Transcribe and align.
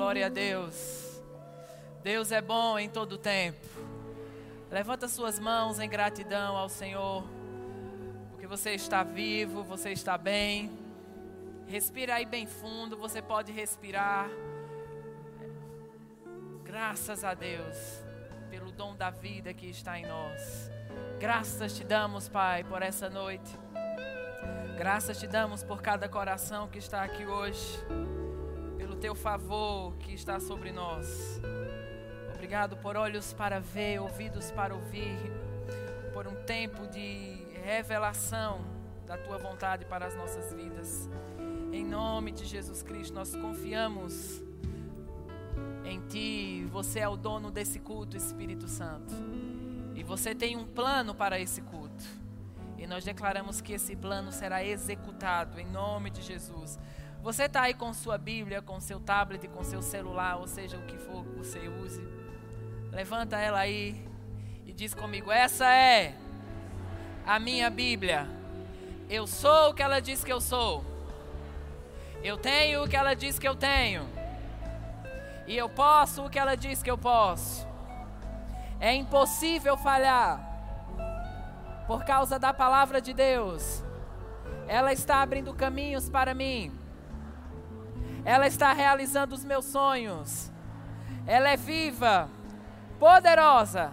Glória 0.00 0.26
a 0.26 0.28
Deus. 0.30 1.20
Deus 2.02 2.32
é 2.32 2.40
bom 2.40 2.78
em 2.78 2.88
todo 2.88 3.18
tempo. 3.18 3.66
Levanta 4.70 5.06
suas 5.06 5.38
mãos 5.38 5.78
em 5.78 5.86
gratidão 5.90 6.56
ao 6.56 6.70
Senhor, 6.70 7.22
porque 8.30 8.46
você 8.46 8.70
está 8.70 9.02
vivo, 9.02 9.62
você 9.62 9.92
está 9.92 10.16
bem. 10.16 10.70
Respira 11.66 12.14
aí 12.14 12.24
bem 12.24 12.46
fundo, 12.46 12.96
você 12.96 13.20
pode 13.20 13.52
respirar. 13.52 14.30
Graças 16.64 17.22
a 17.22 17.34
Deus 17.34 18.02
pelo 18.50 18.72
dom 18.72 18.96
da 18.96 19.10
vida 19.10 19.52
que 19.52 19.66
está 19.66 19.98
em 19.98 20.06
nós. 20.06 20.70
Graças 21.18 21.76
te 21.76 21.84
damos, 21.84 22.26
Pai, 22.26 22.64
por 22.64 22.80
essa 22.80 23.10
noite. 23.10 23.54
Graças 24.78 25.18
te 25.18 25.26
damos 25.26 25.62
por 25.62 25.82
cada 25.82 26.08
coração 26.08 26.68
que 26.68 26.78
está 26.78 27.02
aqui 27.02 27.26
hoje, 27.26 27.84
teu 29.00 29.14
favor 29.14 29.94
que 29.96 30.12
está 30.12 30.38
sobre 30.38 30.70
nós. 30.70 31.40
Obrigado 32.34 32.76
por 32.76 32.98
olhos 32.98 33.32
para 33.32 33.58
ver, 33.58 33.98
ouvidos 33.98 34.50
para 34.50 34.74
ouvir, 34.74 35.16
por 36.12 36.26
um 36.26 36.34
tempo 36.44 36.86
de 36.86 37.46
revelação 37.64 38.60
da 39.06 39.16
tua 39.16 39.38
vontade 39.38 39.86
para 39.86 40.06
as 40.06 40.14
nossas 40.14 40.52
vidas. 40.52 41.08
Em 41.72 41.82
nome 41.82 42.30
de 42.30 42.44
Jesus 42.44 42.82
Cristo, 42.82 43.14
nós 43.14 43.34
confiamos 43.34 44.42
em 45.82 45.98
Ti. 46.06 46.66
Você 46.70 47.00
é 47.00 47.08
o 47.08 47.16
dono 47.16 47.50
desse 47.50 47.78
culto, 47.78 48.18
Espírito 48.18 48.68
Santo. 48.68 49.14
E 49.94 50.02
você 50.02 50.34
tem 50.34 50.58
um 50.58 50.66
plano 50.66 51.14
para 51.14 51.40
esse 51.40 51.62
culto. 51.62 52.04
E 52.76 52.86
nós 52.86 53.02
declaramos 53.02 53.62
que 53.62 53.72
esse 53.72 53.96
plano 53.96 54.30
será 54.30 54.62
executado 54.62 55.58
em 55.58 55.66
nome 55.66 56.10
de 56.10 56.20
Jesus. 56.20 56.78
Você 57.22 57.44
está 57.44 57.62
aí 57.62 57.74
com 57.74 57.92
sua 57.92 58.16
Bíblia, 58.16 58.62
com 58.62 58.80
seu 58.80 58.98
tablet, 58.98 59.46
com 59.48 59.62
seu 59.62 59.82
celular, 59.82 60.38
ou 60.38 60.46
seja, 60.46 60.78
o 60.78 60.82
que 60.86 60.96
for 60.96 61.22
que 61.24 61.36
você 61.36 61.68
use. 61.68 62.02
Levanta 62.90 63.36
ela 63.36 63.58
aí 63.58 64.08
e 64.64 64.72
diz 64.72 64.94
comigo: 64.94 65.30
Essa 65.30 65.70
é 65.70 66.14
a 67.26 67.38
minha 67.38 67.68
Bíblia. 67.68 68.26
Eu 69.08 69.26
sou 69.26 69.70
o 69.70 69.74
que 69.74 69.82
ela 69.82 70.00
diz 70.00 70.24
que 70.24 70.32
eu 70.32 70.40
sou. 70.40 70.82
Eu 72.22 72.38
tenho 72.38 72.84
o 72.84 72.88
que 72.88 72.96
ela 72.96 73.14
diz 73.14 73.38
que 73.38 73.46
eu 73.46 73.54
tenho. 73.54 74.08
E 75.46 75.54
eu 75.54 75.68
posso 75.68 76.24
o 76.24 76.30
que 76.30 76.38
ela 76.38 76.54
diz 76.54 76.82
que 76.82 76.90
eu 76.90 76.96
posso. 76.96 77.68
É 78.80 78.94
impossível 78.94 79.76
falhar. 79.76 80.40
Por 81.86 82.02
causa 82.04 82.38
da 82.38 82.54
palavra 82.54 82.98
de 82.98 83.12
Deus. 83.12 83.84
Ela 84.66 84.92
está 84.92 85.20
abrindo 85.20 85.52
caminhos 85.52 86.08
para 86.08 86.32
mim. 86.32 86.79
Ela 88.24 88.46
está 88.46 88.72
realizando 88.72 89.34
os 89.34 89.44
meus 89.44 89.64
sonhos. 89.64 90.50
Ela 91.26 91.50
é 91.50 91.56
viva, 91.56 92.28
poderosa 92.98 93.92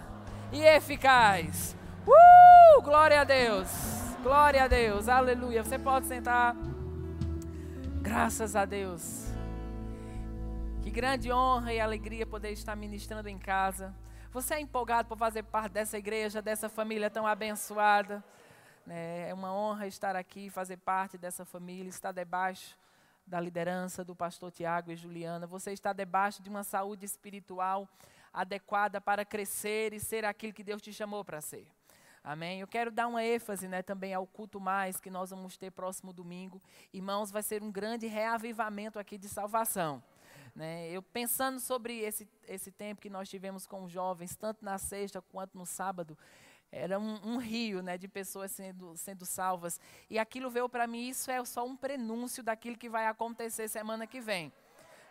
e 0.52 0.62
eficaz. 0.62 1.76
Uh! 2.06 2.82
Glória 2.82 3.22
a 3.22 3.24
Deus. 3.24 3.70
Glória 4.22 4.64
a 4.66 4.68
Deus. 4.68 5.08
Aleluia. 5.08 5.64
Você 5.64 5.80
pode 5.80 6.08
sentar. 6.08 6.56
Graças 8.02 8.56
a 8.56 8.66
Deus. 8.66 9.28
Que 10.82 10.92
grande 10.92 11.32
honra 11.32 11.74
e 11.74 11.80
alegria 11.80 12.26
poder 12.26 12.52
estar 12.52 12.76
ministrando 12.76 13.30
em 13.30 13.38
casa. 13.38 13.96
Você 14.32 14.56
é 14.56 14.60
empolgado 14.60 15.08
por 15.08 15.18
fazer 15.18 15.44
parte 15.44 15.74
dessa 15.74 15.98
igreja, 15.98 16.42
dessa 16.42 16.70
família 16.70 17.10
tão 17.10 17.26
abençoada. 17.26 18.24
Né? 18.86 19.30
É 19.30 19.34
uma 19.34 19.54
honra 19.54 19.88
estar 19.88 20.16
aqui, 20.16 20.50
fazer 20.50 20.78
parte 20.78 21.18
dessa 21.18 21.46
família, 21.46 21.90
estar 21.90 22.12
debaixo 22.12 22.78
da 23.28 23.40
liderança 23.42 24.06
do 24.06 24.16
pastor 24.16 24.52
Tiago 24.52 24.90
e 24.90 24.96
Juliana. 24.96 25.46
Você 25.46 25.74
está 25.74 25.92
debaixo 25.92 26.42
de 26.42 26.50
uma 26.50 26.64
saúde 26.64 27.06
espiritual 27.06 27.88
adequada 28.34 29.02
para 29.02 29.26
crescer 29.26 29.94
e 29.94 30.00
ser 30.00 30.24
aquilo 30.24 30.54
que 30.54 30.64
Deus 30.64 30.82
te 30.82 30.94
chamou 30.94 31.26
para 31.26 31.42
ser. 31.42 31.68
Amém? 32.24 32.62
Eu 32.62 32.68
quero 32.68 32.90
dar 32.90 33.08
uma 33.08 33.24
ênfase 33.24 33.68
né, 33.68 33.82
também 33.82 34.14
ao 34.14 34.26
culto 34.26 34.60
mais 34.60 35.00
que 35.00 35.10
nós 35.10 35.30
vamos 35.30 35.58
ter 35.58 35.72
próximo 35.72 36.14
domingo. 36.14 36.62
Irmãos, 36.94 37.30
vai 37.30 37.44
ser 37.44 37.62
um 37.62 37.72
grande 37.72 38.08
reavivamento 38.08 38.98
aqui 38.98 39.18
de 39.18 39.28
salvação. 39.28 40.02
Né? 40.56 40.90
Eu 40.90 41.02
pensando 41.02 41.60
sobre 41.60 42.00
esse, 42.00 42.28
esse 42.48 42.72
tempo 42.72 43.02
que 43.02 43.10
nós 43.10 43.30
tivemos 43.30 43.68
com 43.68 43.84
os 43.84 43.92
jovens, 43.92 44.36
tanto 44.36 44.64
na 44.64 44.78
sexta 44.78 45.22
quanto 45.22 45.58
no 45.58 45.66
sábado, 45.66 46.18
era 46.72 47.00
um, 47.00 47.20
um 47.24 47.38
rio 47.38 47.82
né, 47.82 47.98
de 47.98 48.08
pessoas 48.08 48.52
sendo, 48.52 48.96
sendo 48.98 49.26
salvas. 49.26 49.80
E 50.10 50.20
aquilo 50.20 50.50
veio 50.50 50.68
para 50.68 50.86
mim, 50.86 51.08
isso 51.08 51.32
é 51.32 51.44
só 51.46 51.66
um 51.66 51.76
prenúncio 51.76 52.44
daquilo 52.44 52.78
que 52.78 52.90
vai 52.90 53.08
acontecer 53.08 53.68
semana 53.68 54.06
que 54.06 54.20
vem. 54.20 54.52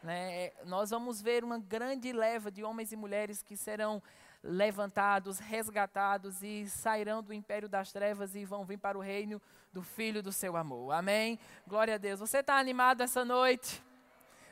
Né? 0.02 0.52
Nós 0.64 0.90
vamos 0.90 1.20
ver 1.20 1.42
uma 1.42 1.58
grande 1.58 2.12
leva 2.12 2.50
de 2.50 2.62
homens 2.62 2.92
e 2.92 2.96
mulheres 2.96 3.42
que 3.42 3.56
serão 3.56 4.02
levantados, 4.42 5.38
resgatados 5.38 6.42
e 6.42 6.68
sairão 6.68 7.22
do 7.22 7.32
império 7.32 7.68
das 7.68 7.90
trevas 7.90 8.34
e 8.34 8.44
vão 8.44 8.64
vir 8.64 8.78
para 8.78 8.96
o 8.96 9.00
reino 9.00 9.40
do 9.72 9.82
Filho 9.82 10.22
do 10.22 10.32
seu 10.32 10.56
amor. 10.56 10.92
Amém? 10.92 11.38
Glória 11.66 11.94
a 11.94 11.98
Deus. 11.98 12.20
Você 12.20 12.38
está 12.38 12.58
animado 12.58 13.00
essa 13.00 13.24
noite? 13.24 13.82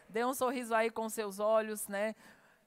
Dê 0.08 0.24
um 0.24 0.34
sorriso 0.34 0.74
aí 0.74 0.90
com 0.90 1.08
seus 1.08 1.38
olhos, 1.38 1.86
né? 1.88 2.14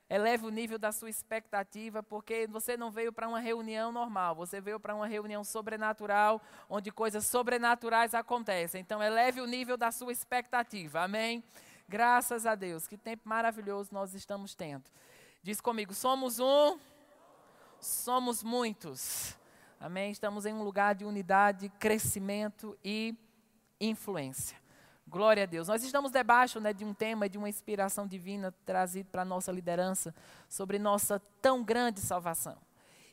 Eleve 0.10 0.46
o 0.46 0.50
nível 0.50 0.78
da 0.78 0.92
sua 0.92 1.10
expectativa, 1.10 2.02
porque 2.02 2.48
você 2.48 2.78
não 2.78 2.90
veio 2.90 3.12
para 3.12 3.28
uma 3.28 3.40
reunião 3.40 3.92
normal, 3.92 4.36
você 4.36 4.62
veio 4.62 4.80
para 4.80 4.96
uma 4.96 5.06
reunião 5.06 5.44
sobrenatural, 5.44 6.42
onde 6.70 6.92
coisas 6.92 7.26
sobrenaturais 7.26 8.14
acontecem. 8.14 8.80
Então, 8.82 9.04
eleve 9.04 9.42
o 9.42 9.46
nível 9.46 9.76
da 9.76 9.92
sua 9.92 10.12
expectativa. 10.12 11.02
Amém? 11.02 11.44
Graças 11.90 12.46
a 12.46 12.56
Deus. 12.56 12.88
Que 12.88 12.98
tempo 12.98 13.28
maravilhoso 13.28 13.90
nós 13.94 14.14
estamos 14.14 14.56
tendo. 14.56 14.86
Diz 15.44 15.60
comigo: 15.60 15.94
somos 15.94 16.40
um 16.40 16.78
somos 17.80 18.44
muitos. 18.44 19.38
Amém? 19.80 20.12
Estamos 20.12 20.46
em 20.46 20.54
um 20.54 20.64
lugar 20.64 20.96
de 20.96 21.06
unidade, 21.06 21.70
crescimento 21.80 22.78
e 22.84 23.16
influência. 23.80 24.58
Glória 25.10 25.44
a 25.44 25.46
Deus. 25.46 25.70
Nós 25.70 25.84
estamos 25.84 26.12
debaixo 26.12 26.60
né, 26.60 26.74
de 26.74 26.84
um 26.84 26.94
tema, 26.94 27.30
de 27.30 27.38
uma 27.38 27.48
inspiração 27.48 28.06
divina 28.06 28.54
trazido 28.66 29.08
para 29.10 29.22
a 29.22 29.26
nossa 29.26 29.54
liderança 29.54 30.14
sobre 30.50 30.78
nossa 30.78 31.22
tão 31.42 31.64
grande 31.64 32.02
salvação. 32.02 32.58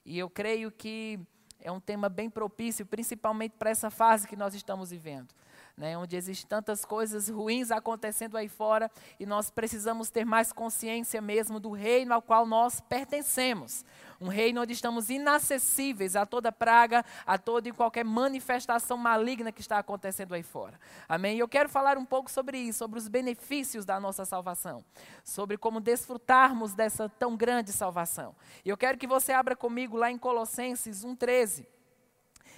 E 0.05 0.19
eu 0.19 0.29
creio 0.29 0.73
que 0.73 1.21
é 1.61 1.71
um 1.71 1.79
tema 1.79 2.09
bem 2.09 2.29
propício, 2.29 2.85
principalmente 2.85 3.53
para 3.57 3.71
essa 3.71 3.91
fase 3.91 4.27
que 4.27 4.35
nós 4.35 4.55
estamos 4.55 4.91
vivendo 4.91 5.29
né, 5.77 5.99
onde 5.99 6.17
existem 6.17 6.49
tantas 6.49 6.85
coisas 6.85 7.29
ruins 7.29 7.73
acontecendo 7.73 8.37
aí 8.37 8.49
fora 8.49 8.89
e 9.19 9.27
nós 9.27 9.51
precisamos 9.51 10.09
ter 10.09 10.25
mais 10.25 10.53
consciência 10.53 11.21
mesmo 11.21 11.59
do 11.59 11.73
reino 11.73 12.15
ao 12.15 12.23
qual 12.23 12.47
nós 12.47 12.81
pertencemos. 12.81 13.85
Um 14.21 14.29
reino 14.29 14.63
onde 14.63 14.73
estamos 14.73 15.11
inacessíveis 15.11 16.15
a 16.15 16.25
toda 16.25 16.53
praga, 16.53 17.05
a 17.27 17.37
toda 17.37 17.69
e 17.69 17.73
qualquer 17.73 18.05
manifestação 18.05 18.97
maligna 18.97 19.51
que 19.51 19.61
está 19.61 19.79
acontecendo 19.79 20.35
aí 20.35 20.45
fora. 20.45 20.79
Amém? 21.09 21.37
E 21.37 21.41
eu 21.41 21.49
quero 21.49 21.69
falar 21.69 21.99
um 21.99 22.05
pouco 22.05 22.31
sobre 22.31 22.57
isso, 22.57 22.79
sobre 22.79 22.99
os 22.99 23.09
benefícios 23.09 23.85
da 23.85 23.99
nossa 23.99 24.25
salvação, 24.25 24.85
sobre 25.25 25.59
como 25.59 25.81
desfrutarmos 25.81 26.73
dessa 26.73 27.09
tão 27.09 27.37
grande 27.37 27.73
salvação. 27.73 28.37
E 28.65 28.69
eu 28.69 28.77
quero 28.77 28.97
que 28.97 29.09
você 29.09 29.33
abra 29.33 29.57
comigo 29.57 29.97
lá 29.97 30.09
em 30.09 30.17
Colossenses 30.17 31.05
1,13, 31.05 31.67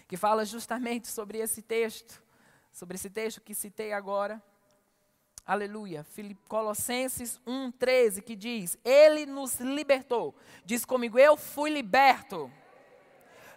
que 0.06 0.18
fala 0.18 0.44
justamente 0.44 1.08
sobre 1.08 1.38
esse 1.38 1.62
texto 1.62 2.25
sobre 2.76 2.96
esse 2.96 3.08
texto 3.08 3.40
que 3.40 3.54
citei 3.54 3.94
agora. 3.94 4.40
Aleluia. 5.46 6.04
Colossenses 6.46 7.40
1,13 7.46 8.20
que 8.20 8.36
diz: 8.36 8.76
Ele 8.84 9.24
nos 9.24 9.58
libertou. 9.60 10.34
Diz 10.62 10.84
comigo: 10.84 11.18
Eu 11.18 11.38
fui 11.38 11.70
liberto 11.70 12.52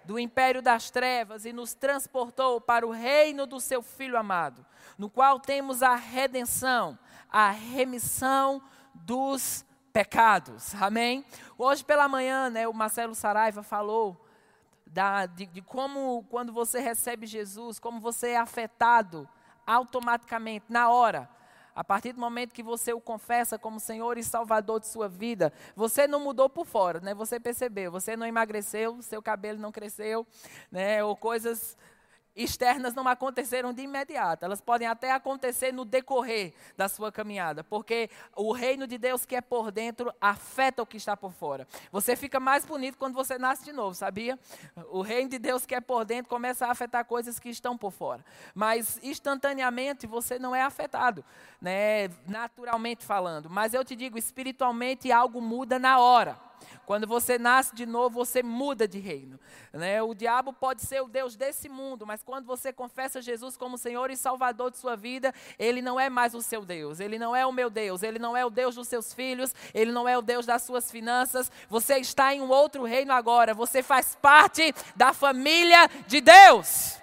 do 0.05 0.17
império 0.17 0.61
das 0.61 0.89
trevas 0.89 1.43
e 1.43 1.51
nos 1.51 1.73
transportou 1.73 2.61
para 2.61 2.87
o 2.87 2.91
reino 2.91 3.45
do 3.45 3.59
seu 3.59 3.81
Filho 3.81 4.17
amado, 4.17 4.65
no 4.97 5.09
qual 5.09 5.37
temos 5.37 5.83
a 5.83 5.95
redenção, 5.95 6.97
a 7.29 7.51
remissão 7.51 8.63
dos 8.93 9.65
pecados. 9.91 10.73
Amém? 10.75 11.25
Hoje 11.57 11.83
pela 11.83 12.07
manhã, 12.07 12.49
né, 12.49 12.69
o 12.69 12.73
Marcelo 12.73 13.13
Saraiva 13.13 13.63
falou 13.63 14.28
da, 14.89 15.25
de, 15.25 15.45
de 15.45 15.61
como, 15.61 16.23
quando 16.29 16.51
você 16.51 16.79
recebe 16.79 17.25
Jesus, 17.25 17.79
como 17.79 17.99
você 17.99 18.29
é 18.29 18.37
afetado 18.37 19.27
automaticamente, 19.65 20.65
na 20.69 20.89
hora. 20.89 21.29
A 21.75 21.83
partir 21.83 22.11
do 22.11 22.19
momento 22.19 22.53
que 22.53 22.63
você 22.63 22.91
o 22.91 22.99
confessa 22.99 23.57
como 23.57 23.79
Senhor 23.79 24.17
e 24.17 24.23
Salvador 24.23 24.79
de 24.79 24.87
sua 24.87 25.07
vida, 25.07 25.53
você 25.75 26.07
não 26.07 26.19
mudou 26.19 26.49
por 26.49 26.65
fora, 26.65 26.99
né? 26.99 27.13
Você 27.13 27.39
percebeu, 27.39 27.91
você 27.91 28.17
não 28.17 28.25
emagreceu, 28.25 29.01
seu 29.01 29.21
cabelo 29.21 29.59
não 29.59 29.71
cresceu, 29.71 30.27
né? 30.71 31.03
Ou 31.03 31.15
coisas 31.15 31.77
externas 32.35 32.93
não 32.93 33.07
aconteceram 33.07 33.73
de 33.73 33.81
imediato, 33.81 34.45
elas 34.45 34.61
podem 34.61 34.87
até 34.87 35.11
acontecer 35.11 35.73
no 35.73 35.83
decorrer 35.83 36.53
da 36.77 36.87
sua 36.87 37.11
caminhada, 37.11 37.63
porque 37.63 38.09
o 38.35 38.51
reino 38.51 38.87
de 38.87 38.97
Deus 38.97 39.25
que 39.25 39.35
é 39.35 39.41
por 39.41 39.71
dentro 39.71 40.13
afeta 40.21 40.81
o 40.81 40.85
que 40.85 40.97
está 40.97 41.17
por 41.17 41.33
fora. 41.33 41.67
Você 41.91 42.15
fica 42.15 42.39
mais 42.39 42.65
bonito 42.65 42.97
quando 42.97 43.13
você 43.13 43.37
nasce 43.37 43.65
de 43.65 43.73
novo, 43.73 43.95
sabia? 43.95 44.39
O 44.89 45.01
reino 45.01 45.29
de 45.29 45.39
Deus 45.39 45.65
que 45.65 45.75
é 45.75 45.81
por 45.81 46.05
dentro 46.05 46.29
começa 46.29 46.67
a 46.67 46.71
afetar 46.71 47.05
coisas 47.05 47.39
que 47.39 47.49
estão 47.49 47.77
por 47.77 47.91
fora, 47.91 48.23
mas 48.53 48.99
instantaneamente 49.03 50.07
você 50.07 50.39
não 50.39 50.55
é 50.55 50.61
afetado, 50.61 51.23
né? 51.61 52.09
naturalmente 52.27 53.05
falando. 53.05 53.49
Mas 53.49 53.73
eu 53.73 53.83
te 53.83 53.95
digo, 53.95 54.17
espiritualmente 54.17 55.11
algo 55.11 55.41
muda 55.41 55.77
na 55.77 55.99
hora. 55.99 56.48
Quando 56.85 57.07
você 57.07 57.37
nasce 57.37 57.75
de 57.75 57.85
novo, 57.85 58.15
você 58.15 58.41
muda 58.43 58.87
de 58.87 58.99
reino. 58.99 59.39
Né? 59.71 60.01
O 60.01 60.13
diabo 60.13 60.51
pode 60.51 60.81
ser 60.81 61.01
o 61.01 61.07
Deus 61.07 61.35
desse 61.35 61.69
mundo, 61.69 62.05
mas 62.05 62.23
quando 62.23 62.45
você 62.45 62.73
confessa 62.73 63.21
Jesus 63.21 63.55
como 63.55 63.77
Senhor 63.77 64.09
e 64.09 64.17
Salvador 64.17 64.71
de 64.71 64.77
sua 64.77 64.95
vida, 64.95 65.33
ele 65.57 65.81
não 65.81 65.99
é 65.99 66.09
mais 66.09 66.33
o 66.33 66.41
seu 66.41 66.65
Deus. 66.65 66.99
Ele 66.99 67.19
não 67.19 67.35
é 67.35 67.45
o 67.45 67.51
meu 67.51 67.69
Deus. 67.69 68.03
Ele 68.03 68.19
não 68.19 68.35
é 68.35 68.45
o 68.45 68.49
Deus 68.49 68.75
dos 68.75 68.87
seus 68.87 69.13
filhos. 69.13 69.53
Ele 69.73 69.91
não 69.91 70.07
é 70.07 70.17
o 70.17 70.21
Deus 70.21 70.45
das 70.45 70.63
suas 70.63 70.91
finanças. 70.91 71.51
Você 71.69 71.97
está 71.97 72.33
em 72.33 72.41
um 72.41 72.49
outro 72.49 72.83
reino 72.83 73.13
agora. 73.13 73.53
Você 73.53 73.81
faz 73.81 74.15
parte 74.21 74.73
da 74.95 75.13
família 75.13 75.89
de 76.07 76.21
Deus. 76.21 76.98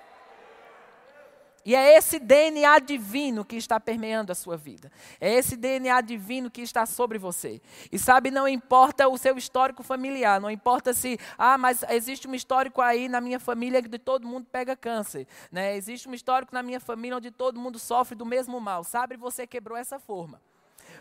E 1.66 1.74
é 1.74 1.96
esse 1.96 2.20
DNA 2.20 2.78
divino 2.78 3.44
que 3.44 3.56
está 3.56 3.80
permeando 3.80 4.30
a 4.30 4.36
sua 4.36 4.56
vida. 4.56 4.90
É 5.20 5.34
esse 5.34 5.56
DNA 5.56 6.00
divino 6.00 6.48
que 6.48 6.62
está 6.62 6.86
sobre 6.86 7.18
você. 7.18 7.60
E 7.90 7.98
sabe, 7.98 8.30
não 8.30 8.46
importa 8.46 9.08
o 9.08 9.18
seu 9.18 9.36
histórico 9.36 9.82
familiar, 9.82 10.40
não 10.40 10.48
importa 10.48 10.94
se, 10.94 11.18
ah, 11.36 11.58
mas 11.58 11.82
existe 11.88 12.28
um 12.28 12.34
histórico 12.36 12.80
aí 12.80 13.08
na 13.08 13.20
minha 13.20 13.40
família 13.40 13.82
que 13.82 13.98
todo 13.98 14.28
mundo 14.28 14.46
pega 14.50 14.76
câncer. 14.76 15.26
Né? 15.50 15.76
Existe 15.76 16.08
um 16.08 16.14
histórico 16.14 16.54
na 16.54 16.62
minha 16.62 16.78
família 16.78 17.16
onde 17.16 17.32
todo 17.32 17.58
mundo 17.58 17.80
sofre 17.80 18.14
do 18.14 18.24
mesmo 18.24 18.60
mal. 18.60 18.84
Sabe, 18.84 19.16
você 19.16 19.44
quebrou 19.44 19.76
essa 19.76 19.98
forma. 19.98 20.40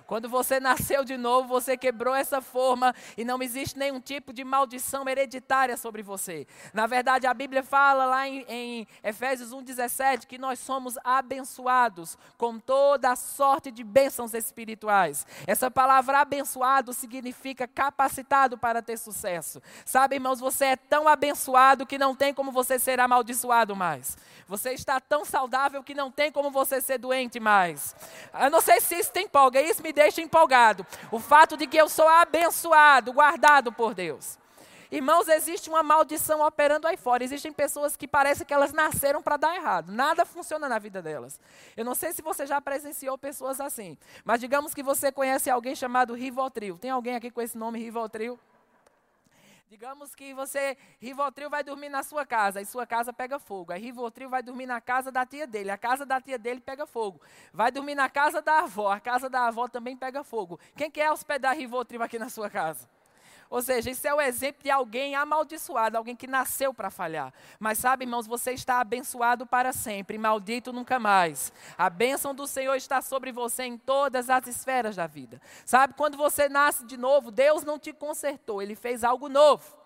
Quando 0.07 0.29
você 0.29 0.59
nasceu 0.59 1.03
de 1.03 1.17
novo, 1.17 1.47
você 1.47 1.75
quebrou 1.75 2.13
essa 2.13 2.41
forma 2.41 2.93
e 3.17 3.25
não 3.25 3.41
existe 3.41 3.77
nenhum 3.77 3.99
tipo 3.99 4.31
de 4.31 4.43
maldição 4.43 5.07
hereditária 5.07 5.75
sobre 5.77 6.03
você. 6.03 6.45
Na 6.73 6.85
verdade, 6.85 7.25
a 7.25 7.33
Bíblia 7.33 7.63
fala 7.63 8.05
lá 8.05 8.27
em, 8.27 8.45
em 8.47 8.87
Efésios 9.03 9.51
1,17 9.51 10.25
que 10.27 10.37
nós 10.37 10.59
somos 10.59 10.95
abençoados 11.03 12.17
com 12.37 12.59
toda 12.59 13.11
a 13.11 13.15
sorte 13.15 13.71
de 13.71 13.83
bênçãos 13.83 14.33
espirituais. 14.33 15.25
Essa 15.47 15.71
palavra 15.71 16.19
abençoado 16.19 16.93
significa 16.93 17.67
capacitado 17.67 18.57
para 18.57 18.81
ter 18.81 18.97
sucesso. 18.97 19.61
Sabe, 19.85 20.15
irmãos, 20.15 20.39
você 20.39 20.65
é 20.65 20.75
tão 20.75 21.07
abençoado 21.07 21.85
que 21.85 21.97
não 21.97 22.15
tem 22.15 22.33
como 22.33 22.51
você 22.51 22.77
ser 22.77 22.99
amaldiçoado 22.99 23.75
mais. 23.75 24.17
Você 24.47 24.71
está 24.71 24.99
tão 24.99 25.25
saudável 25.25 25.83
que 25.83 25.95
não 25.95 26.11
tem 26.11 26.31
como 26.31 26.51
você 26.51 26.79
ser 26.79 26.99
doente 26.99 27.39
mais. 27.39 27.95
Eu 28.39 28.51
não 28.51 28.61
sei 28.61 28.79
se 28.79 28.95
isso 28.95 29.11
te 29.11 29.21
empolga, 29.21 29.59
isso 29.59 29.81
me 29.81 29.94
deixa 29.95 30.21
empolgado. 30.21 30.85
O 31.11 31.19
fato 31.19 31.57
de 31.57 31.65
que 31.65 31.77
eu 31.77 31.89
sou 31.89 32.07
abençoado, 32.07 33.11
guardado 33.11 33.71
por 33.71 33.95
Deus. 33.95 34.37
Irmãos, 34.91 35.27
existe 35.27 35.67
uma 35.67 35.81
maldição 35.81 36.41
operando 36.45 36.87
aí 36.87 36.95
fora. 36.95 37.23
Existem 37.23 37.51
pessoas 37.51 37.97
que 37.97 38.07
parece 38.07 38.45
que 38.45 38.53
elas 38.53 38.71
nasceram 38.71 39.21
para 39.21 39.35
dar 39.35 39.55
errado. 39.55 39.91
Nada 39.91 40.25
funciona 40.25 40.69
na 40.69 40.77
vida 40.77 41.01
delas. 41.01 41.39
Eu 41.75 41.83
não 41.83 41.95
sei 41.95 42.13
se 42.13 42.21
você 42.21 42.45
já 42.45 42.61
presenciou 42.61 43.17
pessoas 43.17 43.59
assim. 43.59 43.97
Mas 44.23 44.39
digamos 44.39 44.73
que 44.73 44.83
você 44.83 45.11
conhece 45.11 45.49
alguém 45.49 45.75
chamado 45.75 46.13
Rivotril. 46.13 46.77
Tem 46.77 46.91
alguém 46.91 47.15
aqui 47.15 47.31
com 47.31 47.41
esse 47.41 47.57
nome 47.57 47.79
Rivotril? 47.79 48.39
Digamos 49.67 50.13
que 50.13 50.31
você, 50.33 50.77
Rivotril 50.99 51.49
vai 51.49 51.63
dormir 51.63 51.89
na 51.89 52.03
sua 52.03 52.23
casa, 52.23 52.61
e 52.61 52.65
sua 52.65 52.85
casa 52.85 53.11
pega 53.11 53.39
fogo. 53.39 53.73
Aí 53.73 53.81
Rivotril 53.81 54.29
vai 54.29 54.43
dormir 54.43 54.67
na 54.67 54.79
casa 54.79 55.11
da 55.11 55.25
tia 55.25 55.47
dele, 55.47 55.71
a 55.71 55.77
casa 55.77 56.05
da 56.05 56.21
tia 56.21 56.37
dele 56.37 56.61
pega 56.61 56.85
fogo. 56.85 57.19
Vai 57.51 57.71
dormir 57.71 57.95
na 57.95 58.07
casa 58.07 58.41
da 58.41 58.59
avó, 58.59 58.91
a 58.91 58.99
casa 58.99 59.27
da 59.27 59.47
avó 59.47 59.67
também 59.67 59.97
pega 59.97 60.23
fogo. 60.23 60.59
Quem 60.75 60.91
quer 60.91 61.11
hospedar 61.11 61.57
Rivotril 61.57 62.03
aqui 62.03 62.19
na 62.19 62.29
sua 62.29 62.49
casa? 62.49 62.87
Ou 63.49 63.61
seja, 63.61 63.91
isso 63.91 64.07
é 64.07 64.13
o 64.13 64.19
exemplo 64.19 64.63
de 64.63 64.71
alguém 64.71 65.15
amaldiçoado, 65.15 65.97
alguém 65.97 66.15
que 66.15 66.27
nasceu 66.27 66.73
para 66.73 66.89
falhar. 66.89 67.33
Mas 67.59 67.77
sabe, 67.77 68.03
irmãos, 68.03 68.25
você 68.25 68.51
está 68.51 68.79
abençoado 68.79 69.45
para 69.45 69.71
sempre, 69.71 70.17
maldito 70.17 70.73
nunca 70.73 70.99
mais. 70.99 71.53
A 71.77 71.89
bênção 71.89 72.33
do 72.33 72.47
Senhor 72.47 72.75
está 72.75 73.01
sobre 73.01 73.31
você 73.31 73.63
em 73.63 73.77
todas 73.77 74.29
as 74.29 74.47
esferas 74.47 74.95
da 74.95 75.07
vida. 75.07 75.39
Sabe, 75.65 75.93
quando 75.93 76.17
você 76.17 76.49
nasce 76.49 76.85
de 76.85 76.97
novo, 76.97 77.31
Deus 77.31 77.63
não 77.63 77.77
te 77.77 77.93
consertou, 77.93 78.61
Ele 78.61 78.75
fez 78.75 79.03
algo 79.03 79.29
novo. 79.29 79.85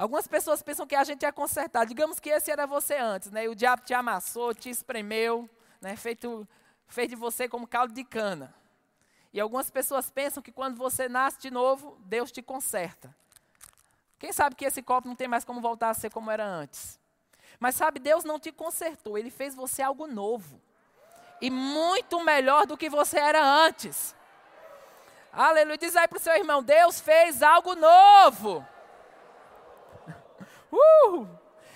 Algumas 0.00 0.26
pessoas 0.26 0.62
pensam 0.62 0.86
que 0.86 0.96
a 0.96 1.04
gente 1.04 1.26
é 1.26 1.30
consertar. 1.30 1.84
Digamos 1.84 2.18
que 2.18 2.30
esse 2.30 2.50
era 2.50 2.66
você 2.66 2.94
antes, 2.94 3.30
né? 3.30 3.44
E 3.44 3.48
o 3.48 3.54
diabo 3.54 3.82
te 3.82 3.92
amassou, 3.92 4.54
te 4.54 4.70
espremeu, 4.70 5.46
né? 5.78 5.94
Feito, 5.94 6.48
fez 6.88 7.10
de 7.10 7.14
você 7.14 7.46
como 7.46 7.66
caldo 7.66 7.92
de 7.92 8.02
cana. 8.02 8.54
E 9.32 9.40
algumas 9.40 9.70
pessoas 9.70 10.10
pensam 10.10 10.42
que 10.42 10.50
quando 10.50 10.76
você 10.76 11.08
nasce 11.08 11.40
de 11.40 11.50
novo, 11.50 11.96
Deus 12.00 12.32
te 12.32 12.42
conserta. 12.42 13.14
Quem 14.18 14.32
sabe 14.32 14.56
que 14.56 14.64
esse 14.64 14.82
copo 14.82 15.08
não 15.08 15.16
tem 15.16 15.28
mais 15.28 15.44
como 15.44 15.60
voltar 15.60 15.90
a 15.90 15.94
ser 15.94 16.10
como 16.10 16.30
era 16.30 16.44
antes? 16.44 17.00
Mas 17.58 17.74
sabe, 17.74 17.98
Deus 17.98 18.24
não 18.24 18.38
te 18.38 18.50
consertou, 18.50 19.16
Ele 19.16 19.30
fez 19.30 19.54
você 19.54 19.82
algo 19.82 20.06
novo. 20.06 20.60
E 21.40 21.50
muito 21.50 22.22
melhor 22.22 22.66
do 22.66 22.76
que 22.76 22.90
você 22.90 23.18
era 23.18 23.42
antes. 23.42 24.14
Aleluia. 25.32 25.78
Diz 25.78 25.96
aí 25.96 26.06
para 26.06 26.18
o 26.18 26.20
seu 26.20 26.34
irmão: 26.34 26.62
Deus 26.62 27.00
fez 27.00 27.42
algo 27.42 27.74
novo. 27.74 28.66
Uh! 30.72 31.26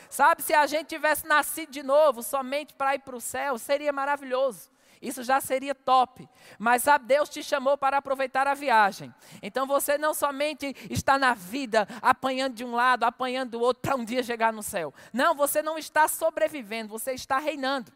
Sabe, 0.09 0.43
se 0.43 0.55
a 0.55 0.65
gente 0.69 0.87
tivesse 0.87 1.27
nascido 1.27 1.73
de 1.73 1.83
novo 1.83 2.23
somente 2.23 2.73
para 2.75 2.95
ir 2.95 3.01
para 3.01 3.17
o 3.17 3.21
céu, 3.21 3.59
seria 3.59 3.93
maravilhoso. 3.93 4.71
Isso 5.01 5.23
já 5.23 5.41
seria 5.41 5.75
top. 5.75 6.29
Mas 6.59 6.83
sabe, 6.83 7.07
Deus 7.07 7.29
te 7.29 7.43
chamou 7.43 7.77
para 7.77 7.99
aproveitar 7.99 8.47
a 8.47 8.55
viagem. 8.55 9.13
Então 9.43 9.67
você 9.67 9.99
não 9.99 10.15
somente 10.15 10.75
está 10.91 11.19
na 11.19 11.35
vida 11.35 11.87
apanhando 12.01 12.55
de 12.55 12.65
um 12.65 12.75
lado, 12.75 13.05
apanhando 13.05 13.51
do 13.51 13.61
outro 13.61 13.83
para 13.83 13.97
um 13.97 14.05
dia 14.05 14.23
chegar 14.23 14.53
no 14.53 14.63
céu. 14.63 14.93
Não, 15.13 15.35
você 15.35 15.63
não 15.63 15.79
está 15.79 16.09
sobrevivendo, 16.09 16.89
você 16.89 17.13
está 17.13 17.39
reinando. 17.39 17.93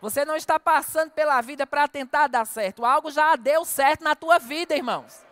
Você 0.00 0.24
não 0.24 0.36
está 0.36 0.60
passando 0.60 1.10
pela 1.12 1.40
vida 1.40 1.66
para 1.66 1.88
tentar 1.88 2.26
dar 2.26 2.44
certo. 2.44 2.84
Algo 2.84 3.10
já 3.10 3.34
deu 3.36 3.64
certo 3.64 4.04
na 4.04 4.14
tua 4.14 4.38
vida, 4.38 4.76
irmãos. 4.76 5.24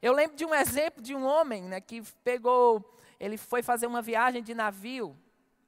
Eu 0.00 0.12
lembro 0.12 0.36
de 0.36 0.44
um 0.44 0.52
exemplo 0.52 1.00
de 1.00 1.14
um 1.14 1.24
homem 1.24 1.62
né, 1.62 1.80
que 1.80 2.02
pegou, 2.24 2.84
ele 3.20 3.36
foi 3.36 3.62
fazer 3.62 3.86
uma 3.86 4.02
viagem 4.02 4.42
de 4.42 4.52
navio 4.52 5.16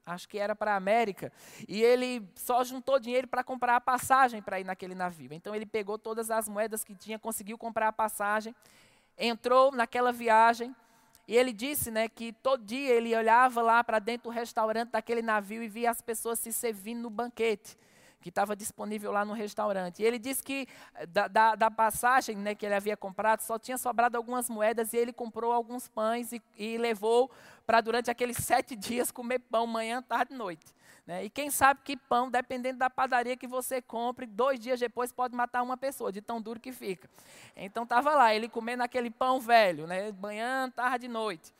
acho 0.06 0.28
que 0.28 0.38
era 0.38 0.54
para 0.54 0.72
a 0.72 0.76
América, 0.76 1.32
e 1.68 1.82
ele 1.82 2.26
só 2.34 2.62
juntou 2.62 2.98
dinheiro 2.98 3.26
para 3.26 3.42
comprar 3.42 3.76
a 3.76 3.80
passagem 3.80 4.42
para 4.42 4.60
ir 4.60 4.64
naquele 4.64 4.94
navio. 4.94 5.32
Então 5.32 5.54
ele 5.54 5.66
pegou 5.66 5.98
todas 5.98 6.30
as 6.30 6.48
moedas 6.48 6.84
que 6.84 6.94
tinha, 6.94 7.18
conseguiu 7.18 7.56
comprar 7.56 7.88
a 7.88 7.92
passagem, 7.92 8.54
entrou 9.16 9.72
naquela 9.72 10.12
viagem, 10.12 10.74
e 11.26 11.36
ele 11.36 11.52
disse 11.52 11.90
né, 11.90 12.08
que 12.08 12.32
todo 12.32 12.62
dia 12.62 12.92
ele 12.92 13.16
olhava 13.16 13.62
lá 13.62 13.82
para 13.82 13.98
dentro 13.98 14.24
do 14.24 14.34
restaurante 14.34 14.90
daquele 14.90 15.22
navio 15.22 15.62
e 15.62 15.68
via 15.68 15.90
as 15.90 16.02
pessoas 16.02 16.38
se 16.38 16.52
servindo 16.52 17.00
no 17.00 17.10
banquete 17.10 17.78
que 18.24 18.30
estava 18.30 18.56
disponível 18.56 19.12
lá 19.12 19.22
no 19.22 19.34
restaurante. 19.34 20.00
E 20.00 20.06
ele 20.06 20.18
disse 20.18 20.42
que 20.42 20.66
eh, 20.94 21.04
da, 21.04 21.28
da, 21.28 21.54
da, 21.54 21.70
passagem 21.70 22.34
né, 22.34 22.54
que 22.54 22.64
ele 22.64 22.74
havia 22.74 22.96
comprado, 22.96 23.42
só 23.42 23.58
tinha 23.58 23.76
sobrado 23.76 24.16
algumas 24.16 24.48
moedas 24.48 24.94
e 24.94 24.96
ele 24.96 25.12
comprou 25.12 25.52
alguns 25.52 25.88
pães 25.88 26.32
e, 26.32 26.42
e 26.56 26.78
levou 26.78 27.30
para 27.66 27.82
durante 27.82 28.10
aqueles 28.10 28.38
sete 28.38 28.74
dias 28.76 29.10
comer 29.10 29.40
pão 29.40 29.66
manhã, 29.66 30.00
tarde 30.00 30.32
e 30.32 30.36
noite. 30.38 30.74
Né? 31.06 31.26
E 31.26 31.28
quem 31.28 31.50
sabe 31.50 31.82
que 31.84 31.98
pão, 31.98 32.30
dependendo 32.30 32.78
da 32.78 32.88
padaria 32.88 33.36
que 33.36 33.46
você 33.46 33.82
compre, 33.82 34.24
dois 34.24 34.58
dias 34.58 34.80
depois 34.80 35.12
pode 35.12 35.36
matar 35.36 35.62
uma 35.62 35.76
pessoa, 35.76 36.10
de 36.10 36.22
tão 36.22 36.40
duro 36.40 36.58
que 36.58 36.72
fica. 36.72 37.10
Então 37.54 37.82
estava 37.82 38.14
lá, 38.14 38.34
ele 38.34 38.48
comendo 38.48 38.82
aquele 38.82 39.10
pão 39.10 39.38
velho, 39.38 39.86
né? 39.86 40.10
manhã, 40.12 40.70
tarde 40.74 41.04
e 41.04 41.08
noite. 41.10 41.52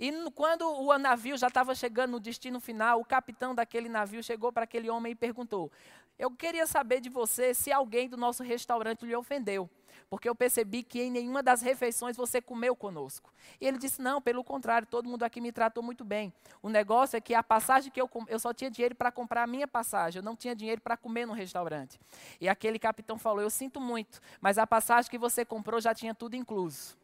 E 0.00 0.10
quando 0.34 0.62
o 0.62 0.96
navio 0.96 1.36
já 1.36 1.48
estava 1.48 1.74
chegando 1.74 2.12
no 2.12 2.20
destino 2.20 2.58
final, 2.58 2.98
o 2.98 3.04
capitão 3.04 3.54
daquele 3.54 3.86
navio 3.86 4.22
chegou 4.22 4.50
para 4.50 4.64
aquele 4.64 4.88
homem 4.88 5.12
e 5.12 5.14
perguntou: 5.14 5.70
Eu 6.20 6.30
queria 6.30 6.66
saber 6.66 7.00
de 7.00 7.08
você 7.08 7.54
se 7.54 7.72
alguém 7.72 8.06
do 8.06 8.14
nosso 8.14 8.42
restaurante 8.42 9.06
lhe 9.06 9.16
ofendeu, 9.16 9.70
porque 10.10 10.28
eu 10.28 10.34
percebi 10.34 10.82
que 10.82 11.00
em 11.00 11.10
nenhuma 11.10 11.42
das 11.42 11.62
refeições 11.62 12.14
você 12.14 12.42
comeu 12.42 12.76
conosco. 12.76 13.32
E 13.58 13.66
ele 13.66 13.78
disse: 13.78 14.02
Não, 14.02 14.20
pelo 14.20 14.44
contrário, 14.44 14.86
todo 14.86 15.08
mundo 15.08 15.22
aqui 15.22 15.40
me 15.40 15.50
tratou 15.50 15.82
muito 15.82 16.04
bem. 16.04 16.30
O 16.62 16.68
negócio 16.68 17.16
é 17.16 17.22
que 17.22 17.32
a 17.32 17.42
passagem 17.42 17.90
que 17.90 17.98
eu 17.98 18.10
eu 18.28 18.38
só 18.38 18.52
tinha 18.52 18.70
dinheiro 18.70 18.94
para 18.94 19.10
comprar 19.10 19.44
a 19.44 19.46
minha 19.46 19.66
passagem, 19.66 20.18
eu 20.18 20.22
não 20.22 20.36
tinha 20.36 20.54
dinheiro 20.54 20.82
para 20.82 20.94
comer 20.94 21.24
no 21.24 21.32
restaurante. 21.32 21.98
E 22.38 22.50
aquele 22.50 22.78
capitão 22.78 23.18
falou: 23.18 23.40
Eu 23.40 23.48
sinto 23.48 23.80
muito, 23.80 24.20
mas 24.42 24.58
a 24.58 24.66
passagem 24.66 25.10
que 25.10 25.16
você 25.16 25.42
comprou 25.42 25.80
já 25.80 25.94
tinha 25.94 26.14
tudo 26.14 26.36
incluso. 26.36 26.99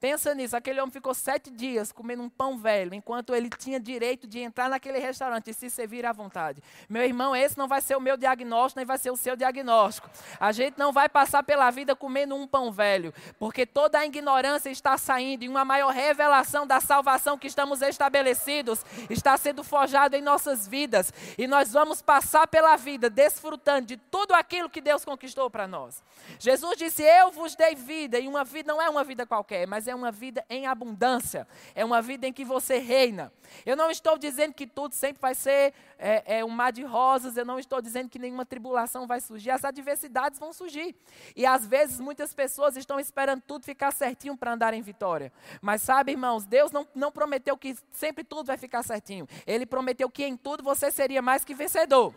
Pensa 0.00 0.34
nisso, 0.34 0.56
aquele 0.56 0.80
homem 0.80 0.90
ficou 0.90 1.12
sete 1.12 1.50
dias 1.50 1.92
comendo 1.92 2.22
um 2.22 2.30
pão 2.30 2.56
velho, 2.56 2.94
enquanto 2.94 3.34
ele 3.34 3.50
tinha 3.50 3.78
direito 3.78 4.26
de 4.26 4.38
entrar 4.38 4.70
naquele 4.70 4.98
restaurante 4.98 5.50
e 5.50 5.54
se 5.54 5.68
servir 5.68 6.06
à 6.06 6.12
vontade. 6.12 6.62
Meu 6.88 7.04
irmão, 7.04 7.36
esse 7.36 7.58
não 7.58 7.68
vai 7.68 7.82
ser 7.82 7.96
o 7.96 8.00
meu 8.00 8.16
diagnóstico, 8.16 8.78
nem 8.78 8.86
vai 8.86 8.96
ser 8.96 9.10
o 9.10 9.16
seu 9.16 9.36
diagnóstico. 9.36 10.08
A 10.40 10.52
gente 10.52 10.78
não 10.78 10.90
vai 10.90 11.06
passar 11.06 11.42
pela 11.42 11.70
vida 11.70 11.94
comendo 11.94 12.34
um 12.34 12.46
pão 12.46 12.72
velho, 12.72 13.12
porque 13.38 13.66
toda 13.66 13.98
a 13.98 14.06
ignorância 14.06 14.70
está 14.70 14.96
saindo 14.96 15.44
e 15.44 15.48
uma 15.48 15.66
maior 15.66 15.92
revelação 15.92 16.66
da 16.66 16.80
salvação 16.80 17.36
que 17.36 17.46
estamos 17.46 17.82
estabelecidos 17.82 18.82
está 19.10 19.36
sendo 19.36 19.62
forjado 19.62 20.16
em 20.16 20.22
nossas 20.22 20.66
vidas. 20.66 21.12
E 21.36 21.46
nós 21.46 21.74
vamos 21.74 22.00
passar 22.00 22.46
pela 22.46 22.74
vida 22.76 23.10
desfrutando 23.10 23.88
de 23.88 23.98
tudo 23.98 24.32
aquilo 24.32 24.70
que 24.70 24.80
Deus 24.80 25.04
conquistou 25.04 25.50
para 25.50 25.68
nós. 25.68 26.02
Jesus 26.38 26.78
disse: 26.78 27.02
Eu 27.02 27.30
vos 27.30 27.54
dei 27.54 27.74
vida, 27.74 28.18
e 28.18 28.26
uma 28.26 28.44
vida 28.44 28.72
não 28.72 28.80
é 28.80 28.88
uma 28.88 29.04
vida 29.04 29.26
qualquer, 29.26 29.66
mas 29.66 29.89
é 29.90 29.94
uma 29.94 30.10
vida 30.10 30.44
em 30.48 30.66
abundância, 30.66 31.46
é 31.74 31.84
uma 31.84 32.00
vida 32.00 32.26
em 32.26 32.32
que 32.32 32.44
você 32.44 32.78
reina. 32.78 33.32
Eu 33.66 33.76
não 33.76 33.90
estou 33.90 34.16
dizendo 34.16 34.54
que 34.54 34.66
tudo 34.66 34.94
sempre 34.94 35.20
vai 35.20 35.34
ser 35.34 35.74
é, 35.98 36.38
é, 36.38 36.44
um 36.44 36.48
mar 36.48 36.72
de 36.72 36.82
rosas, 36.82 37.36
eu 37.36 37.44
não 37.44 37.58
estou 37.58 37.80
dizendo 37.82 38.08
que 38.08 38.18
nenhuma 38.18 38.46
tribulação 38.46 39.06
vai 39.06 39.20
surgir, 39.20 39.50
as 39.50 39.64
adversidades 39.64 40.38
vão 40.38 40.52
surgir. 40.52 40.94
E 41.36 41.44
às 41.44 41.66
vezes 41.66 42.00
muitas 42.00 42.32
pessoas 42.32 42.76
estão 42.76 42.98
esperando 42.98 43.42
tudo 43.42 43.64
ficar 43.64 43.92
certinho 43.92 44.36
para 44.36 44.52
andar 44.52 44.74
em 44.74 44.82
vitória. 44.82 45.32
Mas 45.60 45.82
sabe, 45.82 46.12
irmãos, 46.12 46.46
Deus 46.46 46.70
não, 46.72 46.86
não 46.94 47.12
prometeu 47.12 47.56
que 47.56 47.76
sempre 47.90 48.24
tudo 48.24 48.46
vai 48.46 48.56
ficar 48.56 48.82
certinho. 48.82 49.28
Ele 49.46 49.66
prometeu 49.66 50.08
que 50.08 50.24
em 50.24 50.36
tudo 50.36 50.62
você 50.62 50.90
seria 50.90 51.20
mais 51.20 51.44
que 51.44 51.54
vencedor. 51.54 52.14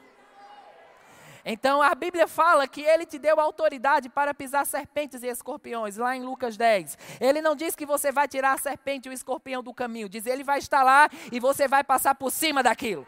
Então 1.46 1.82
a 1.82 1.94
Bíblia 1.94 2.28
fala 2.28 2.68
que 2.68 2.82
ele 2.82 3.06
te 3.06 3.20
deu 3.20 3.40
autoridade 3.40 4.10
para 4.10 4.34
pisar 4.34 4.66
serpentes 4.66 5.24
e 5.24 5.28
escorpiões, 5.28 5.98
lá 5.98 6.16
em 6.16 6.24
Lucas 6.24 6.56
10. 6.56 6.98
Ele 7.20 7.42
não 7.42 7.56
diz 7.56 7.76
que 7.76 7.86
você 7.86 8.12
vai 8.12 8.28
tirar 8.28 8.54
a 8.54 8.58
serpente 8.58 9.08
e 9.08 9.10
o 9.10 9.14
escorpião 9.14 9.62
do 9.62 9.74
caminho, 9.74 10.08
diz 10.08 10.26
ele 10.26 10.44
vai 10.44 10.60
estar 10.60 10.84
lá 10.84 11.10
e 11.32 11.40
você 11.40 11.68
vai 11.68 11.84
passar 11.84 12.16
por 12.16 12.32
cima 12.32 12.64
daquilo. 12.64 13.06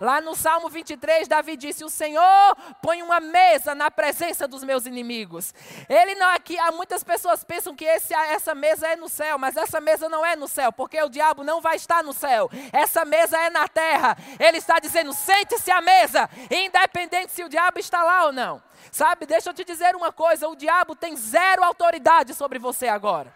Lá 0.00 0.20
no 0.20 0.34
Salmo 0.34 0.68
23, 0.68 1.26
Davi 1.26 1.56
disse: 1.56 1.84
O 1.84 1.90
Senhor 1.90 2.56
põe 2.82 3.02
uma 3.02 3.20
mesa 3.20 3.74
na 3.74 3.90
presença 3.90 4.46
dos 4.46 4.62
meus 4.62 4.86
inimigos. 4.86 5.52
Ele 5.88 6.14
não 6.14 6.28
aqui, 6.28 6.58
há 6.58 6.70
muitas 6.70 7.02
pessoas 7.02 7.42
pensam 7.44 7.74
que 7.74 7.84
esse, 7.84 8.14
essa 8.14 8.54
mesa 8.54 8.86
é 8.86 8.96
no 8.96 9.08
céu, 9.08 9.38
mas 9.38 9.56
essa 9.56 9.80
mesa 9.80 10.08
não 10.08 10.24
é 10.24 10.36
no 10.36 10.46
céu, 10.46 10.72
porque 10.72 11.00
o 11.02 11.08
diabo 11.08 11.42
não 11.42 11.60
vai 11.60 11.76
estar 11.76 12.02
no 12.02 12.12
céu. 12.12 12.50
Essa 12.72 13.04
mesa 13.04 13.38
é 13.38 13.50
na 13.50 13.66
terra. 13.66 14.16
Ele 14.38 14.58
está 14.58 14.78
dizendo: 14.78 15.12
sente-se 15.12 15.70
à 15.70 15.80
mesa, 15.80 16.28
independente 16.50 17.32
se 17.32 17.42
o 17.42 17.48
diabo 17.48 17.78
está 17.78 18.02
lá 18.02 18.26
ou 18.26 18.32
não. 18.32 18.62
Sabe, 18.90 19.26
deixa 19.26 19.50
eu 19.50 19.54
te 19.54 19.64
dizer 19.64 19.96
uma 19.96 20.12
coisa: 20.12 20.48
o 20.48 20.56
diabo 20.56 20.94
tem 20.94 21.16
zero 21.16 21.64
autoridade 21.64 22.34
sobre 22.34 22.58
você 22.58 22.88
agora. 22.88 23.34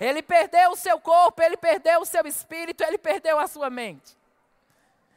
Ele 0.00 0.22
perdeu 0.22 0.70
o 0.70 0.76
seu 0.76 0.98
corpo, 1.00 1.42
ele 1.42 1.56
perdeu 1.56 2.00
o 2.00 2.06
seu 2.06 2.26
espírito, 2.26 2.82
ele 2.82 2.98
perdeu 2.98 3.38
a 3.38 3.46
sua 3.46 3.70
mente. 3.70 4.16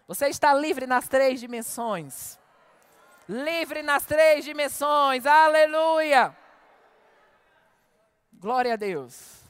Você 0.07 0.27
está 0.27 0.53
livre 0.53 0.85
nas 0.85 1.07
três 1.07 1.39
dimensões. 1.39 2.37
Livre 3.27 3.81
nas 3.81 4.05
três 4.05 4.45
dimensões. 4.45 5.25
Aleluia. 5.25 6.35
Glória 8.33 8.73
a 8.73 8.75
Deus. 8.75 9.41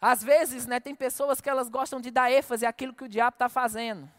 Às 0.00 0.24
vezes, 0.24 0.66
né, 0.66 0.80
tem 0.80 0.94
pessoas 0.94 1.40
que 1.40 1.48
elas 1.48 1.68
gostam 1.68 2.00
de 2.00 2.10
dar 2.10 2.32
ênfase 2.32 2.66
àquilo 2.66 2.94
que 2.94 3.04
o 3.04 3.08
diabo 3.08 3.34
está 3.34 3.48
fazendo. 3.48 4.10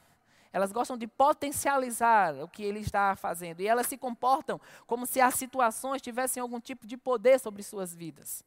Elas 0.54 0.72
gostam 0.72 0.98
de 0.98 1.08
potencializar 1.08 2.36
o 2.36 2.48
que 2.48 2.64
ele 2.64 2.80
está 2.80 3.16
fazendo. 3.16 3.62
E 3.62 3.68
elas 3.68 3.88
se 3.88 3.98
comportam 3.98 4.60
como 4.86 5.06
se 5.06 5.20
as 5.20 5.34
situações 5.36 6.02
tivessem 6.02 6.42
algum 6.42 6.60
tipo 6.60 6.86
de 6.86 6.96
poder 6.96 7.40
sobre 7.40 7.64
suas 7.64 7.94
vidas. 7.96 8.44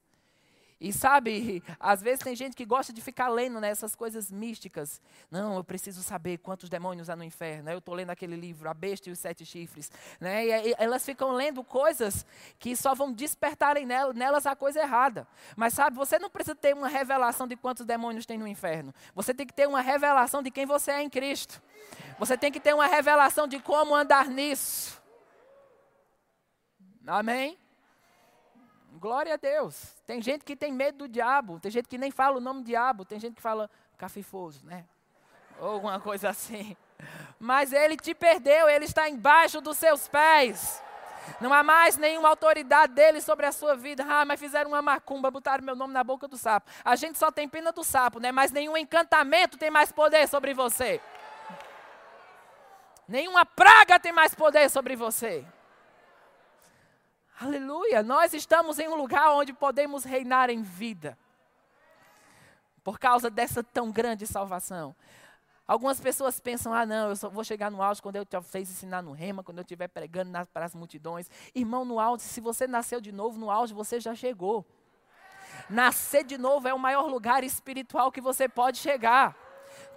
E 0.80 0.92
sabe, 0.92 1.62
às 1.78 2.02
vezes 2.02 2.20
tem 2.20 2.34
gente 2.34 2.56
que 2.56 2.64
gosta 2.64 2.92
de 2.92 3.00
ficar 3.00 3.28
lendo 3.28 3.60
né, 3.60 3.70
essas 3.70 3.94
coisas 3.94 4.30
místicas. 4.30 5.00
Não, 5.30 5.56
eu 5.56 5.64
preciso 5.64 6.02
saber 6.02 6.38
quantos 6.38 6.68
demônios 6.68 7.08
há 7.08 7.16
no 7.16 7.22
inferno. 7.22 7.70
Eu 7.70 7.78
estou 7.78 7.94
lendo 7.94 8.10
aquele 8.10 8.36
livro, 8.36 8.68
A 8.68 8.74
Besta 8.74 9.08
e 9.08 9.12
os 9.12 9.18
Sete 9.18 9.46
Chifres. 9.46 9.90
Né, 10.20 10.46
e, 10.46 10.74
elas 10.76 11.04
ficam 11.04 11.32
lendo 11.32 11.62
coisas 11.62 12.26
que 12.58 12.76
só 12.76 12.94
vão 12.94 13.12
despertarem 13.12 13.86
nelas 13.86 14.46
a 14.46 14.56
coisa 14.56 14.80
errada. 14.80 15.26
Mas 15.56 15.74
sabe, 15.74 15.96
você 15.96 16.18
não 16.18 16.28
precisa 16.28 16.54
ter 16.54 16.74
uma 16.74 16.88
revelação 16.88 17.46
de 17.46 17.56
quantos 17.56 17.86
demônios 17.86 18.26
tem 18.26 18.36
no 18.36 18.46
inferno. 18.46 18.92
Você 19.14 19.32
tem 19.32 19.46
que 19.46 19.54
ter 19.54 19.68
uma 19.68 19.80
revelação 19.80 20.42
de 20.42 20.50
quem 20.50 20.66
você 20.66 20.90
é 20.90 21.02
em 21.02 21.08
Cristo. 21.08 21.62
Você 22.18 22.36
tem 22.36 22.50
que 22.50 22.60
ter 22.60 22.74
uma 22.74 22.86
revelação 22.86 23.46
de 23.46 23.58
como 23.60 23.94
andar 23.94 24.28
nisso. 24.28 25.02
Amém? 27.06 27.58
Glória 29.04 29.34
a 29.34 29.36
Deus. 29.36 30.02
Tem 30.06 30.22
gente 30.22 30.46
que 30.46 30.56
tem 30.56 30.72
medo 30.72 30.96
do 30.96 31.08
diabo, 31.08 31.60
tem 31.60 31.70
gente 31.70 31.86
que 31.86 31.98
nem 31.98 32.10
fala 32.10 32.38
o 32.38 32.40
nome 32.40 32.62
diabo, 32.62 33.04
tem 33.04 33.20
gente 33.20 33.34
que 33.34 33.42
fala 33.42 33.70
cafifoso, 33.98 34.64
né? 34.64 34.86
Ou 35.60 35.72
alguma 35.72 36.00
coisa 36.00 36.30
assim. 36.30 36.74
Mas 37.38 37.74
ele 37.74 37.98
te 37.98 38.14
perdeu, 38.14 38.66
ele 38.66 38.86
está 38.86 39.06
embaixo 39.06 39.60
dos 39.60 39.76
seus 39.76 40.08
pés. 40.08 40.82
Não 41.38 41.52
há 41.52 41.62
mais 41.62 41.98
nenhuma 41.98 42.30
autoridade 42.30 42.94
dele 42.94 43.20
sobre 43.20 43.44
a 43.44 43.52
sua 43.52 43.76
vida. 43.76 44.06
Ah, 44.08 44.24
mas 44.24 44.40
fizeram 44.40 44.70
uma 44.70 44.80
macumba, 44.80 45.30
botaram 45.30 45.62
meu 45.62 45.76
nome 45.76 45.92
na 45.92 46.02
boca 46.02 46.26
do 46.26 46.38
sapo. 46.38 46.70
A 46.82 46.96
gente 46.96 47.18
só 47.18 47.30
tem 47.30 47.46
pena 47.46 47.72
do 47.72 47.84
sapo, 47.84 48.18
né? 48.18 48.32
Mas 48.32 48.50
nenhum 48.52 48.74
encantamento 48.74 49.58
tem 49.58 49.70
mais 49.70 49.92
poder 49.92 50.26
sobre 50.26 50.54
você. 50.54 50.98
Nenhuma 53.06 53.44
praga 53.44 54.00
tem 54.00 54.12
mais 54.12 54.34
poder 54.34 54.70
sobre 54.70 54.96
você. 54.96 55.44
Aleluia! 57.44 58.02
Nós 58.02 58.32
estamos 58.32 58.78
em 58.78 58.88
um 58.88 58.94
lugar 58.94 59.30
onde 59.32 59.52
podemos 59.52 60.02
reinar 60.02 60.48
em 60.48 60.62
vida. 60.62 61.18
Por 62.82 62.98
causa 62.98 63.28
dessa 63.28 63.62
tão 63.62 63.90
grande 63.90 64.26
salvação. 64.26 64.96
Algumas 65.68 66.00
pessoas 66.00 66.40
pensam, 66.40 66.72
ah, 66.72 66.86
não, 66.86 67.10
eu 67.10 67.16
só 67.16 67.28
vou 67.28 67.44
chegar 67.44 67.70
no 67.70 67.82
auge 67.82 68.00
quando 68.00 68.16
eu 68.16 68.24
te 68.24 68.40
fez 68.40 68.70
ensinar 68.70 69.02
no 69.02 69.12
rema, 69.12 69.42
quando 69.42 69.58
eu 69.58 69.62
estiver 69.62 69.88
pregando 69.88 70.30
nas, 70.30 70.48
para 70.48 70.64
as 70.64 70.74
multidões. 70.74 71.28
Irmão, 71.54 71.84
no 71.84 72.00
auge, 72.00 72.22
se 72.22 72.40
você 72.40 72.66
nasceu 72.66 72.98
de 72.98 73.12
novo, 73.12 73.38
no 73.38 73.50
auge 73.50 73.74
você 73.74 74.00
já 74.00 74.14
chegou. 74.14 74.64
Nascer 75.68 76.24
de 76.24 76.38
novo 76.38 76.66
é 76.66 76.72
o 76.72 76.78
maior 76.78 77.06
lugar 77.08 77.44
espiritual 77.44 78.10
que 78.10 78.22
você 78.22 78.48
pode 78.48 78.78
chegar. 78.78 79.36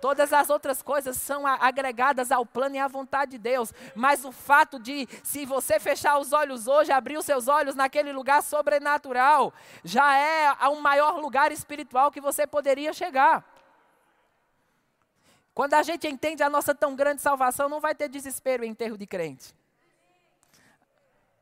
Todas 0.01 0.31
as 0.33 0.49
outras 0.49 0.81
coisas 0.81 1.17
são 1.17 1.45
agregadas 1.45 2.31
ao 2.31 2.45
plano 2.45 2.75
e 2.75 2.79
à 2.79 2.87
vontade 2.87 3.31
de 3.31 3.37
Deus. 3.37 3.73
Mas 3.95 4.23
o 4.23 4.31
fato 4.31 4.79
de, 4.79 5.07
se 5.23 5.45
você 5.45 5.79
fechar 5.79 6.17
os 6.19 6.33
olhos 6.33 6.67
hoje, 6.67 6.91
abrir 6.91 7.17
os 7.17 7.25
seus 7.25 7.47
olhos 7.47 7.75
naquele 7.75 8.11
lugar 8.11 8.41
sobrenatural, 8.43 9.53
já 9.83 10.17
é 10.17 10.51
o 10.67 10.81
maior 10.81 11.19
lugar 11.19 11.51
espiritual 11.51 12.11
que 12.11 12.21
você 12.21 12.45
poderia 12.45 12.93
chegar. 12.93 13.43
Quando 15.53 15.73
a 15.73 15.81
gente 15.81 16.07
entende 16.07 16.43
a 16.43 16.49
nossa 16.49 16.75
tão 16.75 16.95
grande 16.95 17.21
salvação, 17.21 17.67
não 17.67 17.79
vai 17.79 17.95
ter 17.95 18.07
desespero 18.07 18.63
em 18.63 18.69
enterro 18.69 18.97
de 18.97 19.07
crente. 19.07 19.55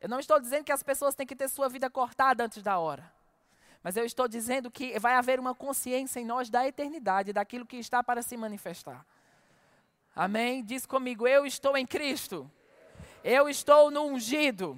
Eu 0.00 0.08
não 0.08 0.18
estou 0.18 0.40
dizendo 0.40 0.64
que 0.64 0.72
as 0.72 0.82
pessoas 0.82 1.14
têm 1.14 1.26
que 1.26 1.36
ter 1.36 1.48
sua 1.48 1.68
vida 1.68 1.90
cortada 1.90 2.44
antes 2.44 2.62
da 2.62 2.78
hora. 2.78 3.15
Mas 3.86 3.96
eu 3.96 4.04
estou 4.04 4.26
dizendo 4.26 4.68
que 4.68 4.98
vai 4.98 5.14
haver 5.14 5.38
uma 5.38 5.54
consciência 5.54 6.18
em 6.18 6.24
nós 6.24 6.50
da 6.50 6.66
eternidade, 6.66 7.32
daquilo 7.32 7.64
que 7.64 7.76
está 7.76 8.02
para 8.02 8.20
se 8.20 8.36
manifestar. 8.36 9.06
Amém? 10.12 10.64
Diz 10.64 10.84
comigo: 10.84 11.24
Eu 11.24 11.46
estou 11.46 11.76
em 11.76 11.86
Cristo. 11.86 12.50
Eu 13.22 13.48
estou 13.48 13.88
no 13.92 14.02
ungido. 14.06 14.76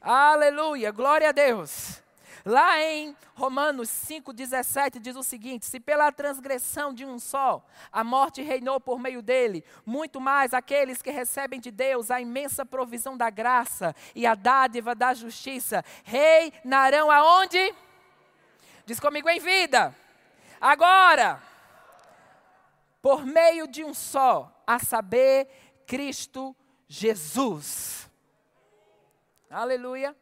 Aleluia, 0.00 0.90
glória 0.92 1.28
a 1.28 1.32
Deus. 1.32 2.02
Lá 2.44 2.78
em 2.78 3.16
Romanos 3.34 3.88
5,17 3.88 4.98
diz 4.98 5.16
o 5.16 5.22
seguinte: 5.22 5.64
Se 5.64 5.80
pela 5.80 6.12
transgressão 6.12 6.92
de 6.92 7.04
um 7.04 7.18
só 7.18 7.64
a 7.90 8.04
morte 8.04 8.42
reinou 8.42 8.78
por 8.78 8.98
meio 8.98 9.22
dele, 9.22 9.64
muito 9.86 10.20
mais 10.20 10.52
aqueles 10.52 11.00
que 11.00 11.10
recebem 11.10 11.58
de 11.58 11.70
Deus 11.70 12.10
a 12.10 12.20
imensa 12.20 12.66
provisão 12.66 13.16
da 13.16 13.30
graça 13.30 13.96
e 14.14 14.26
a 14.26 14.34
dádiva 14.34 14.94
da 14.94 15.14
justiça 15.14 15.82
reinarão 16.04 17.10
aonde? 17.10 17.74
Diz 18.84 19.00
comigo 19.00 19.28
em 19.30 19.40
vida. 19.40 19.96
Agora, 20.60 21.42
por 23.00 23.24
meio 23.24 23.66
de 23.66 23.82
um 23.82 23.94
só, 23.94 24.50
a 24.66 24.78
saber, 24.78 25.48
Cristo 25.86 26.54
Jesus. 26.86 28.10
Aleluia. 29.48 30.14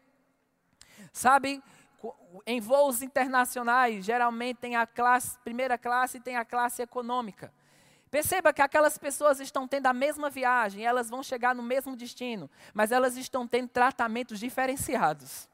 Sabe, 1.12 1.62
em 2.46 2.60
voos 2.60 3.02
internacionais, 3.02 4.04
geralmente 4.04 4.58
tem 4.58 4.76
a 4.76 4.86
classe, 4.86 5.38
primeira 5.40 5.78
classe 5.78 6.16
e 6.16 6.20
tem 6.20 6.36
a 6.36 6.44
classe 6.44 6.82
econômica. 6.82 7.52
Perceba 8.10 8.52
que 8.52 8.60
aquelas 8.60 8.98
pessoas 8.98 9.40
estão 9.40 9.66
tendo 9.66 9.86
a 9.86 9.92
mesma 9.92 10.28
viagem, 10.28 10.84
elas 10.84 11.08
vão 11.08 11.22
chegar 11.22 11.54
no 11.54 11.62
mesmo 11.62 11.96
destino, 11.96 12.50
mas 12.74 12.92
elas 12.92 13.16
estão 13.16 13.48
tendo 13.48 13.68
tratamentos 13.68 14.38
diferenciados. 14.38 15.48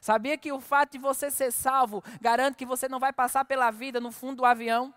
Sabia 0.00 0.36
que 0.36 0.52
o 0.52 0.60
fato 0.60 0.92
de 0.92 0.98
você 0.98 1.30
ser 1.30 1.50
salvo 1.50 2.02
garante 2.20 2.56
que 2.56 2.66
você 2.66 2.88
não 2.88 2.98
vai 2.98 3.12
passar 3.12 3.44
pela 3.44 3.70
vida 3.70 4.00
no 4.00 4.12
fundo 4.12 4.36
do 4.36 4.44
avião? 4.44 4.92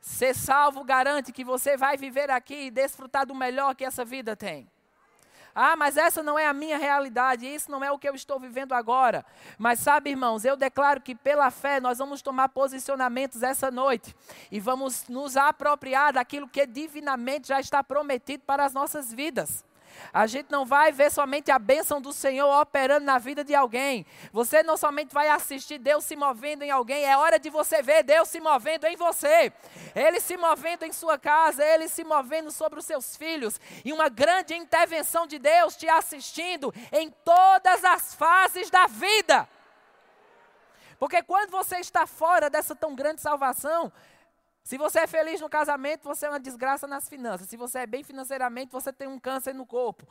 Ser 0.00 0.34
salvo 0.34 0.82
garante 0.82 1.30
que 1.30 1.44
você 1.44 1.76
vai 1.76 1.96
viver 1.96 2.30
aqui 2.30 2.66
e 2.66 2.70
desfrutar 2.70 3.26
do 3.26 3.34
melhor 3.34 3.74
que 3.76 3.84
essa 3.84 4.04
vida 4.04 4.34
tem. 4.34 4.68
Ah, 5.54 5.76
mas 5.76 5.96
essa 5.96 6.22
não 6.22 6.38
é 6.38 6.46
a 6.46 6.52
minha 6.52 6.78
realidade, 6.78 7.46
isso 7.46 7.70
não 7.70 7.82
é 7.82 7.90
o 7.90 7.98
que 7.98 8.08
eu 8.08 8.14
estou 8.14 8.38
vivendo 8.38 8.72
agora. 8.72 9.24
Mas 9.58 9.80
sabe, 9.80 10.10
irmãos, 10.10 10.44
eu 10.44 10.56
declaro 10.56 11.00
que 11.00 11.14
pela 11.14 11.50
fé 11.50 11.80
nós 11.80 11.98
vamos 11.98 12.22
tomar 12.22 12.48
posicionamentos 12.50 13.42
essa 13.42 13.70
noite 13.70 14.14
e 14.50 14.60
vamos 14.60 15.08
nos 15.08 15.36
apropriar 15.36 16.12
daquilo 16.12 16.48
que 16.48 16.66
divinamente 16.66 17.48
já 17.48 17.60
está 17.60 17.82
prometido 17.82 18.44
para 18.46 18.64
as 18.64 18.72
nossas 18.72 19.12
vidas. 19.12 19.64
A 20.12 20.26
gente 20.26 20.50
não 20.50 20.64
vai 20.64 20.92
ver 20.92 21.10
somente 21.10 21.50
a 21.50 21.58
bênção 21.58 22.00
do 22.00 22.12
Senhor 22.12 22.60
operando 22.60 23.06
na 23.06 23.18
vida 23.18 23.44
de 23.44 23.54
alguém. 23.54 24.04
Você 24.32 24.62
não 24.62 24.76
somente 24.76 25.12
vai 25.12 25.28
assistir 25.28 25.78
Deus 25.78 26.04
se 26.04 26.16
movendo 26.16 26.62
em 26.62 26.70
alguém, 26.70 27.04
é 27.04 27.16
hora 27.16 27.38
de 27.38 27.50
você 27.50 27.82
ver 27.82 28.02
Deus 28.02 28.28
se 28.28 28.40
movendo 28.40 28.86
em 28.86 28.96
você. 28.96 29.52
Ele 29.94 30.20
se 30.20 30.36
movendo 30.36 30.84
em 30.84 30.92
sua 30.92 31.18
casa, 31.18 31.64
ele 31.64 31.88
se 31.88 32.04
movendo 32.04 32.50
sobre 32.50 32.78
os 32.78 32.84
seus 32.84 33.16
filhos. 33.16 33.60
E 33.84 33.92
uma 33.92 34.08
grande 34.08 34.54
intervenção 34.54 35.26
de 35.26 35.38
Deus 35.38 35.76
te 35.76 35.88
assistindo 35.88 36.72
em 36.92 37.10
todas 37.24 37.84
as 37.84 38.14
fases 38.14 38.70
da 38.70 38.86
vida. 38.86 39.48
Porque 41.00 41.22
quando 41.22 41.50
você 41.50 41.78
está 41.78 42.06
fora 42.06 42.50
dessa 42.50 42.76
tão 42.76 42.94
grande 42.94 43.22
salvação, 43.22 43.90
se 44.70 44.78
você 44.78 45.00
é 45.00 45.06
feliz 45.08 45.40
no 45.40 45.48
casamento, 45.48 46.04
você 46.04 46.26
é 46.26 46.28
uma 46.28 46.38
desgraça 46.38 46.86
nas 46.86 47.08
finanças. 47.08 47.48
Se 47.48 47.56
você 47.56 47.80
é 47.80 47.86
bem 47.88 48.04
financeiramente, 48.04 48.70
você 48.70 48.92
tem 48.92 49.08
um 49.08 49.18
câncer 49.18 49.52
no 49.52 49.66
corpo. 49.66 50.06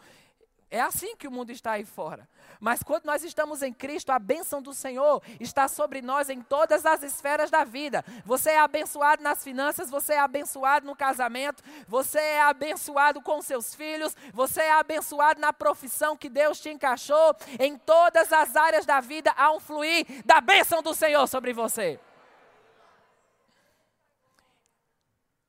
É 0.70 0.82
assim 0.82 1.16
que 1.16 1.30
o 1.30 1.32
mundo 1.32 1.50
está 1.50 1.72
aí 1.72 1.86
fora. 1.86 2.28
Mas 2.60 2.84
quando 2.84 3.06
nós 3.06 3.24
estamos 3.24 3.64
em 3.64 3.72
Cristo, 3.72 4.10
a 4.10 4.20
bênção 4.20 4.62
do 4.62 4.74
Senhor 4.74 5.24
está 5.40 5.70
sobre 5.70 6.02
nós 6.02 6.30
em 6.30 6.42
todas 6.42 6.86
as 6.86 7.04
esferas 7.04 7.50
da 7.50 7.64
vida. 7.64 8.04
Você 8.26 8.50
é 8.50 8.60
abençoado 8.60 9.24
nas 9.24 9.46
finanças, 9.46 9.90
você 9.90 10.16
é 10.16 10.20
abençoado 10.20 10.86
no 10.86 10.94
casamento, 10.94 11.64
você 11.88 12.20
é 12.20 12.42
abençoado 12.42 13.22
com 13.22 13.42
seus 13.42 13.74
filhos, 13.74 14.14
você 14.34 14.60
é 14.60 14.74
abençoado 14.74 15.40
na 15.40 15.54
profissão 15.54 16.18
que 16.18 16.28
Deus 16.28 16.60
te 16.60 16.68
encaixou. 16.68 17.34
Em 17.58 17.78
todas 17.78 18.34
as 18.34 18.58
áreas 18.58 18.86
da 18.86 19.00
vida 19.00 19.34
há 19.38 19.54
um 19.54 19.60
fluir 19.62 20.06
da 20.26 20.42
bênção 20.42 20.84
do 20.84 20.94
Senhor 20.94 21.26
sobre 21.28 21.54
você. 21.54 21.98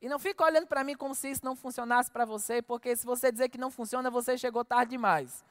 E 0.01 0.09
não 0.09 0.19
fica 0.19 0.45
olhando 0.45 0.67
para 0.67 0.83
mim 0.83 0.95
como 0.95 1.15
se 1.15 1.31
isso 1.31 1.45
não 1.45 1.55
funcionasse 1.55 2.11
para 2.11 2.25
você, 2.25 2.63
porque 2.63 2.97
se 2.97 3.05
você 3.05 3.31
dizer 3.31 3.49
que 3.51 3.59
não 3.59 3.71
funciona, 3.71 4.11
você 4.11 4.39
chegou 4.39 4.65
tarde 4.65 4.93
demais. 4.93 5.45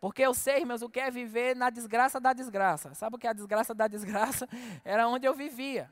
Porque 0.00 0.22
eu 0.22 0.34
sei, 0.34 0.58
irmãos, 0.58 0.82
o 0.82 0.88
que 0.88 1.00
é 1.00 1.10
viver 1.10 1.56
na 1.56 1.70
desgraça 1.70 2.20
da 2.20 2.32
desgraça. 2.32 2.94
Sabe 2.94 3.16
o 3.16 3.18
que 3.18 3.26
é 3.26 3.30
a 3.30 3.32
desgraça 3.32 3.74
da 3.74 3.88
desgraça? 3.88 4.48
Era 4.84 5.08
onde 5.08 5.26
eu 5.26 5.34
vivia. 5.34 5.90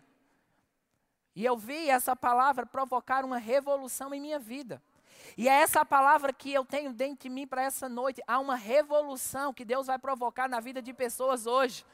E 1.34 1.44
eu 1.44 1.56
vi 1.56 1.90
essa 1.90 2.14
palavra 2.14 2.64
provocar 2.64 3.24
uma 3.24 3.38
revolução 3.38 4.14
em 4.14 4.20
minha 4.20 4.38
vida. 4.38 4.80
E 5.36 5.48
é 5.48 5.52
essa 5.52 5.84
palavra 5.84 6.32
que 6.32 6.52
eu 6.52 6.64
tenho 6.64 6.92
dentro 6.92 7.22
de 7.22 7.28
mim 7.28 7.46
para 7.46 7.62
essa 7.62 7.88
noite. 7.88 8.22
Há 8.26 8.38
uma 8.38 8.56
revolução 8.56 9.52
que 9.52 9.64
Deus 9.64 9.86
vai 9.86 9.98
provocar 9.98 10.48
na 10.48 10.60
vida 10.60 10.80
de 10.80 10.92
pessoas 10.92 11.46
hoje. 11.46 11.84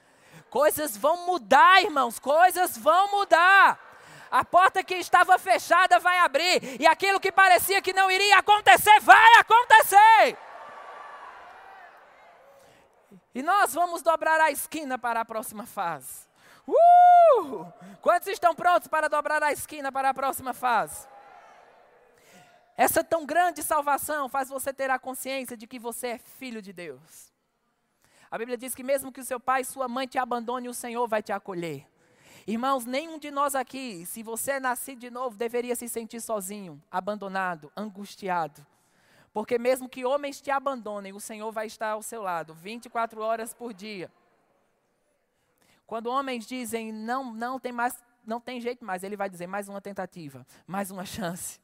Coisas 0.50 0.96
vão 0.96 1.26
mudar, 1.26 1.82
irmãos, 1.82 2.18
coisas 2.18 2.76
vão 2.76 3.10
mudar. 3.10 3.91
A 4.32 4.46
porta 4.46 4.82
que 4.82 4.94
estava 4.94 5.38
fechada 5.38 5.98
vai 5.98 6.16
abrir. 6.20 6.80
E 6.80 6.86
aquilo 6.86 7.20
que 7.20 7.30
parecia 7.30 7.82
que 7.82 7.92
não 7.92 8.10
iria 8.10 8.38
acontecer, 8.38 8.98
vai 9.00 9.34
acontecer. 9.34 10.38
E 13.34 13.42
nós 13.42 13.74
vamos 13.74 14.00
dobrar 14.00 14.40
a 14.40 14.50
esquina 14.50 14.98
para 14.98 15.20
a 15.20 15.24
próxima 15.24 15.66
fase. 15.66 16.26
Uh! 16.66 17.70
Quantos 18.00 18.28
estão 18.28 18.54
prontos 18.54 18.88
para 18.88 19.06
dobrar 19.06 19.42
a 19.42 19.52
esquina 19.52 19.92
para 19.92 20.08
a 20.08 20.14
próxima 20.14 20.54
fase? 20.54 21.06
Essa 22.74 23.04
tão 23.04 23.26
grande 23.26 23.62
salvação 23.62 24.30
faz 24.30 24.48
você 24.48 24.72
ter 24.72 24.88
a 24.88 24.98
consciência 24.98 25.58
de 25.58 25.66
que 25.66 25.78
você 25.78 26.06
é 26.08 26.18
filho 26.18 26.62
de 26.62 26.72
Deus. 26.72 27.30
A 28.30 28.38
Bíblia 28.38 28.56
diz 28.56 28.74
que 28.74 28.82
mesmo 28.82 29.12
que 29.12 29.20
o 29.20 29.24
seu 29.24 29.38
pai 29.38 29.60
e 29.60 29.66
sua 29.66 29.88
mãe 29.88 30.06
te 30.06 30.16
abandone, 30.16 30.70
o 30.70 30.74
Senhor 30.74 31.06
vai 31.06 31.22
te 31.22 31.32
acolher. 31.32 31.91
Irmãos, 32.46 32.84
nenhum 32.84 33.18
de 33.18 33.30
nós 33.30 33.54
aqui, 33.54 34.04
se 34.04 34.22
você 34.22 34.52
é 34.52 34.60
nascido 34.60 34.98
de 34.98 35.10
novo, 35.10 35.36
deveria 35.36 35.76
se 35.76 35.88
sentir 35.88 36.20
sozinho, 36.20 36.82
abandonado, 36.90 37.70
angustiado. 37.76 38.66
Porque 39.32 39.58
mesmo 39.58 39.88
que 39.88 40.04
homens 40.04 40.40
te 40.40 40.50
abandonem, 40.50 41.12
o 41.12 41.20
Senhor 41.20 41.50
vai 41.52 41.66
estar 41.66 41.90
ao 41.90 42.02
seu 42.02 42.22
lado 42.22 42.52
24 42.52 43.20
horas 43.20 43.54
por 43.54 43.72
dia. 43.72 44.10
Quando 45.86 46.08
homens 46.08 46.46
dizem 46.46 46.92
não, 46.92 47.32
não 47.32 47.60
tem 47.60 47.70
mais, 47.70 48.02
não 48.26 48.40
tem 48.40 48.60
jeito 48.60 48.84
mais, 48.84 49.04
ele 49.04 49.16
vai 49.16 49.30
dizer 49.30 49.46
mais 49.46 49.68
uma 49.68 49.80
tentativa, 49.80 50.44
mais 50.66 50.90
uma 50.90 51.04
chance. 51.06 51.60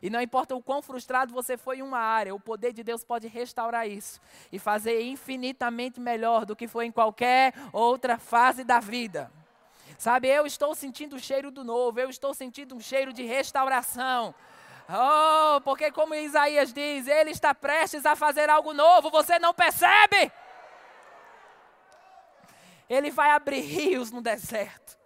E 0.00 0.08
não 0.08 0.20
importa 0.20 0.54
o 0.54 0.62
quão 0.62 0.80
frustrado 0.80 1.34
você 1.34 1.56
foi 1.56 1.78
em 1.78 1.82
uma 1.82 1.98
área, 1.98 2.34
o 2.34 2.40
poder 2.40 2.72
de 2.72 2.84
Deus 2.84 3.02
pode 3.02 3.26
restaurar 3.26 3.88
isso 3.88 4.20
e 4.52 4.58
fazer 4.58 5.02
infinitamente 5.02 6.00
melhor 6.00 6.46
do 6.46 6.54
que 6.54 6.68
foi 6.68 6.86
em 6.86 6.92
qualquer 6.92 7.52
outra 7.72 8.16
fase 8.16 8.62
da 8.64 8.78
vida. 8.78 9.30
Sabe, 9.98 10.28
eu 10.28 10.46
estou 10.46 10.74
sentindo 10.74 11.16
o 11.16 11.20
cheiro 11.20 11.50
do 11.50 11.64
novo, 11.64 12.00
eu 12.00 12.10
estou 12.10 12.34
sentindo 12.34 12.74
um 12.74 12.80
cheiro 12.80 13.12
de 13.12 13.22
restauração. 13.24 14.34
Oh, 14.88 15.60
porque 15.62 15.90
como 15.90 16.14
Isaías 16.14 16.72
diz, 16.72 17.06
ele 17.06 17.30
está 17.30 17.54
prestes 17.54 18.04
a 18.04 18.14
fazer 18.14 18.50
algo 18.50 18.74
novo, 18.74 19.10
você 19.10 19.38
não 19.38 19.54
percebe? 19.54 20.30
Ele 22.88 23.10
vai 23.10 23.30
abrir 23.30 23.60
rios 23.60 24.10
no 24.10 24.20
deserto. 24.20 24.98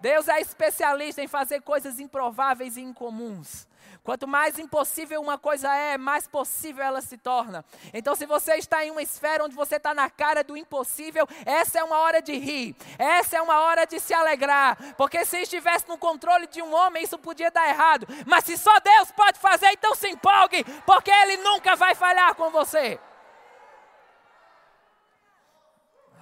Deus 0.00 0.28
é 0.28 0.40
especialista 0.40 1.22
em 1.22 1.26
fazer 1.26 1.62
coisas 1.62 1.98
improváveis 1.98 2.76
e 2.76 2.82
incomuns. 2.82 3.66
Quanto 4.04 4.28
mais 4.28 4.58
impossível 4.58 5.18
uma 5.18 5.38
coisa 5.38 5.74
é, 5.74 5.96
mais 5.96 6.28
possível 6.28 6.84
ela 6.84 7.00
se 7.00 7.16
torna. 7.16 7.64
Então, 7.90 8.14
se 8.14 8.26
você 8.26 8.56
está 8.56 8.84
em 8.84 8.90
uma 8.90 9.00
esfera 9.00 9.42
onde 9.42 9.56
você 9.56 9.76
está 9.76 9.94
na 9.94 10.10
cara 10.10 10.44
do 10.44 10.58
impossível, 10.58 11.26
essa 11.46 11.78
é 11.78 11.82
uma 11.82 11.98
hora 12.00 12.20
de 12.20 12.34
rir, 12.34 12.76
essa 12.98 13.38
é 13.38 13.40
uma 13.40 13.60
hora 13.60 13.86
de 13.86 13.98
se 13.98 14.12
alegrar, 14.12 14.76
porque 14.98 15.24
se 15.24 15.38
estivesse 15.38 15.88
no 15.88 15.96
controle 15.96 16.46
de 16.46 16.60
um 16.60 16.74
homem, 16.74 17.02
isso 17.02 17.18
podia 17.18 17.50
dar 17.50 17.66
errado. 17.66 18.06
Mas 18.26 18.44
se 18.44 18.58
só 18.58 18.78
Deus 18.78 19.10
pode 19.10 19.38
fazer, 19.38 19.70
então 19.72 19.94
se 19.94 20.08
empolgue, 20.08 20.64
porque 20.84 21.10
Ele 21.10 21.38
nunca 21.38 21.74
vai 21.74 21.94
falhar 21.94 22.34
com 22.34 22.50
você. 22.50 23.00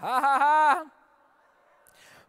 Ha, 0.00 0.18
ha, 0.18 0.36
ha. 0.36 1.01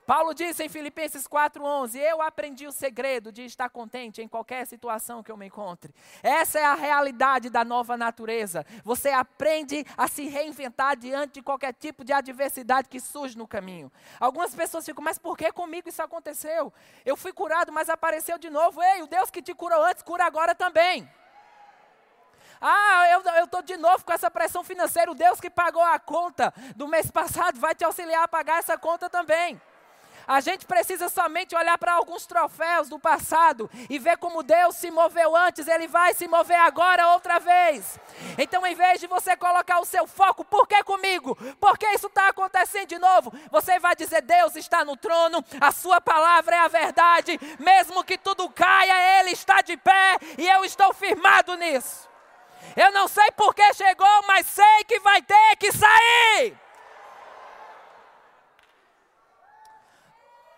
Paulo 0.06 0.34
disse 0.34 0.64
em 0.64 0.70
Filipenses 0.70 1.28
4:11: 1.28 1.98
Eu 1.98 2.22
aprendi 2.22 2.68
o 2.68 2.72
segredo 2.72 3.32
de 3.32 3.46
estar 3.46 3.70
contente 3.70 4.22
em 4.22 4.28
qualquer 4.28 4.68
situação 4.68 5.24
que 5.24 5.32
eu 5.32 5.38
me 5.38 5.46
encontre. 5.46 5.94
Essa 6.22 6.60
é 6.60 6.66
a 6.66 6.76
realidade 6.76 7.50
da 7.50 7.64
nova 7.64 7.96
natureza. 7.96 8.66
Você 8.84 9.10
aprende 9.10 9.86
a 9.98 10.08
se 10.08 10.28
reinventar 10.28 10.98
diante 10.98 11.36
de 11.36 11.42
qualquer 11.42 11.74
tipo 11.74 12.04
de 12.04 12.12
adversidade 12.12 12.90
que 12.90 13.00
surge 13.00 13.38
no 13.38 13.48
caminho. 13.48 13.92
Algumas 14.20 14.54
pessoas 14.54 14.86
ficam, 14.86 15.04
mas 15.04 15.18
por 15.18 15.38
que 15.38 15.52
comigo 15.52 15.88
isso 15.88 16.02
aconteceu? 16.02 16.74
Eu 17.06 17.16
fui 17.16 17.32
curado, 17.32 17.72
mas 17.72 17.90
apareceu 17.90 18.38
de 18.38 18.50
novo. 18.50 18.84
Ei, 18.84 19.02
o 19.02 19.08
Deus 19.08 19.32
que 19.32 19.42
te 19.42 19.54
curou 19.54 19.84
antes, 19.86 20.04
cura 20.04 20.26
agora 20.26 20.54
também. 20.54 21.10
Ah, 22.60 23.08
eu 23.38 23.44
estou 23.44 23.62
de 23.62 23.76
novo 23.78 24.06
com 24.06 24.14
essa 24.14 24.32
pressão 24.32 24.64
financeira. 24.64 25.12
O 25.12 25.16
Deus 25.16 25.40
que 25.40 25.50
pagou 25.50 25.82
a 25.82 26.00
conta 26.00 26.54
do 26.76 26.88
mês 26.88 27.12
passado 27.12 27.60
vai 27.60 27.76
te 27.76 27.84
auxiliar 27.84 28.24
a 28.24 28.28
pagar 28.28 28.60
essa 28.60 28.78
conta 28.78 29.10
também. 29.10 29.62
A 30.28 30.40
gente 30.40 30.66
precisa 30.66 31.10
somente 31.10 31.56
olhar 31.56 31.78
para 31.78 31.94
alguns 31.94 32.26
troféus 32.26 32.90
do 32.90 32.98
passado 32.98 33.70
e 33.90 34.00
ver 34.00 34.18
como 34.18 34.44
Deus 34.44 34.76
se 34.76 34.90
moveu 34.90 35.36
antes, 35.36 35.68
Ele 35.68 35.88
vai 35.88 36.14
se 36.14 36.28
mover 36.28 36.60
agora 36.60 37.10
outra 37.10 37.40
vez. 37.40 38.00
Então, 38.38 38.66
em 38.66 38.76
vez 38.76 39.00
de 39.00 39.08
você 39.08 39.36
colocar 39.36 39.80
o 39.80 39.86
seu 39.86 40.08
foco, 40.08 40.46
por 40.46 40.68
que 40.68 40.82
comigo? 40.84 41.36
Por 41.60 41.78
que 41.78 41.88
isso 41.88 42.08
está 42.08 42.30
acontecendo 42.30 42.88
de 42.88 43.00
novo? 43.00 43.34
Você 43.52 43.80
vai 43.80 43.96
dizer: 43.96 44.22
Deus 44.22 44.56
está 44.56 44.86
no 44.86 44.96
trono, 44.96 45.44
a 45.60 45.72
Sua 45.72 46.00
palavra 46.00 46.56
é 46.56 46.60
a 46.60 46.68
verdade, 46.68 47.40
mesmo 47.60 48.04
que 48.04 48.18
tudo 48.18 48.50
caia, 48.50 49.20
Ele 49.20 49.32
está 49.32 49.62
de 49.62 49.76
pé 49.78 50.18
e 50.38 50.48
eu 50.48 50.64
estou 50.64 50.94
firmado 50.94 51.56
nisso. 51.56 52.10
Eu 52.76 52.92
não 52.92 53.08
sei 53.08 53.30
por 53.32 53.54
que 53.54 53.74
chegou, 53.74 54.24
mas 54.28 54.48
sei 54.48 54.84
que 54.88 55.00
vai 55.00 55.22
ter 55.22 55.56
que 55.58 55.72
sair. 55.72 56.63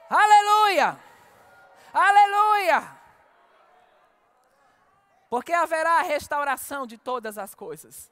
Aleluia! 0.10 1.00
Aleluia! 1.94 2.96
Porque 5.30 5.54
haverá 5.54 6.02
restauração 6.02 6.86
de 6.86 6.98
todas 6.98 7.38
as 7.38 7.56
coisas. 7.56 8.12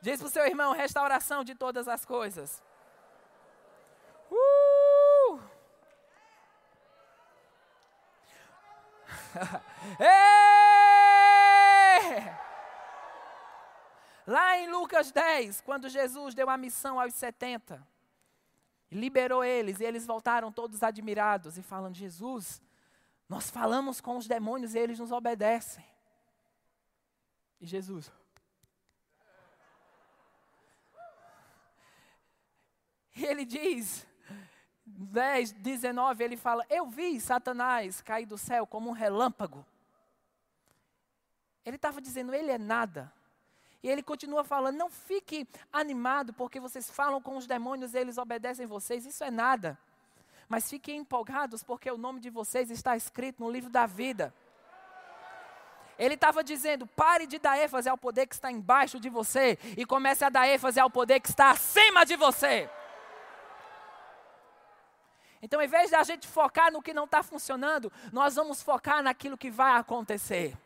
Diz 0.00 0.18
para 0.18 0.26
o 0.26 0.30
seu 0.30 0.46
irmão: 0.46 0.72
restauração 0.72 1.44
de 1.44 1.54
todas 1.54 1.88
as 1.88 2.04
coisas. 2.04 2.62
Uh! 4.30 5.40
Lá 14.26 14.58
em 14.58 14.68
Lucas 14.68 15.12
10, 15.12 15.60
quando 15.60 15.88
Jesus 15.88 16.34
deu 16.34 16.50
a 16.50 16.56
missão 16.56 16.98
aos 16.98 17.14
70, 17.14 17.80
Liberou 18.90 19.42
eles 19.42 19.80
e 19.80 19.84
eles 19.84 20.06
voltaram 20.06 20.52
todos 20.52 20.82
admirados 20.82 21.58
e 21.58 21.62
falando: 21.62 21.96
Jesus, 21.96 22.62
nós 23.28 23.50
falamos 23.50 24.00
com 24.00 24.16
os 24.16 24.26
demônios 24.26 24.74
e 24.74 24.78
eles 24.78 24.98
nos 24.98 25.10
obedecem. 25.10 25.84
E 27.60 27.66
Jesus. 27.66 28.12
E 33.14 33.24
ele 33.26 33.44
diz, 33.44 34.06
10, 34.86 35.52
19, 35.52 36.22
ele 36.22 36.36
fala: 36.36 36.64
Eu 36.70 36.88
vi 36.88 37.20
Satanás 37.20 38.00
cair 38.00 38.26
do 38.26 38.38
céu 38.38 38.66
como 38.66 38.88
um 38.88 38.92
relâmpago. 38.92 39.66
Ele 41.64 41.74
estava 41.74 42.00
dizendo: 42.00 42.32
Ele 42.32 42.52
é 42.52 42.58
nada. 42.58 43.12
E 43.86 43.88
ele 43.88 44.02
continua 44.02 44.42
falando: 44.42 44.74
Não 44.74 44.90
fique 44.90 45.46
animado 45.72 46.32
porque 46.32 46.58
vocês 46.58 46.90
falam 46.90 47.22
com 47.22 47.36
os 47.36 47.46
demônios 47.46 47.94
e 47.94 47.98
eles 47.98 48.18
obedecem 48.18 48.66
vocês. 48.66 49.06
Isso 49.06 49.22
é 49.22 49.30
nada. 49.30 49.78
Mas 50.48 50.68
fiquem 50.68 50.96
empolgados 50.98 51.62
porque 51.62 51.88
o 51.88 51.96
nome 51.96 52.18
de 52.18 52.28
vocês 52.28 52.68
está 52.68 52.96
escrito 52.96 53.40
no 53.40 53.48
livro 53.48 53.70
da 53.70 53.86
vida. 53.86 54.34
Ele 55.96 56.14
estava 56.14 56.42
dizendo: 56.42 56.84
pare 56.84 57.28
de 57.28 57.38
dar 57.38 57.62
ênfase 57.62 57.88
ao 57.88 57.96
poder 57.96 58.26
que 58.26 58.34
está 58.34 58.50
embaixo 58.50 58.98
de 58.98 59.08
você 59.08 59.56
e 59.76 59.86
comece 59.86 60.24
a 60.24 60.30
dar 60.30 60.48
ênfase 60.48 60.80
ao 60.80 60.90
poder 60.90 61.20
que 61.20 61.28
está 61.28 61.50
acima 61.50 62.04
de 62.04 62.16
você. 62.16 62.68
Então, 65.40 65.62
em 65.62 65.68
vez 65.68 65.90
de 65.90 65.94
a 65.94 66.02
gente 66.02 66.26
focar 66.26 66.72
no 66.72 66.82
que 66.82 66.92
não 66.92 67.04
está 67.04 67.22
funcionando, 67.22 67.92
nós 68.12 68.34
vamos 68.34 68.60
focar 68.64 69.00
naquilo 69.00 69.38
que 69.38 69.48
vai 69.48 69.78
acontecer. 69.78 70.58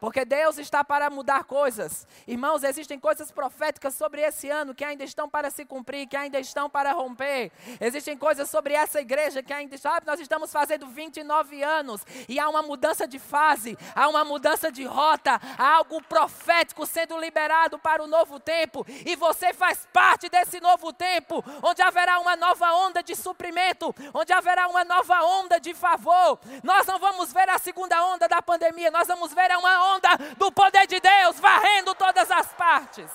Porque 0.00 0.24
Deus 0.24 0.58
está 0.58 0.84
para 0.84 1.08
mudar 1.10 1.44
coisas. 1.44 2.06
Irmãos, 2.26 2.62
existem 2.62 2.98
coisas 2.98 3.30
proféticas 3.30 3.94
sobre 3.94 4.20
esse 4.20 4.48
ano 4.48 4.74
que 4.74 4.84
ainda 4.84 5.04
estão 5.04 5.28
para 5.28 5.50
se 5.50 5.64
cumprir, 5.64 6.06
que 6.06 6.16
ainda 6.16 6.38
estão 6.38 6.68
para 6.68 6.92
romper. 6.92 7.50
Existem 7.80 8.16
coisas 8.16 8.50
sobre 8.50 8.74
essa 8.74 9.00
igreja 9.00 9.42
que 9.42 9.52
ainda, 9.52 9.76
sabe, 9.78 10.06
nós 10.06 10.20
estamos 10.20 10.52
fazendo 10.52 10.86
29 10.86 11.62
anos 11.62 12.02
e 12.28 12.38
há 12.38 12.48
uma 12.48 12.62
mudança 12.62 13.06
de 13.06 13.18
fase, 13.18 13.76
há 13.94 14.08
uma 14.08 14.24
mudança 14.24 14.70
de 14.70 14.84
rota, 14.84 15.40
há 15.58 15.76
algo 15.76 16.02
profético 16.02 16.86
sendo 16.86 17.18
liberado 17.18 17.78
para 17.78 18.02
o 18.02 18.06
novo 18.06 18.38
tempo 18.38 18.86
e 19.04 19.16
você 19.16 19.52
faz 19.52 19.86
parte 19.92 20.28
desse 20.28 20.60
novo 20.60 20.92
tempo, 20.92 21.42
onde 21.62 21.82
haverá 21.82 22.18
uma 22.18 22.36
nova 22.36 22.72
onda 22.72 23.02
de 23.02 23.14
suprimento, 23.14 23.94
onde 24.12 24.32
haverá 24.32 24.68
uma 24.68 24.84
nova 24.84 25.22
onda 25.22 25.58
de 25.58 25.74
favor. 25.74 26.38
Nós 26.62 26.86
não 26.86 26.98
vamos 26.98 27.32
ver 27.32 27.48
a 27.48 27.58
segunda 27.58 28.04
onda 28.06 28.28
da 28.28 28.42
pandemia, 28.42 28.90
nós 28.90 29.08
vamos 29.08 29.32
ver 29.32 29.50
uma 29.56 29.85
onda 29.94 30.16
do 30.36 30.50
poder 30.52 30.86
de 30.86 31.00
Deus 31.00 31.38
varrendo 31.38 31.94
todas 31.94 32.30
as 32.30 32.52
partes. 32.52 33.10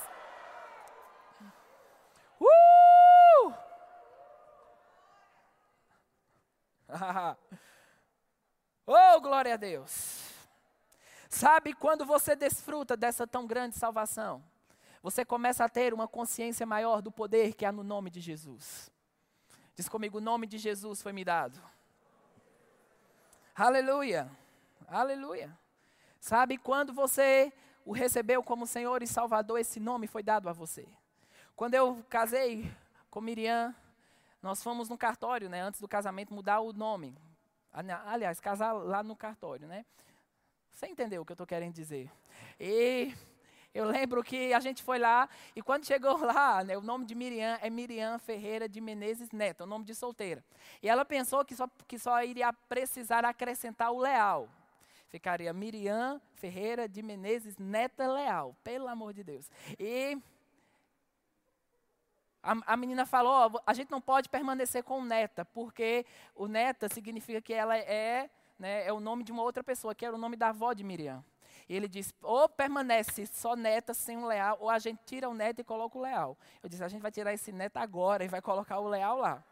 Uh! 2.40 3.54
oh, 8.86 9.22
glória 9.22 9.54
a 9.54 9.58
Deus. 9.58 10.32
Sabe 11.30 11.74
quando 11.74 12.06
você 12.06 12.36
desfruta 12.36 12.98
dessa 12.98 13.26
tão 13.26 13.48
grande 13.48 13.78
salvação? 13.78 14.44
Você 15.02 15.24
começa 15.26 15.64
a 15.64 15.70
ter 15.70 15.94
uma 15.94 16.08
consciência 16.08 16.66
maior 16.66 17.02
do 17.02 17.12
poder 17.12 17.54
que 17.54 17.66
há 17.66 17.72
no 17.72 17.84
nome 17.84 18.10
de 18.10 18.20
Jesus. 18.20 18.92
Diz 19.76 19.88
comigo: 19.88 20.18
o 20.18 20.22
nome 20.22 20.46
de 20.46 20.58
Jesus 20.58 21.02
foi 21.02 21.14
me 21.14 21.24
dado. 21.24 21.60
Aleluia. 23.56 24.30
Aleluia. 24.88 25.58
Sabe, 26.22 26.56
quando 26.56 26.94
você 26.94 27.52
o 27.84 27.92
recebeu 27.92 28.44
como 28.44 28.68
Senhor 28.68 29.02
e 29.02 29.08
Salvador, 29.08 29.60
esse 29.60 29.80
nome 29.80 30.06
foi 30.06 30.22
dado 30.22 30.48
a 30.48 30.54
você. 30.54 30.88
Quando 31.56 31.74
eu 31.74 32.06
casei 32.08 32.72
com 33.10 33.20
Miriam, 33.20 33.76
nós 34.40 34.62
fomos 34.62 34.88
no 34.88 34.96
cartório, 34.96 35.50
né, 35.50 35.62
antes 35.62 35.82
do 35.82 35.88
casamento, 35.88 36.32
mudar 36.32 36.60
o 36.60 36.72
nome. 36.74 37.18
Aliás, 38.06 38.40
casar 38.40 38.72
lá 38.74 39.02
no 39.02 39.16
cartório, 39.16 39.68
né? 39.68 39.84
Você 40.72 40.86
entendeu 40.86 41.24
o 41.24 41.26
que 41.26 41.32
eu 41.32 41.34
estou 41.34 41.48
querendo 41.48 41.74
dizer? 41.74 42.08
E 42.60 43.16
eu 43.74 43.86
lembro 43.86 44.24
que 44.24 44.54
a 44.54 44.60
gente 44.60 44.84
foi 44.84 45.00
lá 45.00 45.28
e 45.56 45.62
quando 45.64 45.88
chegou 45.88 46.18
lá, 46.24 46.64
né, 46.64 46.78
o 46.78 46.82
nome 46.82 47.04
de 47.04 47.16
Miriam 47.16 47.58
é 47.64 47.70
Miriam 47.72 48.20
Ferreira 48.20 48.70
de 48.70 48.80
Menezes 48.80 49.32
Neto, 49.32 49.64
o 49.64 49.68
nome 49.68 49.86
de 49.86 49.96
solteira. 49.96 50.46
E 50.84 50.88
ela 50.88 51.04
pensou 51.04 51.44
que 51.44 51.56
só, 51.56 51.68
que 51.88 51.98
só 51.98 52.24
iria 52.24 52.54
precisar 52.54 53.26
acrescentar 53.26 53.92
o 53.92 54.00
leal. 54.00 54.48
Ficaria 55.12 55.52
Miriam 55.52 56.21
Ferreira 56.36 56.88
de 56.88 57.02
Menezes 57.02 57.58
Neta 57.58 58.08
Leal, 58.08 58.56
pelo 58.63 58.88
amor 58.88 59.13
de 59.13 59.26
Deus. 59.26 59.52
E 59.78 60.17
a, 62.41 62.56
a 62.74 62.78
menina 62.78 63.06
falou: 63.06 63.62
a 63.67 63.74
gente 63.74 63.91
não 63.91 64.00
pode 64.00 64.30
permanecer 64.30 64.86
com 64.86 65.04
neta, 65.04 65.43
porque 65.43 66.06
o 66.34 66.47
neta 66.47 66.88
significa 66.88 67.41
que 67.41 67.54
ela 67.54 67.78
é, 67.78 68.30
né, 68.58 68.88
é 68.88 68.93
o 68.93 69.02
nome 69.02 69.26
de 69.26 69.34
uma 69.34 69.43
outra 69.43 69.62
pessoa, 69.62 69.93
que 69.93 70.06
era 70.06 70.15
o 70.15 70.17
nome 70.17 70.38
da 70.38 70.47
avó 70.47 70.71
de 70.71 70.82
Miriam. 70.82 71.21
E 71.67 71.76
ele 71.76 71.89
disse: 71.89 72.13
ou 72.21 72.47
permanece 72.47 73.26
só 73.26 73.54
neta 73.54 73.93
sem 73.93 74.17
o 74.17 74.26
leal, 74.26 74.58
ou 74.62 74.69
a 74.69 74.80
gente 74.80 75.02
tira 75.06 75.28
o 75.28 75.34
neto 75.34 75.60
e 75.60 75.63
coloca 75.65 75.97
o 75.97 76.02
leal. 76.02 76.38
Eu 76.63 76.69
disse: 76.69 76.86
a 76.86 76.88
gente 76.88 77.02
vai 77.02 77.12
tirar 77.12 77.34
esse 77.34 77.52
neto 77.52 77.76
agora 77.76 78.24
e 78.24 78.30
vai 78.30 78.41
colocar 78.41 78.80
o 78.80 78.88
leal 78.88 79.17
lá. 79.17 79.43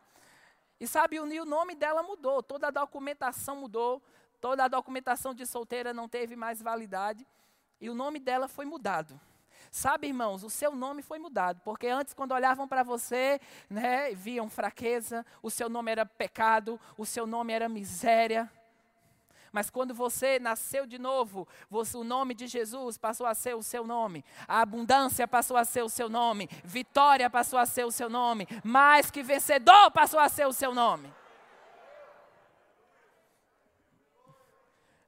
E 0.79 0.87
sabe, 0.87 1.19
o, 1.19 1.23
o 1.25 1.45
nome 1.45 1.75
dela 1.75 2.01
mudou, 2.01 2.41
toda 2.41 2.67
a 2.67 2.71
documentação 2.71 3.57
mudou, 3.57 4.01
toda 4.39 4.63
a 4.63 4.67
documentação 4.67 5.34
de 5.34 5.45
solteira 5.45 5.93
não 5.93 6.08
teve 6.08 6.36
mais 6.36 6.62
validade 6.62 7.25
e 7.80 7.89
o 7.89 7.95
nome 7.95 8.19
dela 8.19 8.47
foi 8.47 8.65
mudado. 8.65 9.19
Sabe, 9.71 10.08
irmãos, 10.08 10.43
o 10.43 10.49
seu 10.49 10.75
nome 10.75 11.04
foi 11.04 11.19
mudado, 11.19 11.62
porque 11.63 11.88
antes, 11.88 12.13
quando 12.13 12.32
olhavam 12.32 12.67
para 12.67 12.82
você, 12.82 13.39
né, 13.69 14.13
viam 14.15 14.49
fraqueza, 14.49 15.25
o 15.43 15.49
seu 15.49 15.69
nome 15.69 15.91
era 15.91 16.06
pecado, 16.06 16.80
o 16.97 17.06
seu 17.06 17.28
nome 17.28 17.54
era 17.54 17.69
miséria. 17.69 18.52
Mas 19.52 19.69
quando 19.69 19.93
você 19.93 20.39
nasceu 20.39 20.86
de 20.86 20.97
novo, 20.97 21.47
você, 21.69 21.97
o 21.97 22.04
nome 22.04 22.34
de 22.34 22.47
Jesus 22.47 22.97
passou 22.97 23.25
a 23.25 23.34
ser 23.34 23.56
o 23.56 23.63
seu 23.63 23.86
nome, 23.86 24.23
a 24.47 24.62
abundância 24.62 25.28
passou 25.28 25.58
a 25.58 25.65
ser 25.65 25.84
o 25.84 25.89
seu 25.89 26.10
nome, 26.10 26.49
vitória 26.63 27.30
passou 27.30 27.58
a 27.60 27.65
ser 27.65 27.86
o 27.86 27.91
seu 27.91 28.10
nome, 28.10 28.47
mais 28.63 29.12
que 29.12 29.23
vencedor 29.23 29.91
passou 29.91 30.19
a 30.19 30.30
ser 30.30 30.47
o 30.47 30.54
seu 30.54 30.73
nome. 30.73 31.12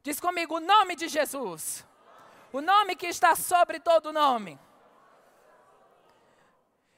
Diz 0.04 0.20
comigo 0.20 0.56
o 0.56 0.60
nome 0.60 0.96
de 0.96 1.08
Jesus. 1.08 1.86
O 2.52 2.62
nome 2.62 2.96
que 2.96 3.08
está 3.08 3.36
sobre 3.36 3.80
todo 3.80 4.12
nome. 4.12 4.60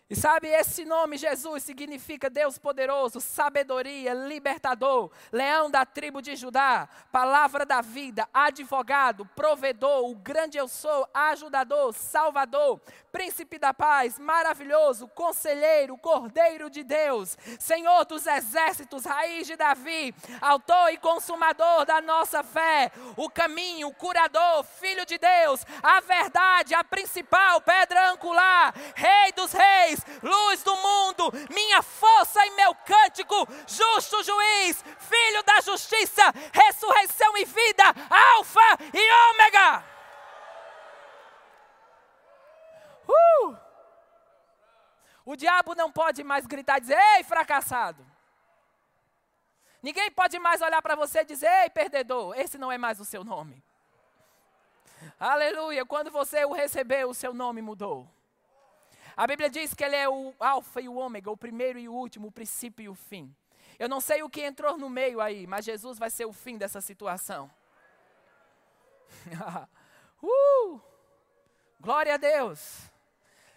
E 0.09 0.15
sabe, 0.15 0.47
esse 0.47 0.85
nome 0.85 1.17
Jesus 1.17 1.63
significa 1.63 2.29
Deus 2.29 2.59
poderoso, 2.59 3.19
sabedoria, 3.19 4.13
libertador, 4.13 5.09
leão 5.31 5.71
da 5.71 5.85
tribo 5.85 6.21
de 6.21 6.35
Judá, 6.35 6.87
palavra 7.11 7.65
da 7.65 7.81
vida, 7.81 8.29
advogado, 8.31 9.25
provedor, 9.35 10.07
o 10.07 10.13
grande 10.13 10.57
eu 10.57 10.67
sou, 10.67 11.09
ajudador, 11.13 11.93
salvador, 11.93 12.79
príncipe 13.13 13.59
da 13.59 13.71
paz, 13.71 14.17
maravilhoso, 14.17 15.07
conselheiro, 15.09 15.95
cordeiro 15.99 16.67
de 16.67 16.83
Deus, 16.83 17.37
Senhor 17.59 18.03
dos 18.05 18.25
exércitos, 18.25 19.05
raiz 19.05 19.45
de 19.45 19.55
Davi, 19.55 20.13
autor 20.41 20.91
e 20.91 20.97
consumador 20.97 21.85
da 21.85 22.01
nossa 22.01 22.41
fé, 22.41 22.91
o 23.15 23.29
caminho, 23.29 23.89
o 23.89 23.93
curador, 23.93 24.63
filho 24.63 25.05
de 25.05 25.19
Deus, 25.19 25.63
a 25.83 26.01
verdade, 26.01 26.73
a 26.73 26.83
principal 26.83 27.61
pedra 27.61 28.09
angular, 28.09 28.73
rei 28.95 29.31
dos 29.33 29.51
reis, 29.53 29.99
luz 30.23 30.63
do 30.63 30.75
mundo, 30.75 31.31
minha 31.53 31.83
força 31.83 32.43
e 32.47 32.55
meu 32.55 32.73
cântico, 32.73 33.47
justo 33.67 34.23
juiz, 34.23 34.83
filho 34.97 35.43
da 35.43 35.61
justiça, 35.61 36.33
ressurreição 36.51 37.37
e 37.37 37.45
vida, 37.45 37.83
alfa 38.09 38.79
e 38.91 39.31
ômega. 39.31 39.92
Uh! 43.07 43.57
O 45.25 45.35
diabo 45.35 45.73
não 45.75 45.91
pode 45.91 46.23
mais 46.23 46.45
gritar 46.45 46.77
e 46.77 46.81
dizer: 46.81 46.97
Ei, 47.15 47.23
fracassado. 47.23 48.05
Ninguém 49.81 50.11
pode 50.11 50.37
mais 50.39 50.61
olhar 50.61 50.81
para 50.81 50.95
você 50.95 51.19
e 51.21 51.25
dizer: 51.25 51.49
Ei, 51.63 51.69
perdedor. 51.69 52.37
Esse 52.37 52.57
não 52.57 52.71
é 52.71 52.77
mais 52.77 52.99
o 52.99 53.05
seu 53.05 53.23
nome. 53.23 53.63
Aleluia. 55.19 55.85
Quando 55.85 56.11
você 56.11 56.45
o 56.45 56.53
recebeu, 56.53 57.09
o 57.09 57.13
seu 57.13 57.33
nome 57.33 57.61
mudou. 57.61 58.09
A 59.15 59.27
Bíblia 59.27 59.49
diz 59.49 59.73
que 59.73 59.83
ele 59.83 59.95
é 59.95 60.09
o 60.09 60.33
alfa 60.39 60.81
e 60.81 60.89
o 60.89 60.95
ômega, 60.95 61.29
o 61.29 61.37
primeiro 61.37 61.77
e 61.77 61.87
o 61.87 61.93
último, 61.93 62.27
o 62.27 62.31
princípio 62.31 62.83
e 62.83 62.89
o 62.89 62.95
fim. 62.95 63.33
Eu 63.77 63.87
não 63.87 64.01
sei 64.01 64.23
o 64.23 64.29
que 64.29 64.41
entrou 64.41 64.77
no 64.77 64.89
meio 64.89 65.21
aí, 65.21 65.45
mas 65.45 65.65
Jesus 65.65 65.99
vai 65.99 66.09
ser 66.09 66.25
o 66.25 66.33
fim 66.33 66.57
dessa 66.57 66.81
situação. 66.81 67.51
uh! 70.23 70.81
Glória 71.79 72.15
a 72.15 72.17
Deus. 72.17 72.91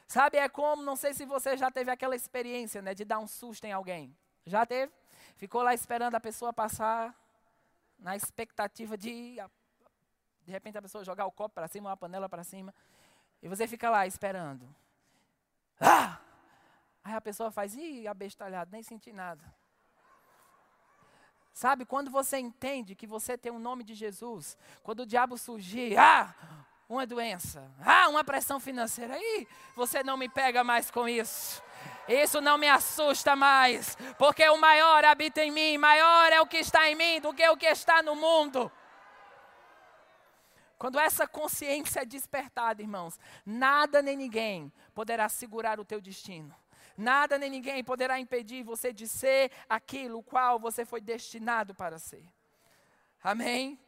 Sabe, 0.07 0.39
é 0.39 0.49
como, 0.49 0.83
não 0.83 0.95
sei 0.95 1.13
se 1.13 1.25
você 1.25 1.57
já 1.57 1.71
teve 1.71 1.91
aquela 1.91 2.15
experiência, 2.15 2.81
né, 2.81 2.95
de 2.95 3.05
dar 3.05 3.19
um 3.19 3.27
susto 3.27 3.65
em 3.65 3.73
alguém. 3.73 4.17
Já 4.45 4.65
teve? 4.65 4.93
Ficou 5.37 5.63
lá 5.63 5.75
esperando 5.75 6.15
a 6.15 6.21
pessoa 6.21 6.53
passar, 6.53 7.15
na 7.99 8.15
expectativa 8.15 8.97
de, 8.97 9.37
de 10.45 10.53
repente, 10.53 10.79
a 10.79 10.83
pessoa 10.83 11.05
jogar 11.05 11.27
o 11.27 11.33
copo 11.33 11.55
para 11.55 11.67
cima, 11.67 11.91
uma 11.91 11.97
panela 11.97 12.29
para 12.29 12.45
cima, 12.45 12.75
e 13.43 13.49
você 13.49 13.67
fica 13.67 13.91
lá 13.91 14.07
esperando. 14.07 14.75
Ah! 15.81 16.21
Aí 17.03 17.15
a 17.15 17.21
pessoa 17.21 17.51
faz, 17.51 17.75
ih, 17.77 18.07
abestalhado, 18.09 18.71
nem 18.73 18.83
senti 18.83 19.13
nada. 19.13 19.45
Sabe, 21.53 21.87
quando 21.87 22.11
você 22.11 22.39
entende 22.39 22.95
que 22.95 23.07
você 23.07 23.39
tem 23.39 23.51
o 23.51 23.59
nome 23.59 23.83
de 23.83 23.95
Jesus, 23.95 24.59
quando 24.83 25.01
o 25.01 25.07
diabo 25.07 25.39
surgir, 25.39 25.97
ah, 25.97 26.35
uma 26.89 27.07
doença. 27.07 27.71
Ah, 27.85 28.09
uma 28.09 28.23
pressão 28.23 28.61
financeira. 28.61 29.19
Ih, 29.19 29.49
você 29.75 30.03
não 30.03 30.17
me 30.17 30.29
pega 30.29 30.63
mais 30.63 30.91
com 30.91 31.09
isso. 31.09 31.63
Isso 32.09 32.41
não 32.41 32.57
me 32.57 32.69
assusta 32.69 33.35
mais, 33.35 33.97
porque 34.17 34.49
o 34.49 34.57
maior 34.57 35.05
habita 35.05 35.43
em 35.45 35.51
mim, 35.51 35.77
maior 35.77 36.33
é 36.33 36.41
o 36.41 36.47
que 36.47 36.59
está 36.59 36.89
em 36.89 36.95
mim 36.95 37.21
do 37.21 37.35
que 37.35 37.47
o 37.49 37.57
que 37.57 37.67
está 37.67 38.01
no 38.01 38.15
mundo. 38.15 38.71
Quando 40.79 41.01
essa 41.01 41.27
consciência 41.27 42.01
é 42.01 42.05
despertada, 42.05 42.81
irmãos, 42.81 43.19
nada 43.45 44.03
nem 44.03 44.17
ninguém 44.17 44.73
poderá 44.95 45.29
segurar 45.29 45.81
o 45.81 45.85
teu 45.85 46.01
destino. 46.01 46.55
Nada 46.97 47.39
nem 47.39 47.51
ninguém 47.51 47.83
poderá 47.83 48.21
impedir 48.21 48.63
você 48.63 48.93
de 48.93 49.09
ser 49.09 49.51
aquilo 49.69 50.23
qual 50.23 50.59
você 50.59 50.85
foi 50.85 51.01
destinado 51.01 51.75
para 51.75 51.99
ser. 51.99 52.25
Amém? 53.23 53.79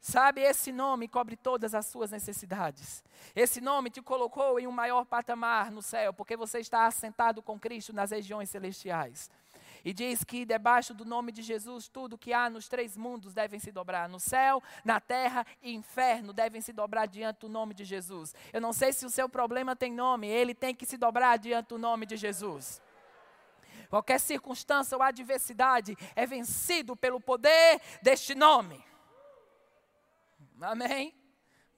Sabe, 0.00 0.40
esse 0.42 0.70
nome 0.70 1.08
cobre 1.08 1.36
todas 1.36 1.74
as 1.74 1.86
suas 1.86 2.10
necessidades. 2.10 3.04
Esse 3.34 3.60
nome 3.60 3.90
te 3.90 4.00
colocou 4.00 4.58
em 4.58 4.66
um 4.66 4.72
maior 4.72 5.04
patamar 5.04 5.70
no 5.70 5.82
céu, 5.82 6.12
porque 6.12 6.36
você 6.36 6.60
está 6.60 6.86
assentado 6.86 7.42
com 7.42 7.58
Cristo 7.58 7.92
nas 7.92 8.10
regiões 8.10 8.48
celestiais. 8.48 9.28
E 9.84 9.92
diz 9.92 10.24
que 10.24 10.44
debaixo 10.44 10.92
do 10.94 11.04
nome 11.04 11.32
de 11.32 11.42
Jesus, 11.42 11.88
tudo 11.88 12.18
que 12.18 12.32
há 12.32 12.50
nos 12.50 12.68
três 12.68 12.96
mundos 12.96 13.32
devem 13.32 13.58
se 13.58 13.72
dobrar. 13.72 14.08
No 14.08 14.20
céu, 14.20 14.62
na 14.84 15.00
terra 15.00 15.46
e 15.62 15.72
inferno 15.74 16.32
devem 16.32 16.60
se 16.60 16.72
dobrar 16.72 17.06
diante 17.06 17.40
do 17.40 17.48
nome 17.48 17.74
de 17.74 17.84
Jesus. 17.84 18.34
Eu 18.52 18.60
não 18.60 18.72
sei 18.72 18.92
se 18.92 19.06
o 19.06 19.10
seu 19.10 19.28
problema 19.28 19.76
tem 19.76 19.92
nome, 19.92 20.28
ele 20.28 20.54
tem 20.54 20.74
que 20.74 20.86
se 20.86 20.96
dobrar 20.96 21.38
diante 21.38 21.68
do 21.68 21.78
nome 21.78 22.06
de 22.06 22.16
Jesus. 22.16 22.80
Qualquer 23.88 24.20
circunstância 24.20 24.96
ou 24.96 25.02
adversidade 25.02 25.96
é 26.14 26.26
vencido 26.26 26.94
pelo 26.94 27.20
poder 27.20 27.80
deste 28.02 28.34
nome. 28.34 28.87
Amém? 30.60 31.14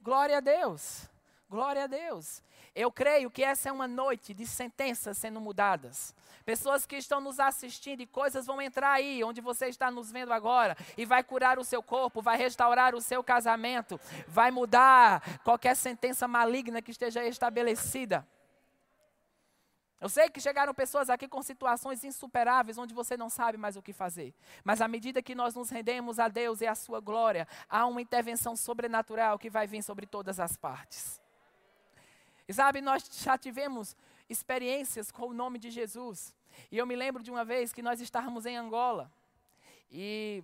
Glória 0.01 0.38
a 0.38 0.40
Deus. 0.40 1.09
Glória 1.49 1.85
a 1.85 1.87
Deus. 1.87 2.43
Eu 2.75 2.90
creio 2.90 3.31
que 3.31 3.43
essa 3.43 3.69
é 3.69 3.73
uma 3.73 3.88
noite 3.88 4.33
de 4.33 4.47
sentenças 4.47 5.19
sendo 5.19 5.40
mudadas. 5.40 6.14
Pessoas 6.45 6.87
que 6.87 6.97
estão 6.97 7.21
nos 7.21 7.40
assistindo 7.40 8.01
e 8.01 8.07
coisas 8.07 8.47
vão 8.47 8.62
entrar 8.62 8.93
aí, 8.93 9.23
onde 9.25 9.40
você 9.40 9.66
está 9.66 9.90
nos 9.90 10.11
vendo 10.11 10.33
agora, 10.33 10.77
e 10.97 11.05
vai 11.05 11.23
curar 11.23 11.59
o 11.59 11.64
seu 11.64 11.83
corpo, 11.83 12.23
vai 12.23 12.37
restaurar 12.37 12.95
o 12.95 13.01
seu 13.01 13.23
casamento, 13.23 14.01
vai 14.27 14.51
mudar 14.51 15.40
qualquer 15.43 15.77
sentença 15.77 16.27
maligna 16.27 16.81
que 16.81 16.93
esteja 16.93 17.25
estabelecida. 17.25 18.27
Eu 20.01 20.09
sei 20.09 20.31
que 20.31 20.41
chegaram 20.41 20.73
pessoas 20.73 21.11
aqui 21.11 21.29
com 21.29 21.43
situações 21.43 22.03
insuperáveis, 22.05 22.79
onde 22.79 22.95
você 22.95 23.17
não 23.17 23.29
sabe 23.29 23.59
mais 23.59 23.77
o 23.77 23.83
que 23.83 23.93
fazer. 23.93 24.35
Mas 24.65 24.81
à 24.81 24.89
medida 24.89 25.21
que 25.21 25.35
nós 25.35 25.55
nos 25.55 25.69
rendemos 25.69 26.19
a 26.19 26.27
Deus 26.27 26.63
e 26.63 26.67
à 26.67 26.75
Sua 26.75 27.01
glória, 27.01 27.47
há 27.69 27.87
uma 27.87 28.01
intervenção 28.01 28.57
sobrenatural 28.57 29.39
que 29.39 29.51
vai 29.51 29.67
vir 29.67 29.83
sobre 29.83 30.07
todas 30.07 30.41
as 30.41 30.57
partes. 30.57 31.21
E 32.49 32.53
sabe, 32.55 32.81
nós 32.81 33.05
já 33.13 33.37
tivemos 33.37 33.95
experiências 34.29 35.11
com 35.11 35.27
o 35.29 35.35
nome 35.35 35.59
de 35.59 35.71
Jesus. 35.71 36.35
E 36.73 36.79
eu 36.79 36.87
me 36.87 36.97
lembro 36.97 37.23
de 37.23 37.31
uma 37.31 37.45
vez 37.45 37.73
que 37.73 37.83
nós 37.83 38.01
estávamos 38.01 38.47
em 38.47 38.57
Angola. 38.57 39.13
E 39.91 40.43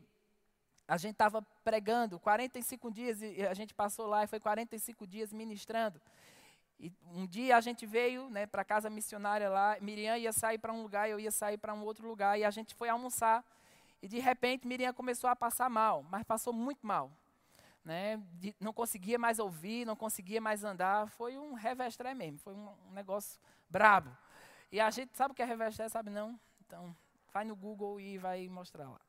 a 0.87 0.97
gente 0.99 1.13
estava 1.13 1.41
pregando 1.65 2.19
45 2.21 2.91
dias, 2.91 3.23
e 3.23 3.45
a 3.47 3.55
gente 3.55 3.73
passou 3.73 4.07
lá 4.07 4.23
e 4.23 4.27
foi 4.27 4.39
45 4.39 5.07
dias 5.07 5.33
ministrando. 5.33 6.01
E 6.79 6.93
um 7.13 7.27
dia 7.27 7.57
a 7.57 7.61
gente 7.61 7.87
veio 7.87 8.29
né, 8.29 8.47
para 8.47 8.63
a 8.63 8.65
casa 8.65 8.91
missionária 8.91 9.49
lá, 9.49 9.77
Miriam 9.81 10.17
ia 10.17 10.33
sair 10.33 10.59
para 10.59 10.73
um 10.73 10.83
lugar, 10.83 11.09
eu 11.09 11.19
ia 11.19 11.31
sair 11.31 11.57
para 11.57 11.73
um 11.73 11.83
outro 11.83 12.07
lugar, 12.07 12.39
e 12.39 12.45
a 12.45 12.51
gente 12.51 12.75
foi 12.75 12.89
almoçar. 12.89 13.45
E 14.03 14.09
de 14.09 14.19
repente 14.19 14.67
Miriam 14.67 14.93
começou 14.93 15.29
a 15.31 15.35
passar 15.35 15.71
mal, 15.71 16.05
mas 16.11 16.23
passou 16.25 16.53
muito 16.53 16.87
mal. 16.87 17.11
Né, 17.85 18.21
de, 18.33 18.53
não 18.59 18.73
conseguia 18.73 19.17
mais 19.17 19.39
ouvir, 19.39 19.87
não 19.87 19.95
conseguia 19.95 20.41
mais 20.41 20.65
andar. 20.65 21.09
Foi 21.11 21.39
um 21.39 21.55
revestré 21.55 22.15
mesmo, 22.15 22.39
foi 22.41 22.53
um, 22.53 22.69
um 22.89 22.93
negócio 22.93 23.41
brabo. 23.71 24.11
E 24.73 24.81
a 24.81 24.91
gente 24.91 25.17
sabe 25.17 25.33
o 25.33 25.35
que 25.35 25.43
é 25.43 25.45
revestré, 25.45 25.89
sabe 25.89 26.11
não? 26.11 26.39
Então, 26.67 26.95
vai 27.33 27.45
no 27.45 27.55
Google 27.55 28.01
e 28.01 28.19
vai 28.19 28.49
mostrar 28.49 28.89
lá. 28.89 29.01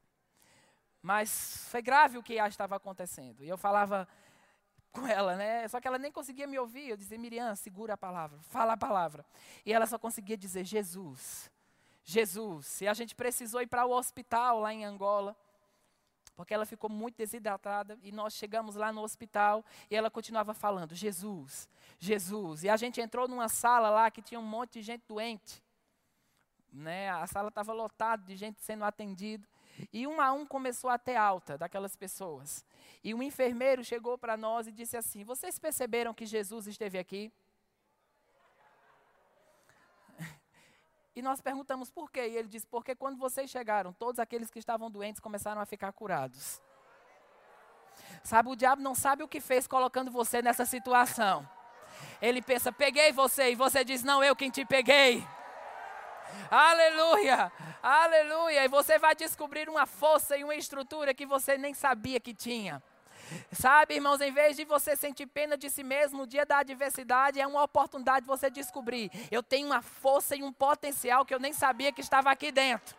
Mas 1.02 1.68
foi 1.70 1.82
grave 1.82 2.18
o 2.18 2.24
que 2.24 2.34
estava 2.34 2.76
acontecendo. 2.76 3.44
E 3.44 3.50
eu 3.50 3.58
falava, 3.58 4.08
com 4.98 5.08
ela, 5.08 5.36
né? 5.36 5.68
Só 5.68 5.80
que 5.80 5.88
ela 5.88 6.00
nem 6.00 6.12
conseguia 6.12 6.48
me 6.48 6.58
ouvir. 6.58 6.90
Eu 6.90 6.98
dizia, 6.98 7.18
Miriam, 7.18 7.56
segura 7.56 7.94
a 7.94 7.98
palavra, 7.98 8.40
fala 8.50 8.74
a 8.74 8.78
palavra. 8.78 9.24
E 9.66 9.72
ela 9.72 9.86
só 9.86 10.00
conseguia 10.00 10.36
dizer, 10.36 10.66
Jesus, 10.66 11.52
Jesus. 12.04 12.82
E 12.82 12.88
a 12.88 12.94
gente 12.94 13.14
precisou 13.14 13.62
ir 13.62 13.68
para 13.68 13.86
o 13.86 13.92
hospital 13.92 14.60
lá 14.60 14.74
em 14.74 14.84
Angola, 14.84 15.36
porque 16.36 16.54
ela 16.54 16.66
ficou 16.66 16.90
muito 16.90 17.16
desidratada. 17.18 17.98
E 18.02 18.12
nós 18.12 18.34
chegamos 18.34 18.76
lá 18.76 18.92
no 18.92 19.02
hospital 19.02 19.64
e 19.90 19.96
ela 19.96 20.10
continuava 20.10 20.54
falando, 20.54 20.96
Jesus, 20.96 21.70
Jesus. 22.00 22.64
E 22.64 22.70
a 22.70 22.78
gente 22.78 23.00
entrou 23.00 23.28
numa 23.28 23.48
sala 23.48 23.90
lá 23.90 24.10
que 24.10 24.22
tinha 24.22 24.40
um 24.40 24.46
monte 24.46 24.74
de 24.74 24.82
gente 24.82 25.04
doente. 25.08 25.64
Né? 26.74 27.10
A 27.10 27.28
sala 27.28 27.50
estava 27.50 27.72
lotada 27.72 28.24
de 28.24 28.36
gente 28.36 28.60
sendo 28.62 28.84
atendida. 28.84 29.48
E 29.92 30.08
um 30.08 30.20
a 30.20 30.32
um 30.32 30.46
começou 30.46 30.90
a 30.90 30.98
ter 30.98 31.16
alta 31.16 31.58
daquelas 31.58 31.96
pessoas. 31.96 32.66
E 33.04 33.14
um 33.14 33.22
enfermeiro 33.22 33.84
chegou 33.84 34.18
para 34.18 34.36
nós 34.36 34.68
e 34.68 34.72
disse 34.72 34.98
assim: 34.98 35.24
Vocês 35.24 35.60
perceberam 35.60 36.14
que 36.14 36.26
Jesus 36.26 36.68
esteve 36.68 36.98
aqui? 36.98 37.32
E 41.16 41.22
nós 41.24 41.42
perguntamos 41.42 41.90
por 41.90 42.12
quê. 42.12 42.28
E 42.28 42.38
ele 42.38 42.48
disse: 42.48 42.68
Porque 42.68 42.96
quando 42.96 43.18
vocês 43.18 43.50
chegaram, 43.50 43.92
todos 43.92 44.20
aqueles 44.20 44.52
que 44.52 44.60
estavam 44.60 44.92
doentes 44.92 45.20
começaram 45.20 45.60
a 45.60 45.66
ficar 45.66 45.92
curados. 45.92 46.62
Sabe, 48.24 48.50
o 48.50 48.56
diabo 48.56 48.84
não 48.84 48.94
sabe 48.94 49.24
o 49.24 49.28
que 49.28 49.42
fez 49.42 49.68
colocando 49.68 50.12
você 50.12 50.44
nessa 50.44 50.64
situação. 50.66 51.50
Ele 52.22 52.40
pensa: 52.42 52.72
Peguei 52.72 53.12
você. 53.12 53.52
E 53.52 53.56
você 53.56 53.84
diz: 53.84 54.04
Não, 54.04 54.24
eu 54.24 54.36
quem 54.36 54.52
te 54.52 54.64
peguei. 54.64 55.26
Aleluia, 56.50 57.52
aleluia. 57.82 58.66
E 58.66 58.68
você 58.68 58.98
vai 58.98 59.16
descobrir 59.16 59.70
uma 59.70 59.86
força 59.86 60.38
e 60.38 60.44
uma 60.44 60.56
estrutura 60.56 61.14
que 61.14 61.26
você 61.26 61.58
nem 61.58 61.74
sabia 61.74 62.20
que 62.20 62.34
tinha. 62.34 62.82
Sabe, 63.52 63.96
irmãos, 63.96 64.22
em 64.22 64.32
vez 64.32 64.56
de 64.56 64.64
você 64.64 64.96
sentir 64.96 65.26
pena 65.26 65.58
de 65.58 65.70
si 65.70 65.84
mesmo 65.84 66.20
no 66.20 66.28
dia 66.28 66.46
da 66.46 66.60
adversidade, 66.60 67.40
é 67.40 67.48
uma 67.48 67.64
oportunidade 67.64 68.22
de 68.22 68.28
você 68.28 68.50
descobrir: 68.50 69.12
eu 69.30 69.44
tenho 69.44 69.68
uma 69.68 69.82
força 69.82 70.36
e 70.36 70.44
um 70.44 70.54
potencial 70.54 71.26
que 71.26 71.34
eu 71.34 71.40
nem 71.40 71.54
sabia 71.54 71.92
que 71.92 72.02
estava 72.02 72.32
aqui 72.32 72.52
dentro. 72.52 72.96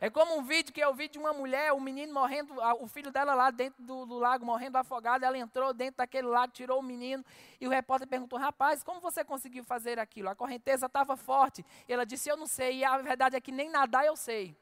É 0.00 0.08
como 0.08 0.36
um 0.36 0.42
vídeo 0.44 0.72
que 0.72 0.80
eu 0.80 0.94
vi 0.94 1.08
de 1.08 1.18
uma 1.18 1.32
mulher, 1.32 1.72
o 1.72 1.76
um 1.76 1.80
menino 1.80 2.14
morrendo, 2.14 2.54
o 2.80 2.86
filho 2.86 3.10
dela 3.10 3.34
lá 3.34 3.50
dentro 3.50 3.82
do, 3.82 4.06
do, 4.06 4.16
lago 4.16 4.46
morrendo 4.46 4.78
afogado. 4.78 5.24
Ela 5.24 5.36
entrou 5.36 5.72
dentro 5.72 5.96
daquele 5.96 6.28
lago, 6.28 6.52
tirou 6.52 6.78
o 6.78 6.82
menino. 6.82 7.24
E 7.60 7.66
o 7.66 7.70
repórter 7.70 8.06
perguntou: 8.06 8.38
Rapaz, 8.38 8.84
como 8.84 9.00
você 9.00 9.24
conseguiu 9.24 9.64
fazer 9.64 9.98
aquilo? 9.98 10.28
A 10.28 10.36
correnteza 10.36 10.86
estava 10.86 11.16
forte. 11.16 11.66
E 11.88 11.92
ela 11.92 12.06
disse: 12.06 12.28
Eu 12.28 12.36
não 12.36 12.46
sei. 12.46 12.78
E 12.78 12.84
a 12.84 12.96
verdade 12.98 13.34
é 13.34 13.40
que 13.40 13.50
nem 13.50 13.68
nadar 13.68 14.06
eu 14.06 14.14
sei. 14.14 14.56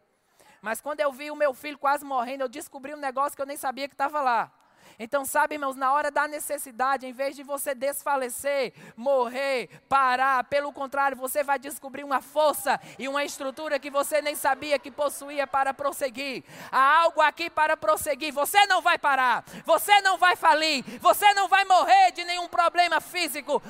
Mas 0.62 0.80
quando 0.80 1.00
eu 1.00 1.12
vi 1.12 1.30
o 1.30 1.36
meu 1.36 1.52
filho 1.52 1.78
quase 1.78 2.02
morrendo, 2.02 2.42
eu 2.44 2.48
descobri 2.48 2.94
um 2.94 2.98
negócio 2.98 3.36
que 3.36 3.42
eu 3.42 3.46
nem 3.46 3.58
sabia 3.58 3.86
que 3.88 3.94
estava 3.94 4.22
lá. 4.22 4.50
Então, 4.98 5.24
sabe, 5.24 5.54
irmãos, 5.56 5.76
na 5.76 5.92
hora 5.92 6.10
da 6.10 6.26
necessidade, 6.26 7.06
em 7.06 7.12
vez 7.12 7.36
de 7.36 7.42
você 7.42 7.74
desfalecer, 7.74 8.72
morrer, 8.96 9.68
parar, 9.88 10.44
pelo 10.44 10.72
contrário, 10.72 11.16
você 11.16 11.42
vai 11.42 11.58
descobrir 11.58 12.04
uma 12.04 12.22
força 12.22 12.80
e 12.98 13.08
uma 13.08 13.24
estrutura 13.24 13.78
que 13.78 13.90
você 13.90 14.22
nem 14.22 14.34
sabia 14.34 14.78
que 14.78 14.90
possuía 14.90 15.46
para 15.46 15.74
prosseguir. 15.74 16.44
Há 16.72 17.00
algo 17.02 17.20
aqui 17.20 17.50
para 17.50 17.76
prosseguir. 17.76 18.32
Você 18.32 18.64
não 18.66 18.80
vai 18.80 18.98
parar, 18.98 19.44
você 19.64 20.00
não 20.00 20.16
vai 20.16 20.36
falir, 20.36 20.84
você 21.00 21.32
não 21.34 21.48
vai 21.48 21.64
morrer 21.64 22.12
de 22.12 22.24
nenhum 22.24 22.48
problema 22.48 23.00
físico. 23.00 23.62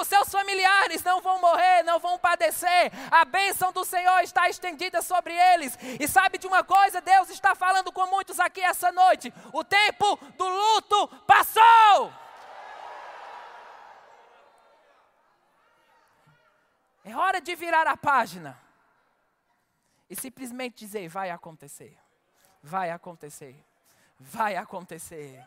Os 0.00 0.08
seus 0.08 0.28
familiares 0.28 1.02
não 1.02 1.20
vão 1.20 1.40
morrer, 1.40 1.82
não 1.84 1.98
vão 1.98 2.18
padecer. 2.18 2.92
A 3.10 3.24
bênção 3.24 3.72
do 3.72 3.84
Senhor 3.84 4.20
está 4.22 4.48
estendida 4.48 5.00
sobre 5.02 5.34
eles. 5.34 5.78
E 6.00 6.06
sabe 6.08 6.38
de 6.38 6.46
uma 6.46 6.62
coisa? 6.64 7.00
Deus 7.00 7.30
está 7.30 7.54
falando 7.54 7.92
com 7.92 8.06
muitos 8.06 8.40
aqui 8.40 8.60
essa 8.60 8.90
noite. 8.90 9.32
O 9.52 9.62
tempo 9.62 10.18
do 10.36 10.53
luto 10.54 11.08
passou. 11.26 12.12
É 17.04 17.14
hora 17.14 17.40
de 17.40 17.54
virar 17.54 17.86
a 17.86 17.96
página 17.96 18.58
e 20.08 20.16
simplesmente 20.16 20.78
dizer: 20.78 21.08
vai 21.08 21.30
acontecer, 21.30 21.98
vai 22.62 22.90
acontecer, 22.90 23.62
vai 24.18 24.56
acontecer. 24.56 25.46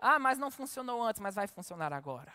Ah, 0.00 0.18
mas 0.18 0.38
não 0.38 0.50
funcionou 0.50 1.02
antes, 1.02 1.20
mas 1.20 1.34
vai 1.34 1.46
funcionar 1.46 1.92
agora. 1.92 2.32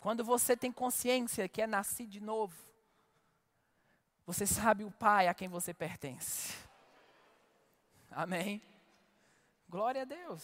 Quando 0.00 0.22
você 0.22 0.56
tem 0.56 0.70
consciência 0.70 1.48
que 1.48 1.62
é 1.62 1.66
nascido 1.66 2.10
de 2.10 2.20
novo, 2.20 2.54
você 4.26 4.46
sabe 4.46 4.84
o 4.84 4.90
Pai 4.90 5.28
a 5.28 5.34
quem 5.34 5.48
você 5.48 5.72
pertence. 5.72 6.65
Amém? 8.16 8.62
Glória 9.68 10.00
a 10.00 10.04
Deus. 10.06 10.42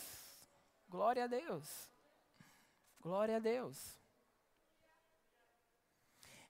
Glória 0.90 1.24
a 1.24 1.26
Deus. 1.26 1.90
Glória 3.00 3.36
a 3.36 3.38
Deus. 3.38 3.98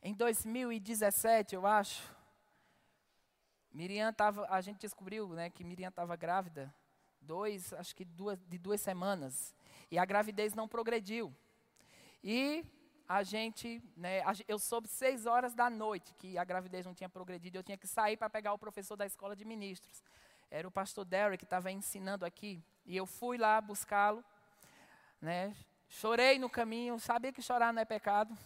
Em 0.03 0.13
2017, 0.15 1.55
eu 1.55 1.65
acho, 1.65 2.03
Miriam 3.71 4.11
estava, 4.11 4.49
a 4.51 4.61
gente 4.61 4.81
descobriu 4.81 5.29
né, 5.29 5.49
que 5.49 5.63
Miriam 5.63 5.91
estava 5.91 6.17
grávida 6.17 6.75
dois, 7.21 7.73
acho 7.75 7.95
que 7.95 8.05
duas, 8.05 8.37
de 8.49 8.59
duas 8.59 8.81
semanas. 8.81 9.55
E 9.93 10.01
a 10.01 10.05
gravidez 10.05 10.55
não 10.55 10.67
progrediu. 10.67 11.33
E 12.21 12.65
a 13.09 13.23
gente, 13.23 13.81
né, 13.97 14.23
eu 14.49 14.59
soube 14.59 14.89
seis 14.89 15.25
horas 15.25 15.55
da 15.55 15.71
noite 15.71 16.15
que 16.15 16.37
a 16.37 16.43
gravidez 16.43 16.85
não 16.85 16.95
tinha 16.95 17.09
progredido. 17.09 17.59
Eu 17.59 17.63
tinha 17.63 17.79
que 17.79 17.87
sair 17.87 18.17
para 18.17 18.29
pegar 18.29 18.53
o 18.55 18.59
professor 18.59 18.97
da 18.97 19.07
escola 19.07 19.37
de 19.37 19.45
ministros. 19.45 20.03
Era 20.55 20.69
o 20.69 20.71
pastor 20.71 21.07
Derek 21.07 21.39
que 21.39 21.45
estava 21.45 21.71
ensinando 21.71 22.27
aqui. 22.27 22.63
E 22.85 22.95
eu 22.95 23.07
fui 23.07 23.39
lá 23.39 23.59
buscá-lo. 23.59 24.23
Né, 25.19 25.57
chorei 25.89 26.39
no 26.39 26.51
caminho, 26.51 27.01
sabia 27.01 27.33
que 27.33 27.41
chorar 27.41 27.73
não 27.73 27.81
é 27.81 27.87
pecado. 27.87 28.37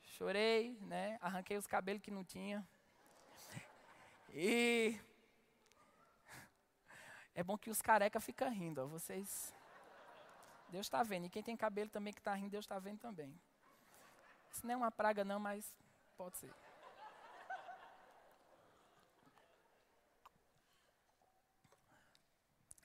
Chorei, 0.00 0.78
né, 0.80 1.18
arranquei 1.20 1.58
os 1.58 1.66
cabelos 1.66 2.02
que 2.02 2.10
não 2.10 2.24
tinha. 2.24 2.66
E 4.32 4.98
é 7.34 7.42
bom 7.42 7.58
que 7.58 7.68
os 7.68 7.82
careca 7.82 8.18
ficam 8.18 8.50
rindo, 8.50 8.82
ó, 8.82 8.86
vocês. 8.86 9.54
Deus 10.70 10.86
está 10.86 11.02
vendo. 11.02 11.26
E 11.26 11.28
quem 11.28 11.42
tem 11.42 11.58
cabelo 11.58 11.90
também 11.90 12.14
que 12.14 12.20
está 12.20 12.32
rindo, 12.32 12.52
Deus 12.52 12.64
está 12.64 12.78
vendo 12.78 13.00
também. 13.00 13.38
Isso 14.50 14.66
não 14.66 14.72
é 14.72 14.76
uma 14.78 14.90
praga, 14.90 15.24
não, 15.24 15.38
mas 15.38 15.74
pode 16.16 16.38
ser. 16.38 16.50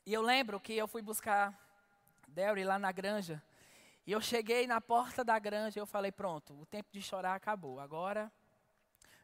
E 0.06 0.14
eu 0.14 0.22
lembro 0.22 0.60
que 0.60 0.74
eu 0.74 0.88
fui 0.88 1.02
buscar 1.02 1.60
Derry 2.28 2.64
lá 2.64 2.78
na 2.78 2.92
granja. 2.92 3.42
E 4.06 4.12
eu 4.12 4.22
cheguei 4.22 4.68
na 4.68 4.80
porta 4.80 5.24
da 5.24 5.40
granja 5.40 5.80
e 5.80 5.82
eu 5.82 5.86
falei: 5.88 6.12
pronto, 6.12 6.54
o 6.54 6.66
tempo 6.66 6.90
de 6.92 7.02
chorar 7.02 7.34
acabou. 7.34 7.80
Agora, 7.80 8.32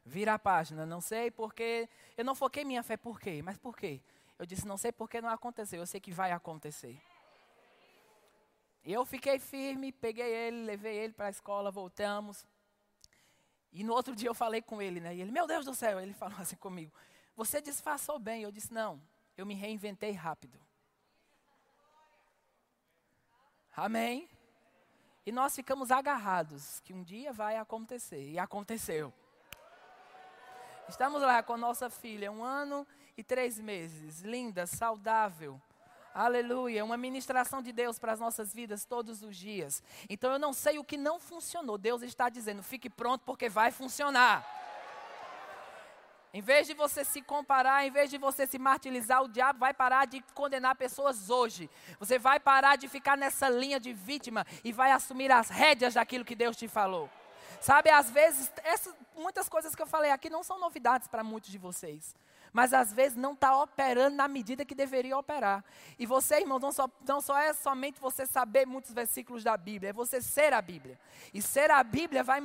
vira 0.04 0.34
a 0.34 0.38
página. 0.38 0.84
Não 0.84 1.00
sei 1.00 1.30
porque. 1.30 1.88
Eu 2.16 2.24
não 2.24 2.34
foquei 2.34 2.64
minha 2.64 2.82
fé, 2.82 2.96
por 2.96 3.20
quê? 3.20 3.40
Mas 3.42 3.56
por 3.56 3.76
quê? 3.76 4.00
Eu 4.38 4.44
disse: 4.44 4.66
não 4.66 4.76
sei 4.76 4.90
porque 4.90 5.20
não 5.20 5.28
aconteceu, 5.28 5.78
eu 5.78 5.86
sei 5.86 6.00
que 6.00 6.10
vai 6.10 6.32
acontecer. 6.32 7.00
Eu 8.84 9.04
fiquei 9.06 9.38
firme, 9.38 9.92
peguei 9.92 10.34
ele, 10.34 10.64
levei 10.64 10.96
ele 10.96 11.12
para 11.12 11.26
a 11.26 11.30
escola, 11.30 11.70
voltamos. 11.70 12.44
E 13.72 13.84
no 13.84 13.92
outro 13.92 14.16
dia 14.16 14.28
eu 14.28 14.34
falei 14.34 14.60
com 14.60 14.82
ele, 14.82 14.98
né? 14.98 15.14
E 15.14 15.20
ele, 15.20 15.30
meu 15.30 15.46
Deus 15.46 15.64
do 15.64 15.74
céu, 15.74 16.00
ele 16.00 16.12
falou 16.12 16.36
assim 16.40 16.56
comigo: 16.56 16.92
Você 17.36 17.60
disfarçou 17.60 18.18
bem. 18.18 18.42
Eu 18.42 18.50
disse: 18.50 18.72
Não, 18.72 19.00
eu 19.36 19.46
me 19.46 19.54
reinventei 19.54 20.10
rápido. 20.10 20.58
Amém? 23.74 24.28
E 25.24 25.32
nós 25.32 25.54
ficamos 25.54 25.90
agarrados 25.90 26.80
que 26.80 26.92
um 26.92 27.02
dia 27.02 27.32
vai 27.32 27.56
acontecer. 27.56 28.30
E 28.30 28.38
aconteceu. 28.38 29.12
Estamos 30.88 31.22
lá 31.22 31.42
com 31.42 31.56
nossa 31.56 31.88
filha, 31.88 32.30
um 32.30 32.42
ano 32.42 32.86
e 33.16 33.22
três 33.22 33.58
meses, 33.58 34.20
linda, 34.20 34.66
saudável 34.66 35.60
Aleluia. 36.14 36.84
Uma 36.84 36.98
ministração 36.98 37.62
de 37.62 37.72
Deus 37.72 37.98
para 37.98 38.12
as 38.12 38.20
nossas 38.20 38.52
vidas 38.52 38.84
todos 38.84 39.22
os 39.22 39.34
dias. 39.34 39.82
Então 40.10 40.30
eu 40.30 40.38
não 40.38 40.52
sei 40.52 40.78
o 40.78 40.84
que 40.84 40.98
não 40.98 41.18
funcionou. 41.18 41.78
Deus 41.78 42.02
está 42.02 42.28
dizendo: 42.28 42.62
fique 42.62 42.90
pronto 42.90 43.22
porque 43.24 43.48
vai 43.48 43.70
funcionar. 43.70 44.46
Em 46.34 46.40
vez 46.40 46.66
de 46.66 46.72
você 46.72 47.04
se 47.04 47.20
comparar, 47.20 47.86
em 47.86 47.90
vez 47.90 48.08
de 48.08 48.16
você 48.16 48.46
se 48.46 48.58
martirizar, 48.58 49.22
o 49.22 49.28
diabo 49.28 49.58
vai 49.58 49.74
parar 49.74 50.06
de 50.06 50.22
condenar 50.34 50.74
pessoas 50.76 51.28
hoje. 51.28 51.68
Você 51.98 52.18
vai 52.18 52.40
parar 52.40 52.76
de 52.76 52.88
ficar 52.88 53.18
nessa 53.18 53.50
linha 53.50 53.78
de 53.78 53.92
vítima 53.92 54.46
e 54.64 54.72
vai 54.72 54.92
assumir 54.92 55.30
as 55.30 55.50
rédeas 55.50 55.94
daquilo 55.94 56.24
que 56.24 56.34
Deus 56.34 56.56
te 56.56 56.66
falou. 56.66 57.10
Sabe, 57.60 57.90
às 57.90 58.10
vezes, 58.10 58.50
muitas 59.14 59.46
coisas 59.46 59.74
que 59.74 59.82
eu 59.82 59.86
falei 59.86 60.10
aqui 60.10 60.30
não 60.30 60.42
são 60.42 60.58
novidades 60.58 61.06
para 61.06 61.22
muitos 61.22 61.50
de 61.50 61.58
vocês 61.58 62.14
mas 62.52 62.74
às 62.74 62.92
vezes 62.92 63.16
não 63.16 63.32
está 63.32 63.56
operando 63.62 64.16
na 64.16 64.28
medida 64.28 64.64
que 64.64 64.74
deveria 64.74 65.16
operar. 65.16 65.64
E 65.98 66.04
você, 66.04 66.36
irmão, 66.40 66.58
não 66.58 66.70
só, 66.70 66.88
não 67.06 67.20
só 67.20 67.38
é 67.38 67.52
somente 67.54 67.98
você 67.98 68.26
saber 68.26 68.66
muitos 68.66 68.92
versículos 68.92 69.42
da 69.42 69.56
Bíblia, 69.56 69.90
é 69.90 69.92
você 69.92 70.20
ser 70.20 70.52
a 70.52 70.60
Bíblia. 70.60 70.98
E 71.32 71.40
ser 71.40 71.70
a 71.70 71.82
Bíblia 71.82 72.22
vai 72.22 72.40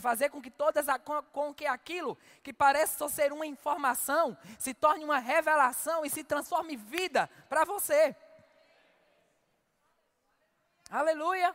fazer 0.00 0.30
com 0.30 0.40
que 0.40 0.50
todas 0.50 0.86
com, 1.04 1.22
com 1.24 1.52
que 1.52 1.66
aquilo 1.66 2.16
que 2.42 2.52
parece 2.52 2.96
só 2.96 3.08
ser 3.08 3.32
uma 3.32 3.46
informação 3.46 4.38
se 4.58 4.72
torne 4.72 5.04
uma 5.04 5.18
revelação 5.18 6.04
e 6.04 6.10
se 6.10 6.22
transforme 6.22 6.76
vida 6.76 7.28
para 7.48 7.64
você. 7.64 8.14
Aleluia. 10.88 11.54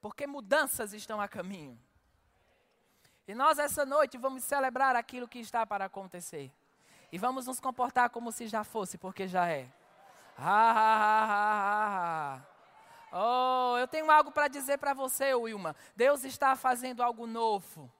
Porque 0.00 0.26
mudanças 0.26 0.92
estão 0.92 1.20
a 1.20 1.28
caminho. 1.28 1.78
E 3.26 3.34
nós, 3.34 3.58
essa 3.58 3.86
noite, 3.86 4.18
vamos 4.18 4.44
celebrar 4.44 4.94
aquilo 4.96 5.26
que 5.26 5.38
está 5.38 5.66
para 5.66 5.86
acontecer. 5.86 6.52
E 7.10 7.18
vamos 7.18 7.46
nos 7.46 7.60
comportar 7.60 8.10
como 8.10 8.30
se 8.30 8.46
já 8.46 8.64
fosse, 8.64 8.98
porque 8.98 9.26
já 9.26 9.48
é. 9.48 9.68
Ha, 10.36 10.72
ha, 10.72 12.42
ha, 13.12 13.16
oh, 13.16 13.78
eu 13.78 13.86
tenho 13.86 14.10
algo 14.10 14.32
para 14.32 14.48
dizer 14.48 14.78
para 14.78 14.92
você, 14.92 15.32
Wilma. 15.32 15.76
Deus 15.94 16.24
está 16.24 16.56
fazendo 16.56 17.02
algo 17.02 17.26
novo. 17.26 17.90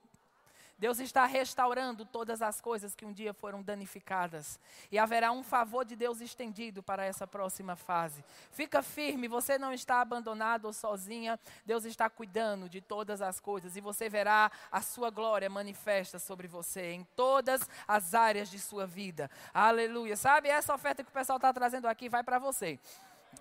Deus 0.77 0.99
está 0.99 1.25
restaurando 1.25 2.05
todas 2.05 2.41
as 2.41 2.59
coisas 2.59 2.93
que 2.93 3.05
um 3.05 3.13
dia 3.13 3.33
foram 3.33 3.61
danificadas. 3.61 4.59
E 4.91 4.99
haverá 4.99 5.31
um 5.31 5.41
favor 5.41 5.85
de 5.85 5.95
Deus 5.95 6.19
estendido 6.19 6.83
para 6.83 7.05
essa 7.05 7.25
próxima 7.25 7.77
fase. 7.77 8.23
Fica 8.51 8.81
firme, 8.81 9.29
você 9.29 9.57
não 9.57 9.71
está 9.71 10.01
abandonado 10.01 10.65
ou 10.65 10.73
sozinha. 10.73 11.39
Deus 11.65 11.85
está 11.85 12.09
cuidando 12.09 12.67
de 12.67 12.81
todas 12.81 13.21
as 13.21 13.39
coisas. 13.39 13.77
E 13.77 13.81
você 13.81 14.09
verá 14.09 14.51
a 14.69 14.81
sua 14.81 15.09
glória 15.09 15.49
manifesta 15.49 16.19
sobre 16.19 16.47
você 16.47 16.91
em 16.91 17.03
todas 17.15 17.69
as 17.87 18.13
áreas 18.13 18.49
de 18.49 18.59
sua 18.59 18.85
vida. 18.85 19.31
Aleluia. 19.53 20.17
Sabe, 20.17 20.49
essa 20.49 20.75
oferta 20.75 21.03
que 21.03 21.09
o 21.09 21.13
pessoal 21.13 21.37
está 21.37 21.53
trazendo 21.53 21.87
aqui 21.87 22.09
vai 22.09 22.23
para 22.23 22.37
você. 22.37 22.77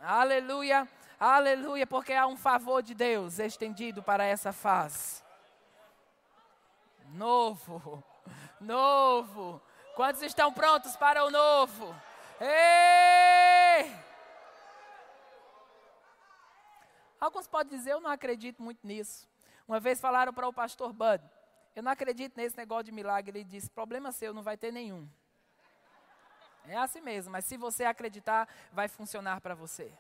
Aleluia. 0.01 0.89
Aleluia, 1.19 1.87
porque 1.87 2.13
há 2.13 2.27
um 2.27 2.37
favor 2.37 2.83
de 2.83 2.95
Deus 2.95 3.39
estendido 3.39 4.03
para 4.03 4.25
essa 4.25 4.53
fase 4.53 5.24
novo, 7.15 8.03
novo. 8.61 9.63
Quantos 9.95 10.23
estão 10.23 10.53
prontos 10.53 10.97
para 10.97 11.25
o 11.25 11.31
novo? 11.31 11.95
Ei! 12.41 13.95
Alguns 17.21 17.47
podem 17.47 17.79
dizer, 17.79 17.93
eu 17.93 18.01
não 18.01 18.11
acredito 18.11 18.63
muito 18.63 18.87
nisso. 18.87 19.29
Uma 19.67 19.81
vez 19.81 20.01
falaram 20.01 20.33
para 20.33 20.47
o 20.47 20.53
pastor 20.53 20.93
Bud, 20.93 21.25
eu 21.75 21.83
não 21.83 21.91
acredito 21.91 22.37
nesse 22.37 22.57
negócio 22.57 22.85
de 22.85 22.93
milagre. 22.93 23.39
Ele 23.39 23.45
disse, 23.45 23.71
problema 23.71 24.13
seu, 24.13 24.35
não 24.35 24.43
vai 24.43 24.57
ter 24.57 24.73
nenhum. 24.73 25.09
É 26.67 26.77
assim 26.77 27.01
mesmo, 27.01 27.33
mas 27.33 27.45
se 27.45 27.57
você 27.57 27.85
acreditar, 27.85 28.49
vai 28.73 28.89
funcionar 28.89 29.41
para 29.41 29.55
você 29.55 29.93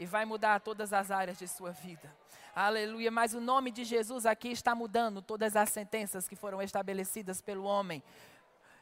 e 0.00 0.06
vai 0.06 0.24
mudar 0.24 0.60
todas 0.60 0.94
as 0.94 1.10
áreas 1.10 1.38
de 1.38 1.46
sua 1.46 1.72
vida. 1.72 2.10
Aleluia. 2.56 3.10
Mas 3.10 3.34
o 3.34 3.40
nome 3.40 3.70
de 3.70 3.84
Jesus 3.84 4.24
aqui 4.24 4.50
está 4.50 4.74
mudando 4.74 5.20
todas 5.20 5.54
as 5.54 5.68
sentenças 5.68 6.26
que 6.26 6.34
foram 6.34 6.62
estabelecidas 6.62 7.42
pelo 7.42 7.64
homem. 7.64 8.02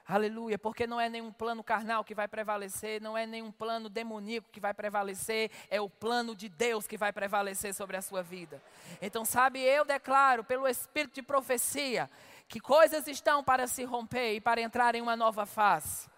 Aleluia, 0.07 0.57
porque 0.57 0.87
não 0.87 1.01
é 1.01 1.09
nenhum 1.09 1.33
plano 1.33 1.63
carnal 1.65 2.05
que 2.05 2.15
vai 2.15 2.29
prevalecer, 2.29 3.03
não 3.03 3.19
é 3.19 3.27
nenhum 3.27 3.51
plano 3.51 3.89
demoníaco 3.89 4.49
que 4.51 4.61
vai 4.61 4.73
prevalecer, 4.73 5.51
é 5.69 5.81
o 5.81 5.91
plano 5.91 6.37
de 6.37 6.49
Deus 6.49 6.87
que 6.87 6.97
vai 6.97 7.13
prevalecer 7.13 7.75
sobre 7.75 7.97
a 7.97 8.01
sua 8.01 8.23
vida. 8.23 8.63
Então, 9.03 9.25
sabe, 9.25 9.61
eu 9.61 9.85
declaro 9.85 10.45
pelo 10.45 10.69
espírito 10.69 11.17
de 11.17 11.23
profecia 11.23 12.09
que 12.47 12.61
coisas 12.61 13.09
estão 13.09 13.43
para 13.43 13.67
se 13.67 13.83
romper 13.83 14.35
e 14.35 14.41
para 14.41 14.61
entrar 14.61 14.95
em 14.95 15.03
uma 15.03 15.17
nova 15.17 15.45
fase. 15.45 16.09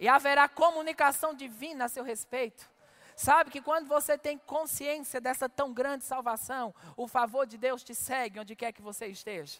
E 0.00 0.08
haverá 0.08 0.48
comunicação 0.48 1.34
divina 1.34 1.84
a 1.84 1.88
seu 1.88 2.02
respeito. 2.02 2.77
Sabe 3.18 3.50
que 3.50 3.60
quando 3.60 3.88
você 3.88 4.16
tem 4.16 4.38
consciência 4.38 5.20
dessa 5.20 5.48
tão 5.48 5.72
grande 5.72 6.04
salvação, 6.04 6.72
o 6.96 7.08
favor 7.08 7.48
de 7.48 7.58
Deus 7.58 7.82
te 7.82 7.92
segue 7.92 8.38
onde 8.38 8.54
quer 8.54 8.70
que 8.70 8.80
você 8.80 9.08
esteja. 9.08 9.58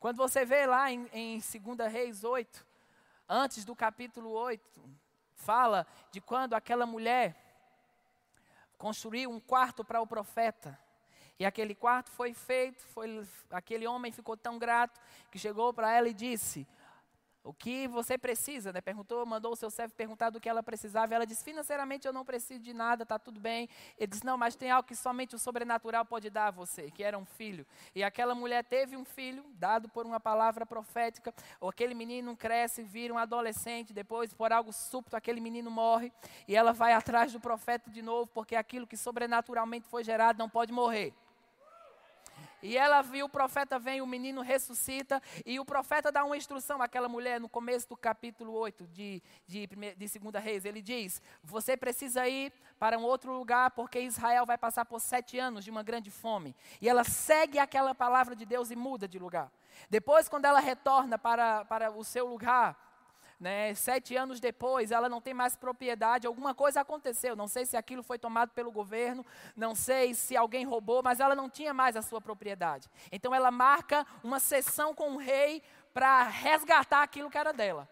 Quando 0.00 0.16
você 0.16 0.46
vê 0.46 0.64
lá 0.64 0.90
em, 0.90 1.06
em 1.12 1.38
2 1.38 1.92
Reis 1.92 2.24
8, 2.24 2.66
antes 3.28 3.66
do 3.66 3.76
capítulo 3.76 4.30
8, 4.30 4.64
fala 5.34 5.86
de 6.10 6.22
quando 6.22 6.54
aquela 6.54 6.86
mulher 6.86 7.36
construiu 8.78 9.30
um 9.30 9.38
quarto 9.38 9.84
para 9.84 10.00
o 10.00 10.06
profeta. 10.06 10.80
E 11.38 11.44
aquele 11.44 11.74
quarto 11.74 12.10
foi 12.10 12.32
feito, 12.32 12.82
foi, 12.86 13.28
aquele 13.50 13.86
homem 13.86 14.10
ficou 14.10 14.38
tão 14.38 14.58
grato 14.58 14.98
que 15.30 15.38
chegou 15.38 15.70
para 15.74 15.92
ela 15.92 16.08
e 16.08 16.14
disse: 16.14 16.66
o 17.46 17.54
que 17.54 17.86
você 17.86 18.18
precisa, 18.18 18.72
né? 18.72 18.80
Perguntou, 18.80 19.24
mandou 19.24 19.52
o 19.52 19.56
seu 19.56 19.70
servo 19.70 19.94
perguntar 19.94 20.30
do 20.30 20.40
que 20.40 20.48
ela 20.48 20.62
precisava. 20.62 21.14
Ela 21.14 21.24
disse: 21.24 21.44
financeiramente 21.44 22.06
eu 22.06 22.12
não 22.12 22.24
preciso 22.24 22.60
de 22.60 22.74
nada, 22.74 23.04
está 23.04 23.18
tudo 23.18 23.40
bem. 23.40 23.68
Ele 23.96 24.08
disse: 24.08 24.24
não, 24.24 24.36
mas 24.36 24.56
tem 24.56 24.70
algo 24.70 24.86
que 24.86 24.96
somente 24.96 25.34
o 25.34 25.38
sobrenatural 25.38 26.04
pode 26.04 26.28
dar 26.28 26.48
a 26.48 26.50
você, 26.50 26.90
que 26.90 27.04
era 27.04 27.16
um 27.16 27.24
filho. 27.24 27.64
E 27.94 28.02
aquela 28.02 28.34
mulher 28.34 28.64
teve 28.64 28.96
um 28.96 29.04
filho, 29.04 29.44
dado 29.54 29.88
por 29.88 30.04
uma 30.04 30.18
palavra 30.18 30.66
profética. 30.66 31.32
Ou 31.60 31.68
aquele 31.68 31.94
menino 31.94 32.36
cresce, 32.36 32.82
vira 32.82 33.14
um 33.14 33.18
adolescente, 33.18 33.92
depois 33.92 34.34
por 34.34 34.52
algo 34.52 34.72
súbito 34.72 35.16
aquele 35.16 35.40
menino 35.40 35.70
morre. 35.70 36.12
E 36.48 36.56
ela 36.56 36.72
vai 36.72 36.92
atrás 36.92 37.32
do 37.32 37.38
profeta 37.38 37.90
de 37.90 38.02
novo, 38.02 38.28
porque 38.34 38.56
aquilo 38.56 38.86
que 38.86 38.96
sobrenaturalmente 38.96 39.86
foi 39.88 40.02
gerado 40.02 40.38
não 40.38 40.48
pode 40.48 40.72
morrer. 40.72 41.14
E 42.62 42.76
ela 42.76 43.02
viu, 43.02 43.26
o 43.26 43.28
profeta 43.28 43.78
vem, 43.78 44.00
o 44.00 44.06
menino 44.06 44.40
ressuscita, 44.42 45.22
e 45.44 45.60
o 45.60 45.64
profeta 45.64 46.10
dá 46.10 46.24
uma 46.24 46.36
instrução 46.36 46.80
àquela 46.80 47.08
mulher 47.08 47.40
no 47.40 47.48
começo 47.48 47.88
do 47.88 47.96
capítulo 47.96 48.52
8 48.52 48.86
de, 48.86 49.22
de, 49.46 49.66
de 49.96 50.08
Segunda 50.08 50.38
Reis. 50.38 50.64
Ele 50.64 50.80
diz: 50.80 51.20
Você 51.42 51.76
precisa 51.76 52.26
ir 52.28 52.52
para 52.78 52.98
um 52.98 53.02
outro 53.02 53.32
lugar, 53.32 53.70
porque 53.70 54.00
Israel 54.00 54.46
vai 54.46 54.58
passar 54.58 54.84
por 54.84 55.00
sete 55.00 55.38
anos 55.38 55.64
de 55.64 55.70
uma 55.70 55.82
grande 55.82 56.10
fome. 56.10 56.54
E 56.80 56.88
ela 56.88 57.04
segue 57.04 57.58
aquela 57.58 57.94
palavra 57.94 58.34
de 58.34 58.44
Deus 58.44 58.70
e 58.70 58.76
muda 58.76 59.06
de 59.06 59.18
lugar. 59.18 59.50
Depois, 59.90 60.28
quando 60.28 60.46
ela 60.46 60.60
retorna 60.60 61.18
para, 61.18 61.64
para 61.64 61.90
o 61.90 62.04
seu 62.04 62.26
lugar, 62.26 62.85
né, 63.38 63.74
sete 63.74 64.16
anos 64.16 64.40
depois, 64.40 64.90
ela 64.90 65.08
não 65.08 65.20
tem 65.20 65.34
mais 65.34 65.54
propriedade, 65.56 66.26
alguma 66.26 66.54
coisa 66.54 66.80
aconteceu. 66.80 67.36
Não 67.36 67.46
sei 67.46 67.66
se 67.66 67.76
aquilo 67.76 68.02
foi 68.02 68.18
tomado 68.18 68.50
pelo 68.50 68.72
governo, 68.72 69.24
não 69.54 69.74
sei 69.74 70.14
se 70.14 70.36
alguém 70.36 70.64
roubou, 70.64 71.02
mas 71.02 71.20
ela 71.20 71.34
não 71.34 71.48
tinha 71.48 71.74
mais 71.74 71.96
a 71.96 72.02
sua 72.02 72.20
propriedade. 72.20 72.88
Então 73.12 73.34
ela 73.34 73.50
marca 73.50 74.06
uma 74.22 74.40
sessão 74.40 74.94
com 74.94 75.12
o 75.12 75.18
rei 75.18 75.62
para 75.92 76.24
resgatar 76.24 77.02
aquilo 77.02 77.30
que 77.30 77.38
era 77.38 77.52
dela. 77.52 77.88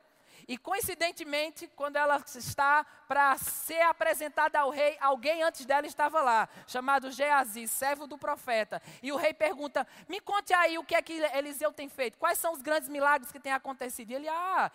E 0.47 0.59
coincidentemente, 0.59 1.66
quando 1.68 1.97
ela 1.97 2.22
está 2.34 2.84
para 3.09 3.36
ser 3.38 3.80
apresentada 3.82 4.61
ao 4.61 4.70
rei, 4.70 4.97
alguém 5.01 5.42
antes 5.42 5.64
dela 5.64 5.86
estava 5.86 6.20
lá, 6.20 6.49
chamado 6.66 7.11
Geazi, 7.11 7.66
servo 7.66 8.07
do 8.07 8.18
profeta. 8.18 8.82
E 9.03 9.11
o 9.11 9.16
rei 9.16 9.32
pergunta: 9.32 9.86
Me 10.09 10.20
conte 10.20 10.53
aí 10.53 10.76
o 10.76 10.84
que 10.84 10.95
é 10.95 11.01
que 11.01 11.14
Eliseu 11.34 11.72
tem 11.72 11.88
feito, 11.88 12.18
quais 12.18 12.38
são 12.38 12.53
os 12.53 12.61
grandes 12.61 12.88
milagres 12.88 13.32
que 13.32 13.40
têm 13.40 13.53
acontecido. 13.53 14.11
E 14.11 14.14
ele, 14.14 14.28
ah, 14.28 14.70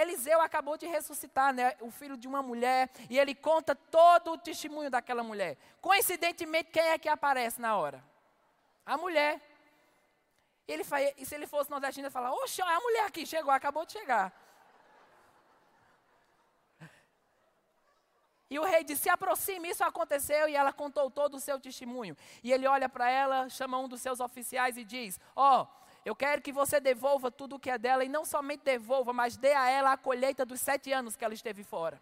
Eliseu 0.00 0.40
acabou 0.40 0.78
de 0.78 0.86
ressuscitar, 0.86 1.52
né, 1.52 1.76
o 1.80 1.90
filho 1.90 2.16
de 2.16 2.26
uma 2.26 2.42
mulher, 2.42 2.90
e 3.10 3.18
ele 3.18 3.34
conta 3.34 3.74
todo 3.74 4.32
o 4.32 4.38
testemunho 4.38 4.90
daquela 4.90 5.22
mulher. 5.22 5.58
Coincidentemente, 5.80 6.70
quem 6.70 6.84
é 6.84 6.98
que 6.98 7.08
aparece 7.08 7.60
na 7.60 7.76
hora? 7.76 8.02
A 8.86 8.96
mulher. 8.96 9.40
Ele, 10.66 10.84
e 11.18 11.26
se 11.26 11.34
ele 11.34 11.46
fosse 11.46 11.70
nordestino, 11.70 12.06
ele 12.06 12.12
fala: 12.12 12.32
Oxe, 12.32 12.62
a 12.62 12.80
mulher 12.80 13.06
aqui 13.06 13.26
chegou, 13.26 13.52
acabou 13.52 13.84
de 13.84 13.92
chegar. 13.92 14.32
E 18.52 18.58
o 18.58 18.64
rei 18.64 18.84
disse: 18.84 19.04
Se 19.04 19.08
aproxime, 19.08 19.70
isso 19.70 19.82
aconteceu. 19.82 20.46
E 20.46 20.54
ela 20.54 20.74
contou 20.74 21.10
todo 21.10 21.36
o 21.36 21.40
seu 21.40 21.58
testemunho. 21.58 22.14
E 22.44 22.52
ele 22.52 22.66
olha 22.66 22.86
para 22.86 23.08
ela, 23.08 23.48
chama 23.48 23.78
um 23.78 23.88
dos 23.88 24.02
seus 24.02 24.20
oficiais 24.20 24.76
e 24.76 24.84
diz: 24.84 25.18
Ó, 25.34 25.62
oh, 25.62 25.66
eu 26.04 26.14
quero 26.14 26.42
que 26.42 26.52
você 26.52 26.78
devolva 26.78 27.30
tudo 27.30 27.56
o 27.56 27.58
que 27.58 27.70
é 27.70 27.78
dela. 27.78 28.04
E 28.04 28.10
não 28.10 28.26
somente 28.26 28.62
devolva, 28.62 29.10
mas 29.10 29.38
dê 29.38 29.54
a 29.54 29.70
ela 29.70 29.92
a 29.92 29.96
colheita 29.96 30.44
dos 30.44 30.60
sete 30.60 30.92
anos 30.92 31.16
que 31.16 31.24
ela 31.24 31.32
esteve 31.32 31.64
fora. 31.64 31.98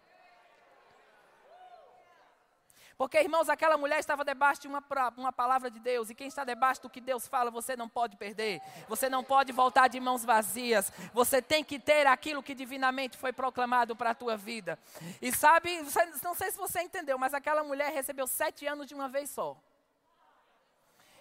Porque, 3.01 3.17
irmãos, 3.17 3.49
aquela 3.49 3.77
mulher 3.77 3.97
estava 3.97 4.23
debaixo 4.23 4.61
de 4.61 4.67
uma, 4.67 4.83
uma 5.17 5.33
palavra 5.33 5.71
de 5.71 5.79
Deus. 5.79 6.11
E 6.11 6.13
quem 6.13 6.27
está 6.27 6.43
debaixo 6.43 6.83
do 6.83 6.89
que 6.89 7.01
Deus 7.01 7.27
fala, 7.27 7.49
você 7.49 7.75
não 7.75 7.89
pode 7.89 8.15
perder. 8.15 8.61
Você 8.87 9.09
não 9.09 9.23
pode 9.23 9.51
voltar 9.51 9.87
de 9.87 9.99
mãos 9.99 10.23
vazias. 10.23 10.93
Você 11.11 11.41
tem 11.41 11.63
que 11.63 11.79
ter 11.79 12.05
aquilo 12.05 12.43
que 12.43 12.53
divinamente 12.53 13.17
foi 13.17 13.33
proclamado 13.33 13.95
para 13.95 14.11
a 14.11 14.13
tua 14.13 14.37
vida. 14.37 14.77
E 15.19 15.31
sabe, 15.31 15.83
não 16.23 16.35
sei 16.35 16.51
se 16.51 16.57
você 16.59 16.81
entendeu, 16.81 17.17
mas 17.17 17.33
aquela 17.33 17.63
mulher 17.63 17.91
recebeu 17.91 18.27
sete 18.27 18.67
anos 18.67 18.85
de 18.85 18.93
uma 18.93 19.09
vez 19.09 19.31
só. 19.31 19.57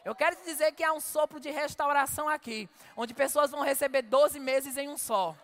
Eu 0.05 0.14
quero 0.14 0.37
te 0.37 0.45
dizer 0.45 0.72
que 0.72 0.85
há 0.85 0.93
um 0.93 1.01
sopro 1.01 1.41
de 1.41 1.49
restauração 1.49 2.28
aqui, 2.28 2.68
onde 2.95 3.14
pessoas 3.14 3.51
vão 3.51 3.62
receber 3.62 4.03
12 4.03 4.39
meses 4.39 4.76
em 4.76 4.91
um 4.91 4.99
só. 4.99 5.35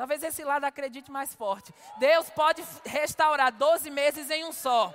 Talvez 0.00 0.22
esse 0.22 0.42
lado 0.42 0.64
acredite 0.64 1.10
mais 1.10 1.34
forte. 1.34 1.74
Deus 1.98 2.30
pode 2.30 2.64
restaurar 2.86 3.52
12 3.52 3.90
meses 3.90 4.30
em 4.30 4.46
um 4.46 4.50
só. 4.50 4.90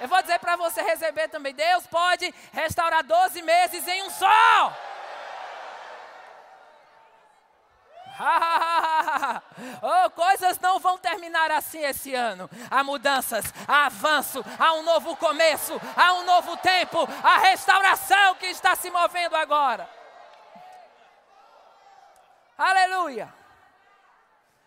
Eu 0.00 0.08
vou 0.08 0.20
dizer 0.20 0.40
para 0.40 0.56
você 0.56 0.82
receber 0.82 1.28
também. 1.28 1.54
Deus 1.54 1.86
pode 1.86 2.34
restaurar 2.52 3.04
12 3.04 3.40
meses 3.42 3.86
em 3.86 4.02
um 4.02 4.10
só. 4.10 4.76
oh, 9.82 10.10
coisas 10.10 10.58
não 10.58 10.80
vão 10.80 10.98
terminar 10.98 11.52
assim 11.52 11.84
esse 11.84 12.12
ano. 12.16 12.50
Há 12.68 12.82
mudanças, 12.82 13.54
há 13.68 13.86
avanço, 13.86 14.44
há 14.58 14.72
um 14.72 14.82
novo 14.82 15.14
começo, 15.14 15.80
há 15.96 16.14
um 16.14 16.24
novo 16.24 16.56
tempo, 16.56 17.08
há 17.22 17.38
restauração 17.38 18.34
que 18.34 18.46
está 18.46 18.74
se 18.74 18.90
movendo 18.90 19.36
agora. 19.36 19.97
Aleluia. 22.58 23.32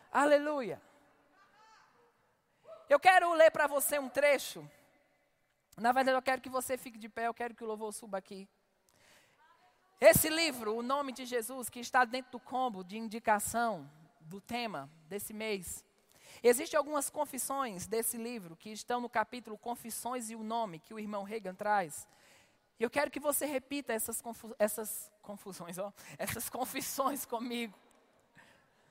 Aleluia. 0.10 0.82
Eu 2.88 2.98
quero 2.98 3.34
ler 3.34 3.52
para 3.52 3.68
você 3.68 4.00
um 4.00 4.08
trecho. 4.08 4.66
Na 5.76 5.92
verdade, 5.92 6.18
eu 6.18 6.22
quero 6.22 6.42
que 6.42 6.48
você 6.48 6.78
fique 6.78 6.98
de 6.98 7.10
pé, 7.10 7.28
eu 7.28 7.34
quero 7.34 7.54
que 7.54 7.66
o 7.66 7.68
louvor 7.68 7.92
suba 7.92 8.18
aqui. 8.18 8.48
Esse 10.00 10.30
livro, 10.30 10.74
O 10.74 10.82
Nome 10.82 11.12
de 11.12 11.26
Jesus, 11.26 11.70
que 11.70 11.82
está 11.82 12.06
dentro 12.06 12.32
do 12.32 12.40
combo 12.40 12.82
de 12.82 12.98
indicação 12.98 13.92
do 14.22 14.40
tema 14.40 14.90
desse 15.10 15.34
mês. 15.34 15.84
Existem 16.42 16.78
algumas 16.78 17.10
confissões 17.10 17.88
desse 17.88 18.16
livro 18.16 18.56
que 18.56 18.70
estão 18.72 19.02
no 19.02 19.10
capítulo 19.10 19.58
Confissões 19.58 20.30
e 20.30 20.36
o 20.36 20.44
Nome, 20.44 20.80
que 20.80 20.94
o 20.94 21.00
irmão 21.00 21.24
Reagan 21.24 21.56
traz. 21.56 22.08
E 22.82 22.84
eu 22.84 22.90
quero 22.90 23.12
que 23.12 23.20
você 23.20 23.46
repita 23.46 23.94
essas, 23.94 24.24
confu 24.24 24.56
essas 24.58 25.12
confusões, 25.22 25.78
ó, 25.78 25.94
essas 26.18 26.50
confissões 26.50 27.28
comigo. 27.28 27.78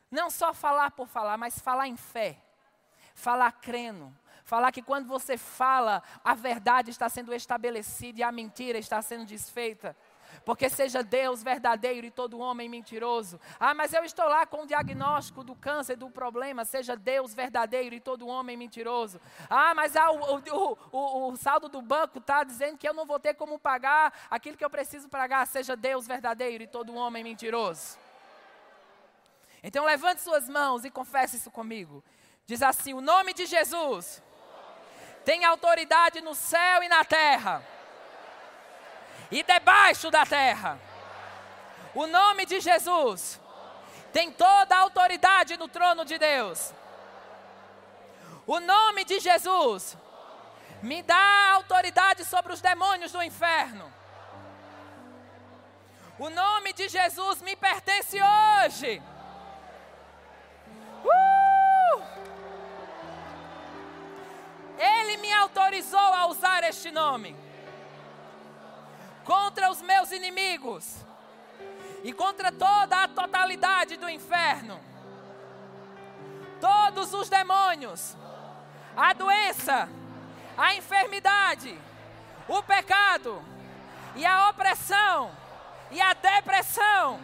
Não 0.08 0.30
só 0.30 0.54
falar 0.54 0.92
por 0.92 1.08
falar, 1.08 1.36
mas 1.36 1.58
falar 1.58 1.88
em 1.88 1.96
fé. 1.96 2.40
Falar 3.16 3.50
crendo. 3.50 4.16
Falar 4.44 4.70
que 4.70 4.80
quando 4.80 5.08
você 5.08 5.36
fala, 5.36 6.04
a 6.22 6.36
verdade 6.36 6.92
está 6.92 7.08
sendo 7.08 7.34
estabelecida 7.34 8.20
e 8.20 8.22
a 8.22 8.30
mentira 8.30 8.78
está 8.78 9.02
sendo 9.02 9.24
desfeita. 9.24 9.96
Porque 10.44 10.68
seja 10.68 11.02
Deus 11.02 11.42
verdadeiro 11.42 12.06
e 12.06 12.10
todo 12.10 12.38
homem 12.38 12.68
mentiroso. 12.68 13.40
Ah, 13.58 13.74
mas 13.74 13.92
eu 13.92 14.04
estou 14.04 14.26
lá 14.26 14.46
com 14.46 14.62
o 14.62 14.66
diagnóstico 14.66 15.44
do 15.44 15.54
câncer, 15.54 15.96
do 15.96 16.10
problema. 16.10 16.64
Seja 16.64 16.96
Deus 16.96 17.34
verdadeiro 17.34 17.94
e 17.94 18.00
todo 18.00 18.26
homem 18.26 18.56
mentiroso. 18.56 19.20
Ah, 19.48 19.74
mas 19.74 19.96
ah, 19.96 20.10
o, 20.10 20.36
o, 20.36 20.78
o, 20.92 21.32
o 21.32 21.36
saldo 21.36 21.68
do 21.68 21.82
banco 21.82 22.18
está 22.18 22.44
dizendo 22.44 22.78
que 22.78 22.88
eu 22.88 22.94
não 22.94 23.06
vou 23.06 23.18
ter 23.18 23.34
como 23.34 23.58
pagar 23.58 24.12
aquilo 24.30 24.56
que 24.56 24.64
eu 24.64 24.70
preciso 24.70 25.08
pagar. 25.08 25.46
Seja 25.46 25.76
Deus 25.76 26.06
verdadeiro 26.06 26.64
e 26.64 26.66
todo 26.66 26.94
homem 26.94 27.22
mentiroso. 27.22 27.98
Então 29.62 29.84
levante 29.84 30.22
suas 30.22 30.48
mãos 30.48 30.84
e 30.84 30.90
confesse 30.90 31.36
isso 31.36 31.50
comigo. 31.50 32.02
Diz 32.46 32.62
assim: 32.62 32.94
O 32.94 33.00
nome 33.00 33.34
de 33.34 33.46
Jesus 33.46 34.22
tem 35.24 35.44
autoridade 35.44 36.20
no 36.20 36.34
céu 36.34 36.82
e 36.82 36.88
na 36.88 37.04
terra 37.04 37.62
e 39.30 39.42
debaixo 39.42 40.10
da 40.10 40.26
terra. 40.26 40.78
O 41.94 42.06
nome 42.06 42.46
de 42.46 42.60
Jesus 42.60 43.40
tem 44.12 44.30
toda 44.30 44.74
a 44.74 44.80
autoridade 44.80 45.56
no 45.56 45.68
trono 45.68 46.04
de 46.04 46.18
Deus. 46.18 46.72
O 48.46 48.58
nome 48.60 49.04
de 49.04 49.20
Jesus 49.20 49.96
me 50.82 51.02
dá 51.02 51.52
autoridade 51.52 52.24
sobre 52.24 52.52
os 52.52 52.60
demônios 52.60 53.12
do 53.12 53.22
inferno. 53.22 53.92
O 56.18 56.28
nome 56.28 56.72
de 56.72 56.88
Jesus 56.88 57.40
me 57.42 57.56
pertence 57.56 58.18
hoje. 58.20 59.02
Uh! 61.04 62.02
Ele 64.78 65.16
me 65.18 65.32
autorizou 65.32 65.98
a 65.98 66.26
usar 66.26 66.64
este 66.64 66.90
nome 66.90 67.49
contra 69.30 69.70
os 69.70 69.80
meus 69.80 70.10
inimigos 70.10 71.06
e 72.02 72.12
contra 72.12 72.50
toda 72.50 73.04
a 73.04 73.06
totalidade 73.06 73.96
do 73.96 74.08
inferno, 74.08 74.80
todos 76.60 77.14
os 77.14 77.28
demônios, 77.28 78.16
a 78.96 79.12
doença, 79.12 79.88
a 80.58 80.74
enfermidade, 80.74 81.78
o 82.48 82.60
pecado 82.64 83.40
e 84.16 84.26
a 84.26 84.48
opressão 84.48 85.30
e 85.92 86.00
a 86.00 86.12
depressão. 86.12 87.20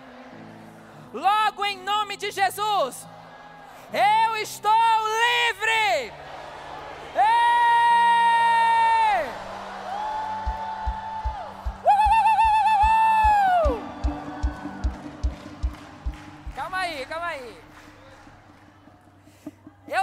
Logo 1.13 1.65
em 1.65 1.79
nome 1.79 2.17
de 2.17 2.31
Jesus, 2.31 3.05
eu 3.93 4.37
estou 4.37 4.71
livre. 4.71 6.13
Eu 7.17 7.56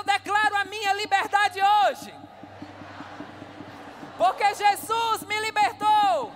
declaro 0.03 0.55
a 0.55 0.65
minha 0.65 0.93
liberdade 0.93 1.59
hoje. 1.61 2.13
Porque 4.17 4.45
Jesus 4.53 5.23
me 5.23 5.39
libertou. 5.39 6.31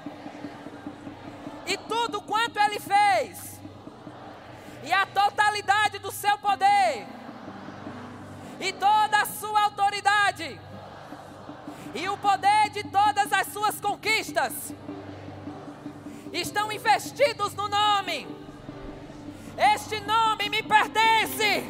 E 1.66 1.78
tudo 1.78 2.22
quanto 2.22 2.60
Ele 2.60 2.80
fez. 2.80 3.60
E 4.84 4.92
a 4.92 5.06
totalidade 5.06 6.00
do 6.00 6.12
seu 6.12 6.38
poder. 6.38 7.08
E 8.60 8.74
toda 8.74 9.22
a 9.22 9.26
sua 9.26 9.64
autoridade. 9.64 10.60
e 11.94 12.08
o 12.10 12.18
poder 12.18 12.70
de 12.70 12.84
todas 12.84 13.32
as 13.34 13.48
suas 13.48 13.80
conquistas 13.80 14.54
estão 16.32 16.72
investidos 16.72 17.56
no 17.56 17.68
nome. 17.68 18.28
Este 19.58 20.00
nome 20.02 20.50
me 20.50 20.62
pertence. 20.62 21.64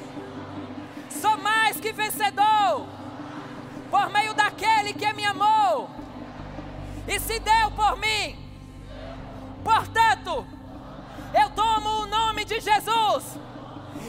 Sou 1.22 1.38
mais 1.38 1.80
que 1.80 1.92
vencedor 1.92 2.86
por 3.90 4.10
meio 4.10 4.34
daquele 4.34 4.94
que 4.94 5.12
me 5.14 5.26
amou 5.26 5.90
e 7.08 7.20
se 7.20 7.40
deu 7.40 7.72
por 7.76 7.98
mim. 7.98 8.38
Portanto, 9.64 10.46
eu 11.34 11.50
tomo 11.52 12.04
o 12.04 12.06
nome 12.08 12.46
de 12.46 12.60
Jesus 12.60 13.40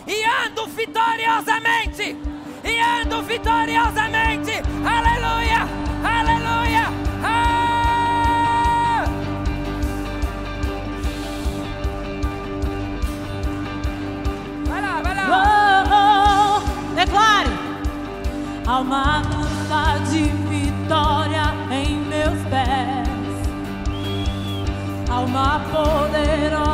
e 0.07 0.25
ando 0.25 0.67
vitoriosamente. 0.67 2.17
E 2.65 2.81
ando 2.81 3.23
vitoriosamente. 3.23 4.53
Aleluia! 4.85 5.67
Aleluia! 6.05 6.85
Ah! 7.25 9.05
Vai 14.67 14.81
lá, 14.83 15.01
vai 15.01 15.15
lá. 15.15 15.29
Uma 18.81 19.23
dança 19.23 19.99
de 20.09 20.23
vitória 20.49 21.53
em 21.69 21.99
meus 21.99 22.41
pés. 22.49 23.09
Uma 25.11 25.59
poderosa 25.59 26.68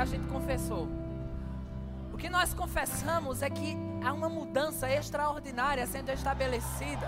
a 0.00 0.04
gente 0.06 0.26
confessou. 0.28 0.88
O 2.12 2.16
que 2.16 2.30
nós 2.30 2.54
confessamos 2.54 3.42
é 3.42 3.50
que 3.50 3.76
há 4.02 4.12
uma 4.12 4.30
mudança 4.30 4.90
extraordinária 4.90 5.86
sendo 5.86 6.10
estabelecida. 6.10 7.06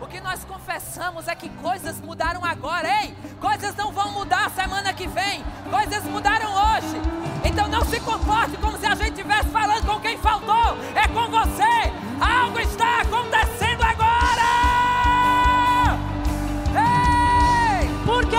O 0.00 0.06
que 0.06 0.20
nós 0.20 0.42
confessamos 0.44 1.28
é 1.28 1.34
que 1.34 1.48
coisas 1.48 2.00
mudaram 2.00 2.42
agora, 2.44 2.88
ei! 3.02 3.14
Coisas 3.38 3.76
não 3.76 3.92
vão 3.92 4.12
mudar 4.12 4.50
semana 4.50 4.94
que 4.94 5.06
vem, 5.06 5.44
coisas 5.70 6.04
mudaram 6.04 6.48
hoje. 6.50 7.00
Então 7.44 7.68
não 7.68 7.84
se 7.84 8.00
comporte 8.00 8.56
como 8.56 8.78
se 8.78 8.86
a 8.86 8.94
gente 8.94 9.10
estivesse 9.10 9.48
falando 9.50 9.86
com 9.86 10.00
quem 10.00 10.16
faltou, 10.16 10.76
é 10.94 11.06
com 11.08 11.30
você. 11.30 11.92
Algo 12.18 12.58
está 12.58 13.02
acontecendo 13.02 13.82
agora! 13.82 14.46
Ei! 16.72 18.04
Por 18.06 18.26
quê? 18.26 18.38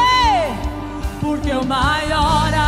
Porque 1.22 1.52
o 1.52 1.64
maior 1.64 2.67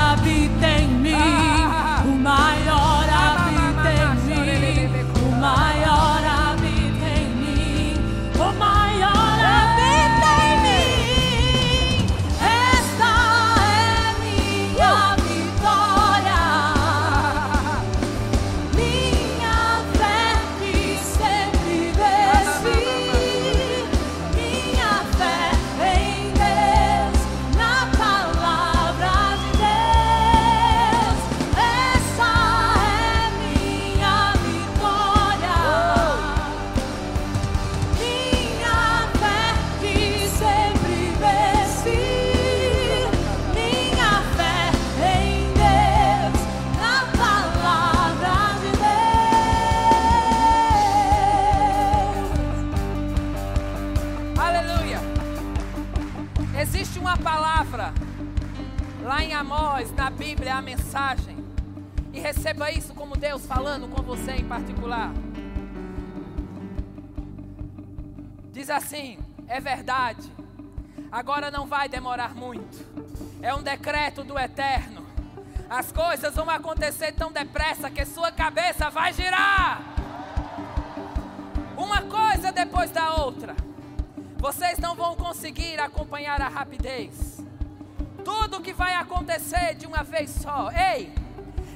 é 69.60 69.62
verdade. 69.62 70.32
Agora 71.12 71.52
não 71.52 71.68
vai 71.68 71.90
demorar 71.90 72.34
muito. 72.34 72.78
É 73.42 73.54
um 73.54 73.62
decreto 73.62 74.24
do 74.24 74.40
eterno. 74.40 75.06
As 75.70 75.92
coisas 75.92 76.34
vão 76.34 76.50
acontecer 76.50 77.12
tão 77.12 77.32
depressa 77.32 77.90
que 77.92 78.06
sua 78.06 78.32
cabeça 78.32 78.90
vai 78.90 79.12
girar. 79.14 79.82
Uma 81.78 82.02
coisa 82.04 82.52
depois 82.52 82.90
da 82.90 83.16
outra. 83.16 83.56
Vocês 84.38 84.80
não 84.80 84.96
vão 84.96 85.16
conseguir 85.16 85.80
acompanhar 85.80 86.42
a 86.42 86.48
rapidez. 86.48 87.44
Tudo 88.24 88.62
que 88.62 88.74
vai 88.74 88.94
acontecer 88.94 89.76
de 89.76 89.86
uma 89.86 90.04
vez 90.04 90.30
só. 90.30 90.72
Ei, 90.72 91.14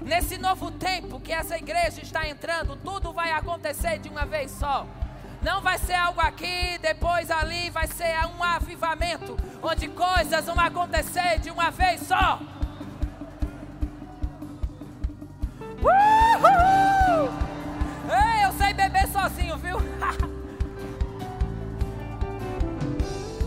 nesse 0.02 0.38
novo 0.38 0.72
tempo 0.72 1.20
que 1.20 1.34
essa 1.34 1.58
igreja 1.58 2.02
está 2.02 2.28
entrando, 2.28 2.78
tudo 2.78 3.12
vai 3.12 3.32
acontecer 3.32 4.00
de 4.00 4.08
uma 4.08 4.26
vez 4.26 4.52
só. 4.52 4.88
Não 5.44 5.62
vai 5.62 5.78
ser 5.78 5.94
algo 5.94 6.22
aqui, 6.22 6.78
depois 6.82 7.30
ali, 7.30 7.70
vai 7.70 7.86
ser 7.86 8.16
um 8.38 8.42
avivamento, 8.42 9.36
onde 9.62 9.90
coisas 9.90 10.46
vão 10.46 10.58
acontecer 10.58 11.40
de 11.40 11.52
uma 11.52 11.70
vez 11.70 12.02
só. 12.08 12.40
Uhul! 15.82 17.30
Ei, 18.10 18.46
eu 18.46 18.54
sei 18.54 18.74
beber 18.74 19.06
sozinho, 19.10 19.58
viu? 19.58 19.78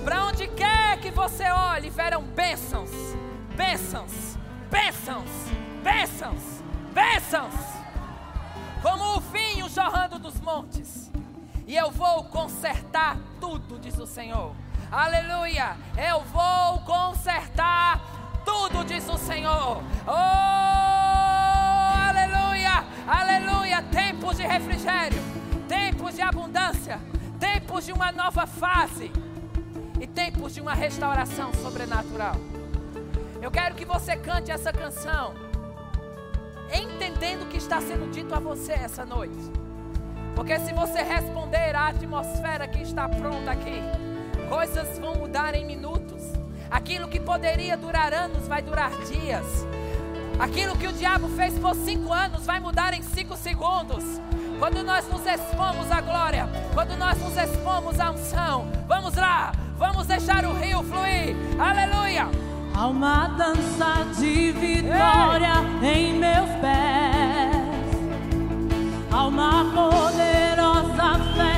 Para 0.04 0.26
onde 0.26 0.46
quer 0.48 1.00
que 1.00 1.10
você 1.10 1.44
olhe, 1.44 1.88
verão 1.88 2.22
bênçãos, 2.22 2.90
bênçãos, 3.56 4.36
bênçãos, 4.70 5.30
bênçãos, 5.82 6.62
bênçãos, 6.92 7.54
como 8.82 9.16
o 9.16 9.20
vinho 9.20 9.66
jorrando 9.70 10.18
dos 10.18 10.38
montes. 10.40 11.10
E 11.66 11.74
eu 11.74 11.90
vou 11.90 12.22
consertar 12.24 13.18
tudo, 13.40 13.76
diz 13.80 13.98
o 13.98 14.06
Senhor. 14.06 14.54
Aleluia! 14.90 15.76
Eu 15.98 16.20
vou 16.20 16.78
consertar 16.82 18.00
tudo, 18.44 18.84
diz 18.84 19.08
o 19.08 19.18
Senhor. 19.18 19.82
Oh, 20.06 20.10
aleluia! 22.08 22.84
Aleluia! 23.08 23.82
Tempos 23.82 24.36
de 24.36 24.44
refrigério, 24.44 25.20
tempos 25.68 26.14
de 26.14 26.22
abundância, 26.22 27.00
tempos 27.40 27.84
de 27.84 27.90
uma 27.92 28.12
nova 28.12 28.46
fase 28.46 29.10
e 30.00 30.06
tempos 30.06 30.54
de 30.54 30.60
uma 30.60 30.72
restauração 30.72 31.52
sobrenatural. 31.52 32.36
Eu 33.42 33.50
quero 33.50 33.74
que 33.74 33.84
você 33.84 34.16
cante 34.16 34.52
essa 34.52 34.72
canção, 34.72 35.34
entendendo 36.72 37.42
o 37.42 37.46
que 37.46 37.56
está 37.56 37.80
sendo 37.80 38.08
dito 38.12 38.32
a 38.36 38.38
você 38.38 38.72
essa 38.72 39.04
noite. 39.04 39.65
Porque 40.36 40.60
se 40.60 40.72
você 40.74 41.02
responder 41.02 41.74
à 41.74 41.88
atmosfera 41.88 42.68
que 42.68 42.82
está 42.82 43.08
pronta 43.08 43.50
aqui, 43.50 43.82
coisas 44.50 44.98
vão 44.98 45.14
mudar 45.14 45.54
em 45.54 45.64
minutos. 45.64 46.22
Aquilo 46.70 47.08
que 47.08 47.18
poderia 47.18 47.74
durar 47.74 48.12
anos 48.12 48.46
vai 48.46 48.60
durar 48.60 48.90
dias. 49.06 49.66
Aquilo 50.38 50.76
que 50.76 50.86
o 50.86 50.92
diabo 50.92 51.28
fez 51.30 51.58
por 51.58 51.74
cinco 51.74 52.12
anos 52.12 52.44
vai 52.44 52.60
mudar 52.60 52.92
em 52.92 53.02
cinco 53.02 53.34
segundos. 53.34 54.04
Quando 54.58 54.82
nós 54.82 55.08
nos 55.08 55.24
expomos 55.26 55.90
à 55.90 56.02
glória, 56.02 56.46
quando 56.74 56.96
nós 56.98 57.18
nos 57.18 57.34
expomos 57.34 57.98
à 57.98 58.10
unção, 58.10 58.66
vamos 58.86 59.14
lá, 59.14 59.52
vamos 59.78 60.06
deixar 60.06 60.44
o 60.44 60.52
rio 60.52 60.82
fluir. 60.82 61.34
Aleluia! 61.58 62.28
Há 62.74 62.86
uma 62.88 63.28
dança 63.28 64.04
de 64.20 64.52
vitória 64.52 65.54
em 65.82 66.12
meus 66.18 66.50
pés. 66.60 67.05
Uma 69.16 69.64
poderosa 69.74 71.18
fé 71.34 71.55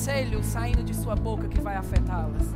conselho 0.00 0.42
saindo 0.42 0.82
de 0.82 0.94
sua 0.94 1.14
boca 1.14 1.46
que 1.46 1.60
vai 1.60 1.76
afetá-las. 1.76 2.46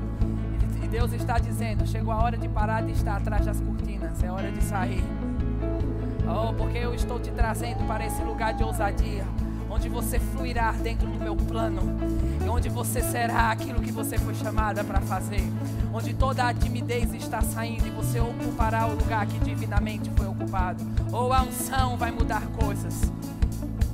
E 0.82 0.88
Deus 0.88 1.12
está 1.12 1.38
dizendo: 1.38 1.86
chegou 1.86 2.10
a 2.10 2.16
hora 2.16 2.38
de 2.38 2.48
parar 2.48 2.82
de 2.82 2.92
estar 2.92 3.18
atrás 3.18 3.44
das 3.44 3.60
cortinas, 3.60 4.22
é 4.22 4.30
hora 4.30 4.50
de 4.50 4.64
sair. 4.64 5.04
Oh, 6.26 6.54
porque 6.54 6.78
eu 6.78 6.94
estou 6.94 7.20
te 7.20 7.30
trazendo 7.30 7.86
para 7.86 8.06
esse 8.06 8.22
lugar 8.22 8.54
de 8.54 8.64
ousadia, 8.64 9.26
onde 9.68 9.90
você 9.90 10.18
fluirá 10.18 10.72
dentro 10.72 11.06
do 11.06 11.18
meu 11.18 11.36
plano, 11.36 11.82
e 12.42 12.48
onde 12.48 12.70
você 12.70 13.02
será 13.02 13.50
aquilo 13.50 13.82
que 13.82 13.92
você 13.92 14.16
foi 14.16 14.34
chamada 14.34 14.82
para 14.82 15.02
fazer, 15.02 15.44
onde 15.92 16.14
toda 16.14 16.48
a 16.48 16.54
timidez 16.54 17.12
está 17.12 17.42
saindo 17.42 17.86
e 17.86 17.90
você 17.90 18.20
ocupará 18.20 18.86
o 18.86 18.94
lugar 18.94 19.26
que 19.26 19.38
divinamente 19.40 20.10
foi 20.16 20.26
ocupado. 20.26 20.82
Ou 21.12 21.30
a 21.30 21.42
unção 21.42 21.98
vai 21.98 22.10
mudar 22.10 22.46
coisas, 22.58 23.02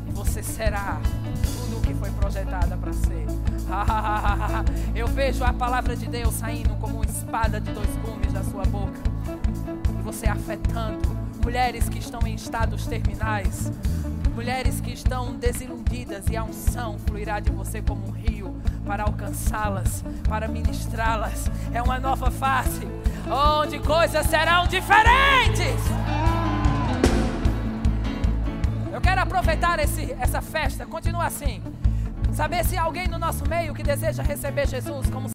e 0.06 0.12
você 0.12 0.40
será 0.40 1.00
tudo 1.42 1.78
o 1.78 1.80
que 1.80 1.94
foi 1.94 2.10
projetada 2.12 2.76
para 2.76 2.92
ser. 2.92 3.39
Eu 4.94 5.06
vejo 5.06 5.44
a 5.44 5.52
palavra 5.52 5.96
de 5.96 6.06
Deus 6.06 6.34
saindo 6.34 6.74
como 6.76 6.96
uma 6.96 7.04
espada 7.04 7.60
de 7.60 7.72
dois 7.72 7.90
gumes 7.96 8.32
da 8.32 8.42
sua 8.42 8.64
boca 8.64 8.98
e 9.98 10.02
você 10.02 10.26
afetando 10.26 11.08
mulheres 11.42 11.88
que 11.88 11.98
estão 11.98 12.20
em 12.26 12.34
estados 12.34 12.86
terminais, 12.86 13.72
mulheres 14.34 14.80
que 14.80 14.92
estão 14.92 15.34
desiludidas 15.34 16.24
e 16.30 16.36
a 16.36 16.44
unção 16.44 16.98
fluirá 16.98 17.40
de 17.40 17.50
você 17.50 17.80
como 17.80 18.06
um 18.08 18.10
rio 18.10 18.54
para 18.84 19.04
alcançá-las, 19.04 20.04
para 20.28 20.48
ministrá-las. 20.48 21.50
É 21.72 21.80
uma 21.80 21.98
nova 21.98 22.30
fase 22.30 22.86
onde 23.30 23.78
coisas 23.78 24.26
serão 24.26 24.66
diferentes. 24.66 25.80
Eu 28.92 29.00
quero 29.00 29.20
aproveitar 29.20 29.78
esse, 29.78 30.14
essa 30.18 30.42
festa, 30.42 30.84
continua 30.84 31.26
assim. 31.26 31.62
Saber 32.40 32.64
se 32.64 32.74
há 32.74 32.84
alguém 32.84 33.06
no 33.06 33.18
nosso 33.18 33.46
meio 33.46 33.74
que 33.74 33.82
deseja 33.82 34.22
receber 34.22 34.66
Jesus 34.66 35.10
como 35.10 35.28